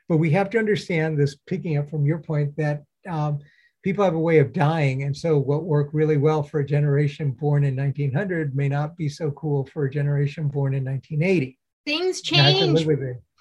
but 0.07 0.17
we 0.17 0.29
have 0.31 0.49
to 0.51 0.59
understand 0.59 1.17
this, 1.17 1.35
picking 1.47 1.77
up 1.77 1.89
from 1.89 2.05
your 2.05 2.19
point, 2.19 2.55
that 2.57 2.83
um, 3.09 3.39
people 3.83 4.03
have 4.03 4.15
a 4.15 4.19
way 4.19 4.39
of 4.39 4.51
dying. 4.51 5.03
And 5.03 5.15
so 5.15 5.37
what 5.37 5.63
worked 5.63 5.93
really 5.93 6.17
well 6.17 6.43
for 6.43 6.59
a 6.59 6.65
generation 6.65 7.31
born 7.31 7.63
in 7.63 7.75
1900 7.75 8.55
may 8.55 8.67
not 8.67 8.97
be 8.97 9.07
so 9.07 9.31
cool 9.31 9.65
for 9.65 9.85
a 9.85 9.89
generation 9.89 10.47
born 10.49 10.73
in 10.73 10.83
1980. 10.83 11.57
Things 11.85 12.21
change. 12.21 12.59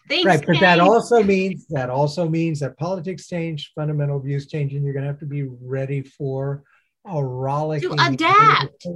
Things 0.06 0.24
right, 0.26 0.44
but 0.46 0.60
that 0.60 0.80
also 0.80 1.22
means 1.22 1.66
that 1.70 1.88
also 1.88 2.28
means 2.28 2.60
that 2.60 2.76
politics 2.76 3.26
change, 3.26 3.72
fundamental 3.74 4.20
views 4.20 4.46
change, 4.46 4.74
and 4.74 4.84
you're 4.84 4.92
going 4.92 5.04
to 5.04 5.08
have 5.08 5.20
to 5.20 5.26
be 5.26 5.44
ready 5.44 6.02
for 6.02 6.62
a 7.06 7.24
rollicking 7.24 7.96
to 7.96 8.06
adapt. 8.06 8.86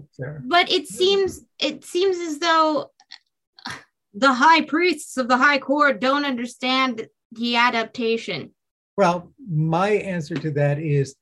But 0.45 0.71
it 0.71 0.89
seems 0.89 1.45
it 1.59 1.85
seems 1.85 2.19
as 2.19 2.39
though 2.39 2.91
the 4.15 4.33
high 4.33 4.63
priests 4.63 5.17
of 5.17 5.29
the 5.29 5.37
high 5.37 5.59
court 5.59 6.01
don't 6.01 6.25
understand 6.25 7.09
the 7.33 7.57
adaptation. 7.57 8.53
Well, 8.97 9.33
my 9.49 9.91
answer 9.91 10.35
to 10.37 10.51
that 10.53 10.79
is 10.79 11.15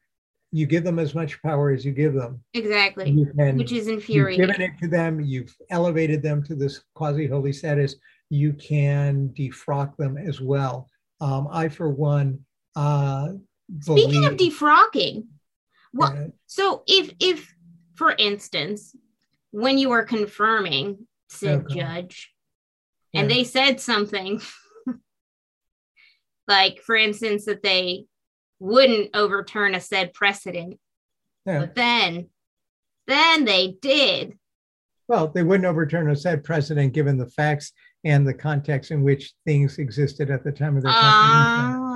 you 0.52 0.66
give 0.66 0.84
them 0.84 0.98
as 0.98 1.14
much 1.14 1.42
power 1.42 1.70
as 1.70 1.84
you 1.84 1.92
give 1.92 2.14
them. 2.14 2.42
Exactly. 2.54 3.26
Can, 3.36 3.58
which 3.58 3.72
is 3.72 3.88
infuriating. 3.88 4.46
You've 4.46 4.56
given 4.56 4.70
it 4.70 4.78
to 4.80 4.88
them, 4.88 5.20
you've 5.20 5.54
elevated 5.70 6.22
them 6.22 6.42
to 6.44 6.54
this 6.54 6.82
quasi 6.94 7.26
holy 7.26 7.52
status 7.52 7.96
you 8.30 8.52
can 8.52 9.28
defrock 9.30 9.96
them 9.96 10.16
as 10.16 10.40
well. 10.40 10.88
Um, 11.20 11.48
I, 11.50 11.68
for 11.68 11.88
one, 11.88 12.40
uh, 12.74 13.28
speaking 13.80 14.22
believe, 14.22 14.32
of 14.32 14.36
defrocking, 14.38 15.24
Uh, 16.00 16.26
so 16.46 16.82
if 16.86 17.12
if 17.20 17.54
for 17.94 18.14
instance, 18.18 18.94
when 19.50 19.78
you 19.78 19.88
were 19.88 20.04
confirming 20.04 21.06
said 21.28 21.60
okay. 21.60 21.80
judge, 21.80 22.32
and 23.14 23.30
they 23.30 23.44
said 23.44 23.80
something 23.80 24.40
like, 26.48 26.80
for 26.80 26.94
instance, 26.94 27.46
that 27.46 27.62
they 27.62 28.04
wouldn't 28.58 29.10
overturn 29.14 29.74
a 29.74 29.80
said 29.80 30.12
precedent, 30.12 30.78
yeah. 31.46 31.60
but 31.60 31.74
then 31.74 32.28
then 33.06 33.44
they 33.44 33.76
did. 33.80 34.36
Well, 35.08 35.28
they 35.28 35.44
wouldn't 35.44 35.66
overturn 35.66 36.10
a 36.10 36.16
said 36.16 36.42
precedent 36.42 36.92
given 36.92 37.16
the 37.16 37.30
facts 37.30 37.72
and 38.04 38.26
the 38.26 38.34
context 38.34 38.90
in 38.90 39.02
which 39.02 39.34
things 39.44 39.78
existed 39.78 40.30
at 40.30 40.44
the 40.44 40.52
time 40.52 40.76
of 40.76 40.82
their 40.82 40.92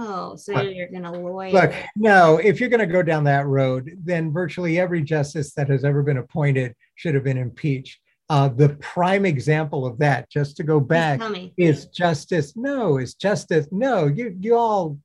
Oh, 0.02 0.34
so 0.34 0.54
but, 0.54 0.74
you're 0.74 0.88
going 0.88 1.02
to 1.02 1.10
lawyer. 1.10 1.50
Look, 1.50 1.74
no, 1.94 2.38
if 2.38 2.58
you're 2.58 2.70
going 2.70 2.80
to 2.80 2.86
go 2.86 3.02
down 3.02 3.24
that 3.24 3.46
road, 3.46 3.90
then 4.02 4.32
virtually 4.32 4.80
every 4.80 5.02
justice 5.02 5.52
that 5.54 5.68
has 5.68 5.84
ever 5.84 6.02
been 6.02 6.16
appointed 6.16 6.74
should 6.94 7.14
have 7.14 7.24
been 7.24 7.36
impeached. 7.36 8.00
Uh, 8.30 8.48
the 8.48 8.70
prime 8.80 9.26
example 9.26 9.84
of 9.84 9.98
that, 9.98 10.30
just 10.30 10.56
to 10.56 10.62
go 10.62 10.80
back, 10.80 11.20
is 11.58 11.86
Justice. 11.86 12.56
No, 12.56 12.96
is 12.96 13.14
Justice. 13.14 13.66
No, 13.72 14.06
you 14.06 14.36
you 14.40 14.56
all. 14.56 14.98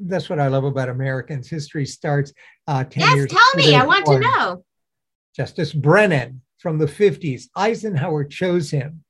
That's 0.00 0.28
what 0.28 0.40
I 0.40 0.48
love 0.48 0.64
about 0.64 0.88
Americans. 0.88 1.48
History 1.48 1.86
starts 1.86 2.32
uh, 2.66 2.82
ten 2.82 3.02
yes, 3.02 3.14
years. 3.14 3.28
Yes, 3.30 3.52
tell 3.54 3.64
me. 3.64 3.74
I 3.76 3.86
want 3.86 4.04
to 4.06 4.18
know. 4.18 4.64
Justice 5.36 5.72
Brennan 5.72 6.42
from 6.58 6.78
the 6.78 6.86
50s. 6.86 7.44
Eisenhower 7.54 8.24
chose 8.24 8.70
him 8.70 9.04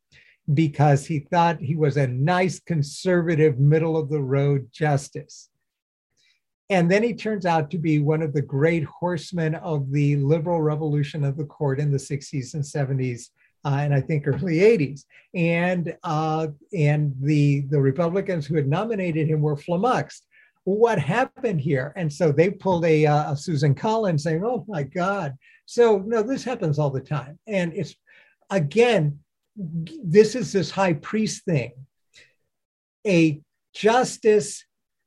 because 0.55 1.07
he 1.07 1.21
thought 1.21 1.61
he 1.61 1.77
was 1.77 1.97
a 1.97 2.07
nice, 2.07 2.61
conservative, 2.61 3.59
middle 3.59 3.97
of 3.97 4.09
the 4.09 4.21
road 4.21 4.69
justice. 4.73 5.49
And 6.69 6.91
then 6.91 7.03
he 7.03 7.15
turns 7.15 7.47
out 7.47 7.71
to 7.71 7.79
be 7.79 8.01
one 8.01 8.23
of 8.23 8.33
the 8.33 8.43
great 8.43 8.85
horsemen 8.85 9.55
of 9.57 9.91
the 9.93 10.17
liberal 10.17 10.61
revolution 10.61 11.25
of 11.25 11.37
the 11.37 11.45
court 11.45 11.79
in 11.79 11.93
the 11.93 11.99
60s 11.99 12.55
and 12.55 12.63
70s. 12.63 13.31
Uh, 13.65 13.79
and 13.81 13.95
I 13.95 14.01
think 14.01 14.27
early 14.27 14.59
80s. 14.59 15.05
And 15.35 15.97
uh, 16.05 16.49
and 16.73 17.15
the 17.21 17.63
the 17.63 17.81
Republicans 17.81 18.47
who 18.47 18.55
had 18.57 18.69
nominated 18.69 19.29
him 19.29 19.43
were 19.43 19.57
flummoxed. 19.57 20.27
What 20.65 20.99
happened 20.99 21.61
here? 21.61 21.93
And 21.97 22.13
so 22.13 22.33
they 22.33 22.51
pulled 22.51 22.85
a, 22.85 23.07
uh, 23.07 23.33
a 23.33 23.37
Susan 23.37 23.75
Collins 23.75 24.23
saying, 24.23 24.43
"Oh 24.45 24.65
my 24.69 24.83
God!" 24.83 25.35
So 25.67 25.99
no, 25.99 26.23
this 26.23 26.45
happens 26.45 26.79
all 26.79 26.91
the 26.91 27.01
time, 27.01 27.39
and 27.47 27.73
it's 27.73 27.95
again 28.51 29.19
this 29.57 30.35
is 30.35 30.53
this 30.53 30.71
high 30.71 30.95
priest 30.95 31.45
thing. 31.45 31.73
A 33.07 33.41
justice, 33.75 34.65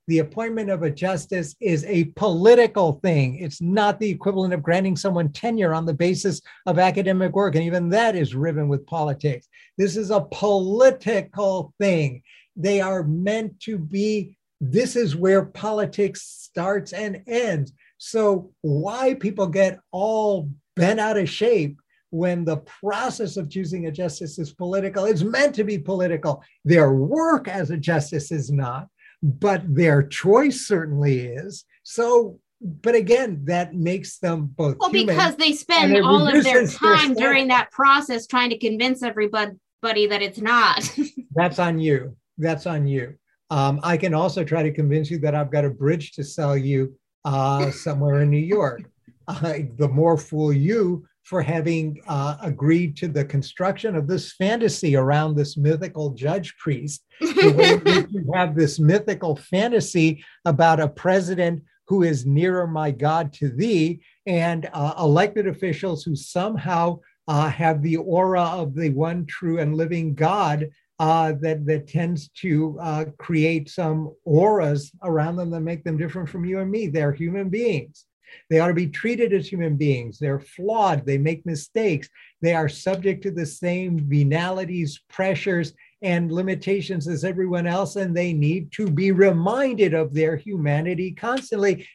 the 0.08 0.18
appointment 0.18 0.70
of 0.70 0.82
a 0.82 0.90
justice 0.90 1.54
is 1.60 1.84
a 1.84 2.04
political 2.16 2.94
thing. 2.94 3.36
It's 3.38 3.60
not 3.60 4.00
the 4.00 4.10
equivalent 4.10 4.54
of 4.54 4.62
granting 4.62 4.96
someone 4.96 5.32
tenure 5.32 5.74
on 5.74 5.86
the 5.86 5.94
basis 5.94 6.40
of 6.66 6.78
academic 6.78 7.34
work. 7.34 7.54
And 7.54 7.64
even 7.64 7.90
that 7.90 8.16
is 8.16 8.34
riven 8.34 8.68
with 8.68 8.86
politics. 8.86 9.46
This 9.78 9.96
is 9.96 10.10
a 10.10 10.26
political 10.32 11.72
thing. 11.78 12.22
They 12.56 12.80
are 12.80 13.04
meant 13.04 13.60
to 13.60 13.78
be, 13.78 14.36
this 14.60 14.96
is 14.96 15.14
where 15.14 15.44
politics 15.44 16.22
starts 16.22 16.92
and 16.92 17.22
ends. 17.26 17.72
So, 17.98 18.50
why 18.62 19.14
people 19.14 19.46
get 19.46 19.78
all 19.90 20.50
bent 20.74 21.00
out 21.00 21.18
of 21.18 21.28
shape 21.28 21.78
when 22.10 22.44
the 22.44 22.58
process 22.58 23.36
of 23.36 23.48
choosing 23.48 23.86
a 23.86 23.92
justice 23.92 24.38
is 24.38 24.52
political, 24.52 25.04
it's 25.04 25.22
meant 25.22 25.54
to 25.54 25.64
be 25.64 25.78
political. 25.78 26.42
Their 26.64 26.92
work 26.92 27.48
as 27.48 27.70
a 27.70 27.76
justice 27.76 28.32
is 28.32 28.50
not, 28.50 28.88
but 29.22 29.62
their 29.66 30.02
choice 30.02 30.66
certainly 30.66 31.20
is. 31.20 31.64
So, 31.82 32.38
but 32.60 32.94
again, 32.94 33.42
that 33.44 33.74
makes 33.74 34.18
them 34.18 34.46
both. 34.56 34.76
Well, 34.78 34.90
because 34.90 35.36
they 35.36 35.52
spend 35.52 35.96
all 35.98 36.26
of 36.26 36.44
their 36.44 36.66
time 36.66 37.14
their 37.14 37.28
during 37.28 37.48
that 37.48 37.70
process 37.70 38.26
trying 38.26 38.50
to 38.50 38.58
convince 38.58 39.02
everybody 39.02 39.56
that 39.82 40.22
it's 40.22 40.40
not. 40.40 40.88
That's 41.34 41.58
on 41.58 41.78
you. 41.78 42.16
That's 42.38 42.66
on 42.66 42.86
you. 42.86 43.14
Um, 43.50 43.80
I 43.82 43.96
can 43.96 44.14
also 44.14 44.44
try 44.44 44.62
to 44.62 44.72
convince 44.72 45.10
you 45.10 45.18
that 45.20 45.34
I've 45.34 45.50
got 45.50 45.64
a 45.64 45.70
bridge 45.70 46.12
to 46.12 46.24
sell 46.24 46.56
you 46.56 46.94
uh, 47.24 47.70
somewhere 47.70 48.22
in 48.22 48.30
New 48.30 48.38
York. 48.38 48.82
Uh, 49.28 49.58
the 49.76 49.86
more 49.86 50.16
fool 50.16 50.52
you, 50.52 51.06
for 51.24 51.42
having 51.42 52.00
uh, 52.08 52.36
agreed 52.42 52.96
to 52.96 53.08
the 53.08 53.24
construction 53.24 53.94
of 53.94 54.06
this 54.06 54.32
fantasy 54.32 54.96
around 54.96 55.34
this 55.34 55.56
mythical 55.56 56.10
judge 56.10 56.56
priest. 56.56 57.04
you 57.20 58.30
have 58.34 58.54
this 58.54 58.78
mythical 58.78 59.36
fantasy 59.36 60.24
about 60.44 60.80
a 60.80 60.88
president 60.88 61.62
who 61.86 62.02
is 62.04 62.24
nearer 62.24 62.66
my 62.66 62.90
God 62.90 63.32
to 63.32 63.48
thee, 63.48 64.00
and 64.26 64.68
uh, 64.72 64.94
elected 64.98 65.48
officials 65.48 66.04
who 66.04 66.14
somehow 66.14 67.00
uh, 67.26 67.48
have 67.50 67.82
the 67.82 67.96
aura 67.96 68.42
of 68.42 68.74
the 68.74 68.90
one 68.90 69.26
true 69.26 69.58
and 69.58 69.76
living 69.76 70.14
God 70.14 70.68
uh, 71.00 71.32
that, 71.40 71.64
that 71.66 71.88
tends 71.88 72.28
to 72.28 72.78
uh, 72.80 73.06
create 73.18 73.70
some 73.70 74.14
auras 74.24 74.92
around 75.02 75.36
them 75.36 75.50
that 75.50 75.60
make 75.60 75.82
them 75.82 75.96
different 75.96 76.28
from 76.28 76.44
you 76.44 76.60
and 76.60 76.70
me. 76.70 76.88
They're 76.88 77.12
human 77.12 77.48
beings. 77.48 78.04
They 78.48 78.58
ought 78.58 78.68
to 78.68 78.74
be 78.74 78.88
treated 78.88 79.32
as 79.32 79.48
human 79.48 79.76
beings. 79.76 80.18
They're 80.18 80.40
flawed. 80.40 81.06
They 81.06 81.18
make 81.18 81.46
mistakes. 81.46 82.08
They 82.40 82.54
are 82.54 82.68
subject 82.68 83.22
to 83.22 83.30
the 83.30 83.46
same 83.46 84.08
venalities, 84.08 85.00
pressures, 85.08 85.72
and 86.02 86.32
limitations 86.32 87.06
as 87.06 87.24
everyone 87.24 87.66
else, 87.66 87.96
and 87.96 88.16
they 88.16 88.32
need 88.32 88.72
to 88.72 88.88
be 88.90 89.12
reminded 89.12 89.94
of 89.94 90.14
their 90.14 90.36
humanity 90.36 91.12
constantly 91.12 91.86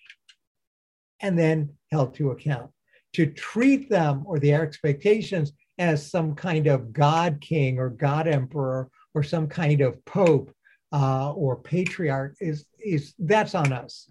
and 1.22 1.38
then 1.38 1.70
held 1.92 2.14
to 2.16 2.32
account. 2.32 2.70
To 3.14 3.26
treat 3.26 3.90
them 3.90 4.24
or 4.26 4.40
their 4.40 4.62
expectations 4.62 5.54
as 5.78 6.10
some 6.10 6.36
kind 6.36 6.68
of 6.68 6.94
God 6.94 7.42
king 7.42 7.80
or 7.80 7.90
God 7.90 8.28
emperor 8.28 8.90
or 9.14 9.24
some 9.24 9.48
kind 9.48 9.82
of 9.82 10.04
pope 10.06 10.52
uh, 10.94 11.32
or 11.34 11.56
patriarch 11.56 12.36
is, 12.40 12.66
is 12.80 13.14
that's 13.18 13.56
on 13.56 13.74
us 13.74 14.10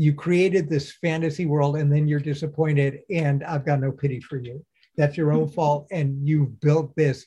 you 0.00 0.14
created 0.14 0.68
this 0.68 0.92
fantasy 0.92 1.46
world 1.46 1.76
and 1.76 1.92
then 1.92 2.08
you're 2.08 2.20
disappointed 2.20 3.00
and 3.10 3.44
i've 3.44 3.66
got 3.66 3.80
no 3.80 3.92
pity 3.92 4.20
for 4.20 4.38
you 4.38 4.64
that's 4.96 5.16
your 5.16 5.32
own 5.32 5.48
fault 5.56 5.86
and 5.90 6.26
you've 6.26 6.58
built 6.60 6.94
this 6.96 7.26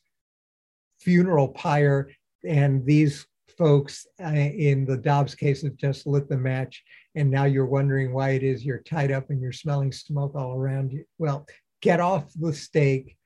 funeral 0.99 1.49
pyre 1.49 2.09
and 2.43 2.85
these 2.85 3.25
folks 3.57 4.07
uh, 4.23 4.29
in 4.29 4.85
the 4.85 4.97
Dobbs 4.97 5.35
case 5.35 5.61
have 5.63 5.77
just 5.77 6.07
lit 6.07 6.27
the 6.29 6.37
match, 6.37 6.83
and 7.15 7.29
now 7.29 7.45
you're 7.45 7.65
wondering 7.65 8.13
why 8.13 8.31
it 8.31 8.43
is 8.43 8.65
you're 8.65 8.79
tied 8.79 9.11
up 9.11 9.29
and 9.29 9.41
you're 9.41 9.51
smelling 9.51 9.91
smoke 9.91 10.35
all 10.35 10.55
around 10.55 10.91
you. 10.91 11.05
Well, 11.17 11.45
get 11.81 11.99
off 11.99 12.31
the 12.39 12.53
stake, 12.53 13.17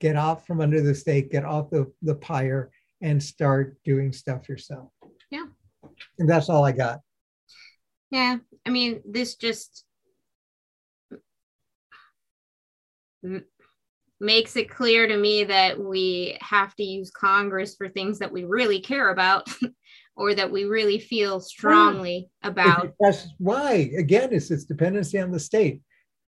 get 0.00 0.16
off 0.16 0.46
from 0.46 0.60
under 0.60 0.80
the 0.80 0.94
stake, 0.94 1.30
get 1.30 1.44
off 1.44 1.70
the, 1.70 1.90
the 2.02 2.14
pyre, 2.14 2.70
and 3.00 3.22
start 3.22 3.76
doing 3.84 4.12
stuff 4.12 4.48
yourself. 4.48 4.88
Yeah. 5.30 5.46
And 6.18 6.28
that's 6.28 6.48
all 6.48 6.64
I 6.64 6.72
got. 6.72 7.00
Yeah. 8.10 8.38
I 8.66 8.70
mean, 8.70 9.02
this 9.04 9.36
just 9.36 9.84
makes 14.20 14.56
it 14.56 14.70
clear 14.70 15.06
to 15.06 15.16
me 15.16 15.44
that 15.44 15.78
we 15.78 16.38
have 16.40 16.74
to 16.76 16.84
use 16.84 17.10
Congress 17.10 17.74
for 17.76 17.88
things 17.88 18.18
that 18.20 18.32
we 18.32 18.44
really 18.44 18.80
care 18.80 19.10
about 19.10 19.48
or 20.16 20.34
that 20.34 20.50
we 20.50 20.64
really 20.64 20.98
feel 20.98 21.40
strongly 21.40 22.30
about. 22.42 22.92
That's 23.00 23.26
why, 23.38 23.90
again, 23.98 24.28
it's 24.32 24.50
its 24.50 24.64
dependency 24.64 25.18
on 25.18 25.30
the 25.30 25.40
state. 25.40 25.82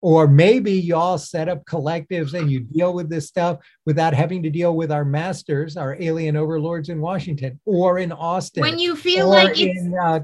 Or 0.05 0.29
maybe 0.29 0.73
you 0.73 0.97
all 0.97 1.17
set 1.17 1.49
up 1.49 1.65
collectives 1.65 2.35
and 2.35 2.51
you 2.51 2.61
deal 2.61 2.93
with 2.93 3.09
this 3.09 3.27
stuff 3.27 3.61
without 3.87 4.13
having 4.13 4.43
to 4.43 4.51
deal 4.51 4.77
with 4.77 4.93
our 4.93 5.03
masters, 5.03 5.79
our 5.79 5.97
alien 5.99 6.37
overlords 6.37 6.91
in 6.91 7.01
Washington 7.01 7.59
or 7.65 7.99
in 7.99 8.13
Austin. 8.13 8.61
When 8.61 8.79
you 8.79 8.97
feel 8.97 9.31
like 9.31 9.59
it's 9.59 9.81
in, 9.81 9.97
uh, 9.99 10.21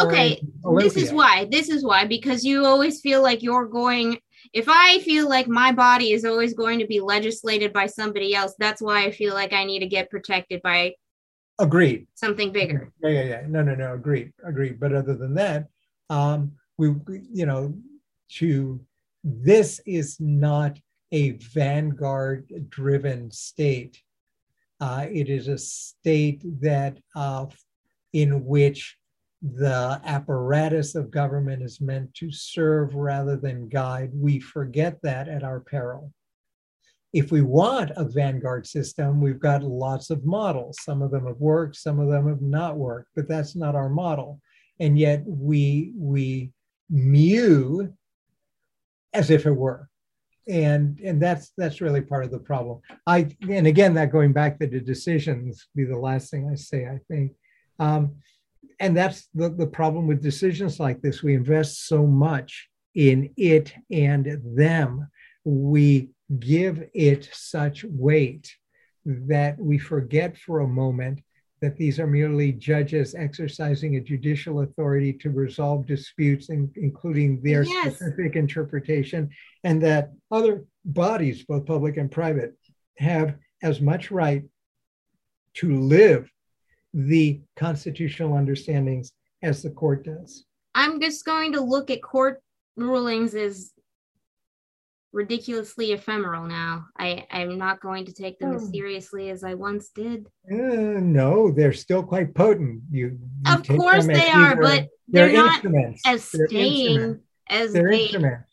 okay, 0.00 0.40
this 0.76 0.96
is 0.96 1.12
why. 1.12 1.48
This 1.50 1.70
is 1.70 1.84
why 1.84 2.06
because 2.06 2.44
you 2.44 2.64
always 2.64 3.00
feel 3.00 3.20
like 3.20 3.42
you're 3.42 3.66
going 3.66 4.20
if 4.52 4.66
I 4.68 5.00
feel 5.00 5.28
like 5.28 5.48
my 5.48 5.72
body 5.72 6.12
is 6.12 6.24
always 6.24 6.54
going 6.54 6.78
to 6.78 6.86
be 6.86 7.00
legislated 7.00 7.72
by 7.72 7.86
somebody 7.86 8.32
else, 8.32 8.54
that's 8.60 8.80
why 8.80 9.06
I 9.06 9.10
feel 9.10 9.34
like 9.34 9.52
I 9.52 9.64
need 9.64 9.80
to 9.80 9.88
get 9.88 10.08
protected 10.08 10.62
by 10.62 10.94
agreed 11.58 12.06
something 12.14 12.52
bigger. 12.52 12.92
Yeah, 13.02 13.10
yeah, 13.10 13.24
yeah. 13.24 13.42
No, 13.48 13.62
no, 13.64 13.74
no. 13.74 13.94
Agreed, 13.94 14.32
agreed. 14.44 14.78
But 14.78 14.94
other 14.94 15.16
than 15.16 15.34
that, 15.34 15.66
um, 16.10 16.52
we, 16.78 16.94
you 17.08 17.44
know, 17.44 17.74
to 18.34 18.80
this 19.28 19.80
is 19.86 20.20
not 20.20 20.78
a 21.10 21.32
vanguard-driven 21.32 23.30
state. 23.32 24.00
Uh, 24.80 25.06
it 25.10 25.28
is 25.28 25.48
a 25.48 25.58
state 25.58 26.42
that 26.60 26.96
uh, 27.16 27.46
in 28.12 28.44
which 28.44 28.96
the 29.42 30.00
apparatus 30.04 30.94
of 30.94 31.10
government 31.10 31.60
is 31.62 31.80
meant 31.80 32.14
to 32.14 32.30
serve 32.30 32.94
rather 32.94 33.36
than 33.36 33.68
guide. 33.68 34.10
We 34.14 34.38
forget 34.38 35.02
that 35.02 35.28
at 35.28 35.42
our 35.42 35.58
peril. 35.60 36.12
If 37.12 37.32
we 37.32 37.42
want 37.42 37.90
a 37.96 38.04
vanguard 38.04 38.66
system, 38.66 39.20
we've 39.20 39.40
got 39.40 39.62
lots 39.62 40.10
of 40.10 40.24
models. 40.24 40.76
Some 40.82 41.02
of 41.02 41.10
them 41.10 41.26
have 41.26 41.40
worked, 41.40 41.76
some 41.76 41.98
of 41.98 42.08
them 42.08 42.28
have 42.28 42.42
not 42.42 42.76
worked, 42.76 43.10
but 43.16 43.26
that's 43.26 43.56
not 43.56 43.74
our 43.74 43.88
model. 43.88 44.40
And 44.78 44.98
yet 44.98 45.22
we 45.26 45.92
we 45.96 46.52
mew 46.90 47.92
as 49.16 49.30
if 49.30 49.46
it 49.46 49.52
were. 49.52 49.88
And 50.48 51.00
and 51.00 51.20
that's 51.20 51.52
that's 51.56 51.80
really 51.80 52.02
part 52.02 52.24
of 52.24 52.30
the 52.30 52.38
problem. 52.38 52.80
I 53.06 53.34
and 53.50 53.66
again 53.66 53.94
that 53.94 54.12
going 54.12 54.32
back 54.32 54.58
to 54.58 54.68
the 54.68 54.78
decisions 54.78 55.66
be 55.74 55.84
the 55.84 55.98
last 55.98 56.30
thing 56.30 56.48
I 56.48 56.54
say, 56.54 56.86
I 56.86 57.00
think. 57.08 57.32
Um, 57.80 58.16
and 58.78 58.96
that's 58.96 59.28
the, 59.34 59.48
the 59.48 59.66
problem 59.66 60.06
with 60.06 60.22
decisions 60.22 60.78
like 60.78 61.00
this. 61.00 61.22
We 61.22 61.34
invest 61.34 61.88
so 61.88 62.06
much 62.06 62.68
in 62.94 63.32
it 63.36 63.74
and 63.90 64.40
them. 64.44 65.08
We 65.44 66.10
give 66.38 66.84
it 66.94 67.28
such 67.32 67.84
weight 67.84 68.54
that 69.04 69.58
we 69.58 69.78
forget 69.78 70.36
for 70.36 70.60
a 70.60 70.68
moment 70.68 71.20
that 71.66 71.76
these 71.76 71.98
are 71.98 72.06
merely 72.06 72.52
judges 72.52 73.16
exercising 73.16 73.96
a 73.96 74.00
judicial 74.00 74.60
authority 74.60 75.12
to 75.12 75.30
resolve 75.30 75.84
disputes, 75.84 76.48
in, 76.48 76.70
including 76.76 77.42
their 77.42 77.64
yes. 77.64 77.96
specific 77.96 78.36
interpretation, 78.36 79.28
and 79.64 79.82
that 79.82 80.12
other 80.30 80.64
bodies, 80.84 81.44
both 81.44 81.66
public 81.66 81.96
and 81.96 82.08
private, 82.08 82.56
have 82.98 83.34
as 83.64 83.80
much 83.80 84.12
right 84.12 84.44
to 85.54 85.80
live 85.80 86.30
the 86.94 87.40
constitutional 87.56 88.36
understandings 88.36 89.10
as 89.42 89.60
the 89.60 89.70
court 89.70 90.04
does. 90.04 90.44
I'm 90.76 91.00
just 91.00 91.24
going 91.24 91.52
to 91.54 91.60
look 91.60 91.90
at 91.90 92.00
court 92.00 92.40
rulings 92.76 93.34
as 93.34 93.72
ridiculously 95.12 95.92
ephemeral 95.92 96.46
now. 96.46 96.86
I, 96.98 97.26
I'm 97.30 97.58
not 97.58 97.80
going 97.80 98.04
to 98.06 98.12
take 98.12 98.38
them 98.38 98.52
oh. 98.52 98.56
as 98.56 98.68
seriously 98.70 99.30
as 99.30 99.44
I 99.44 99.54
once 99.54 99.88
did. 99.88 100.26
Uh, 100.50 101.00
no, 101.00 101.50
they're 101.50 101.72
still 101.72 102.02
quite 102.02 102.34
potent. 102.34 102.82
You, 102.90 103.18
you 103.46 103.52
of 103.52 103.66
course 103.66 104.06
they 104.06 104.30
are, 104.30 104.56
but 104.56 104.88
they're, 105.08 105.28
they're 105.28 105.36
not 105.36 105.64
as 106.06 106.24
staying 106.24 107.20
as 107.48 107.72
they're 107.72 107.90
they, 107.90 108.02
instruments. 108.02 108.44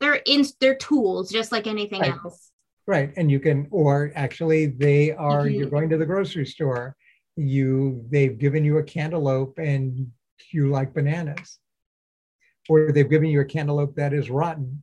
They're 0.00 0.20
in 0.26 0.44
they're 0.60 0.76
tools, 0.76 1.30
just 1.30 1.52
like 1.52 1.66
anything 1.66 2.00
right. 2.00 2.12
else. 2.24 2.50
Right, 2.86 3.12
and 3.16 3.30
you 3.30 3.38
can, 3.38 3.68
or 3.70 4.10
actually, 4.16 4.66
they 4.66 5.12
are. 5.12 5.46
You 5.48 5.66
are 5.66 5.70
going 5.70 5.88
to 5.90 5.96
the 5.96 6.06
grocery 6.06 6.44
store, 6.44 6.96
you 7.36 8.04
they've 8.10 8.38
given 8.38 8.64
you 8.64 8.78
a 8.78 8.82
cantaloupe 8.82 9.58
and 9.58 10.10
you 10.50 10.68
like 10.68 10.92
bananas 10.92 11.58
or 12.68 12.92
they've 12.92 13.08
given 13.08 13.28
you 13.28 13.40
a 13.40 13.44
cantaloupe 13.44 13.94
that 13.96 14.12
is 14.12 14.30
rotten 14.30 14.82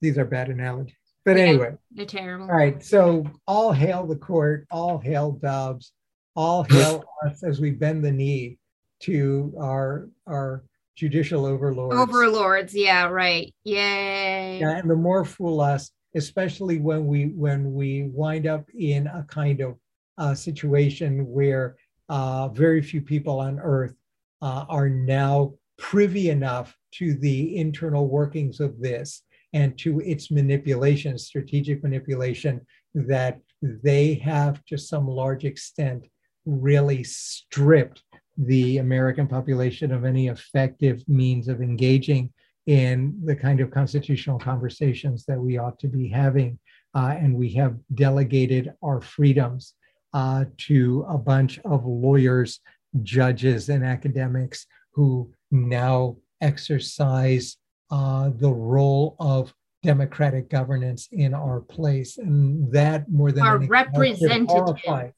these 0.00 0.18
are 0.18 0.24
bad 0.24 0.48
analogies. 0.48 0.94
But 1.24 1.36
yeah, 1.36 1.44
anyway. 1.44 1.74
They're 1.92 2.06
terrible. 2.06 2.46
All 2.46 2.56
right. 2.56 2.82
So 2.82 3.24
all 3.46 3.72
hail 3.72 4.06
the 4.06 4.16
court 4.16 4.66
all 4.70 4.98
hail 4.98 5.32
dobbs 5.32 5.92
all 6.34 6.62
hail 6.64 7.04
us 7.26 7.42
as 7.42 7.60
we 7.60 7.70
bend 7.70 8.04
the 8.04 8.12
knee 8.12 8.58
to 9.00 9.52
our 9.60 10.08
our 10.26 10.64
judicial 10.94 11.44
overlords. 11.44 11.96
Overlords. 11.96 12.74
Yeah 12.74 13.08
right. 13.08 13.54
Yay. 13.64 14.60
Yeah, 14.60 14.76
and 14.76 14.88
the 14.88 14.96
more 14.96 15.24
fool 15.24 15.60
us 15.60 15.90
especially 16.16 16.78
when 16.78 17.06
we 17.06 17.26
when 17.26 17.74
we 17.74 18.04
wind 18.04 18.46
up 18.46 18.64
in 18.78 19.06
a 19.06 19.24
kind 19.28 19.60
of 19.60 19.76
uh, 20.18 20.34
situation 20.34 21.26
where 21.26 21.76
uh, 22.08 22.48
very 22.48 22.80
few 22.80 23.02
people 23.02 23.38
on 23.38 23.60
Earth 23.60 23.94
uh, 24.40 24.64
are 24.68 24.88
now 24.88 25.52
privy 25.76 26.30
enough 26.30 26.74
to 26.90 27.14
the 27.14 27.58
internal 27.58 28.08
workings 28.08 28.60
of 28.60 28.80
this 28.80 29.22
and 29.56 29.78
to 29.78 30.00
its 30.00 30.30
manipulation, 30.30 31.16
strategic 31.16 31.82
manipulation, 31.82 32.60
that 32.94 33.40
they 33.62 34.12
have 34.14 34.62
to 34.66 34.76
some 34.76 35.08
large 35.08 35.46
extent 35.46 36.06
really 36.44 37.02
stripped 37.02 38.02
the 38.36 38.76
American 38.76 39.26
population 39.26 39.92
of 39.92 40.04
any 40.04 40.28
effective 40.28 41.02
means 41.08 41.48
of 41.48 41.62
engaging 41.62 42.30
in 42.66 43.18
the 43.24 43.34
kind 43.34 43.60
of 43.60 43.70
constitutional 43.70 44.38
conversations 44.38 45.24
that 45.24 45.40
we 45.40 45.56
ought 45.56 45.78
to 45.78 45.88
be 45.88 46.06
having. 46.06 46.58
Uh, 46.94 47.14
and 47.18 47.34
we 47.34 47.50
have 47.54 47.76
delegated 47.94 48.74
our 48.82 49.00
freedoms 49.00 49.72
uh, 50.12 50.44
to 50.58 51.06
a 51.08 51.16
bunch 51.16 51.58
of 51.64 51.86
lawyers, 51.86 52.60
judges, 53.02 53.70
and 53.70 53.82
academics 53.82 54.66
who 54.92 55.32
now 55.50 56.14
exercise 56.42 57.56
uh, 57.90 58.30
the 58.36 58.52
role 58.52 59.16
of 59.18 59.54
democratic 59.82 60.50
governance 60.50 61.08
in 61.12 61.34
our 61.34 61.60
place. 61.60 62.18
And 62.18 62.70
that 62.72 63.10
more 63.10 63.32
than 63.32 63.44
our 63.44 63.58
representative. 63.58 65.12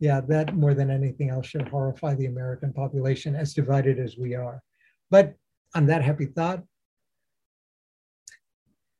Yeah, 0.00 0.20
that 0.28 0.54
more 0.54 0.74
than 0.74 0.90
anything 0.90 1.30
else 1.30 1.46
should 1.46 1.68
horrify 1.68 2.14
the 2.14 2.26
American 2.26 2.72
population 2.72 3.34
as 3.34 3.52
divided 3.52 3.98
as 3.98 4.16
we 4.16 4.34
are. 4.34 4.62
But 5.10 5.34
on 5.74 5.86
that 5.86 6.02
happy 6.02 6.26
thought, 6.26 6.62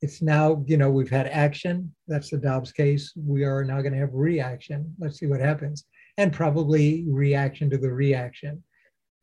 it's 0.01 0.23
now, 0.23 0.65
you 0.67 0.77
know, 0.77 0.91
we've 0.91 1.11
had 1.11 1.27
action. 1.27 1.95
That's 2.07 2.31
the 2.31 2.39
Dobbs 2.39 2.73
case. 2.73 3.13
We 3.17 3.45
are 3.45 3.65
now 3.65 3.81
going 3.81 3.93
to 3.93 3.99
have 3.99 4.15
reaction. 4.15 4.95
Let's 4.99 5.19
see 5.19 5.27
what 5.27 5.41
happens. 5.41 5.85
And 6.17 6.33
probably 6.33 7.05
reaction 7.09 7.71
to 7.71 7.79
the 7.79 7.93
reaction. 7.93 8.63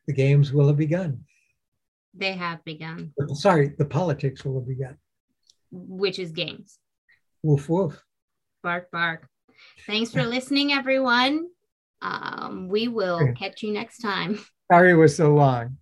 The 0.08 0.14
games 0.14 0.54
will 0.54 0.68
have 0.68 0.78
begun. 0.78 1.24
They 2.18 2.34
have 2.34 2.64
begun. 2.64 3.14
Sorry, 3.34 3.74
the 3.78 3.86
politics 3.86 4.46
will 4.46 4.60
have 4.60 4.68
begun. 4.68 4.98
Which 5.72 6.20
is 6.20 6.32
games. 6.32 6.80
Woof, 7.44 7.68
woof. 7.70 8.02
Bark, 8.64 8.90
bark. 8.92 9.28
Thanks 9.86 10.12
for 10.12 10.24
listening, 10.24 10.72
everyone. 10.72 11.48
Um, 12.02 12.68
we 12.70 12.88
will 12.88 13.34
catch 13.34 13.64
you 13.64 13.72
next 13.72 14.00
time. 14.00 14.40
Sorry 14.72 14.92
it 14.92 14.96
was 14.96 15.16
so 15.16 15.34
long. 15.34 15.78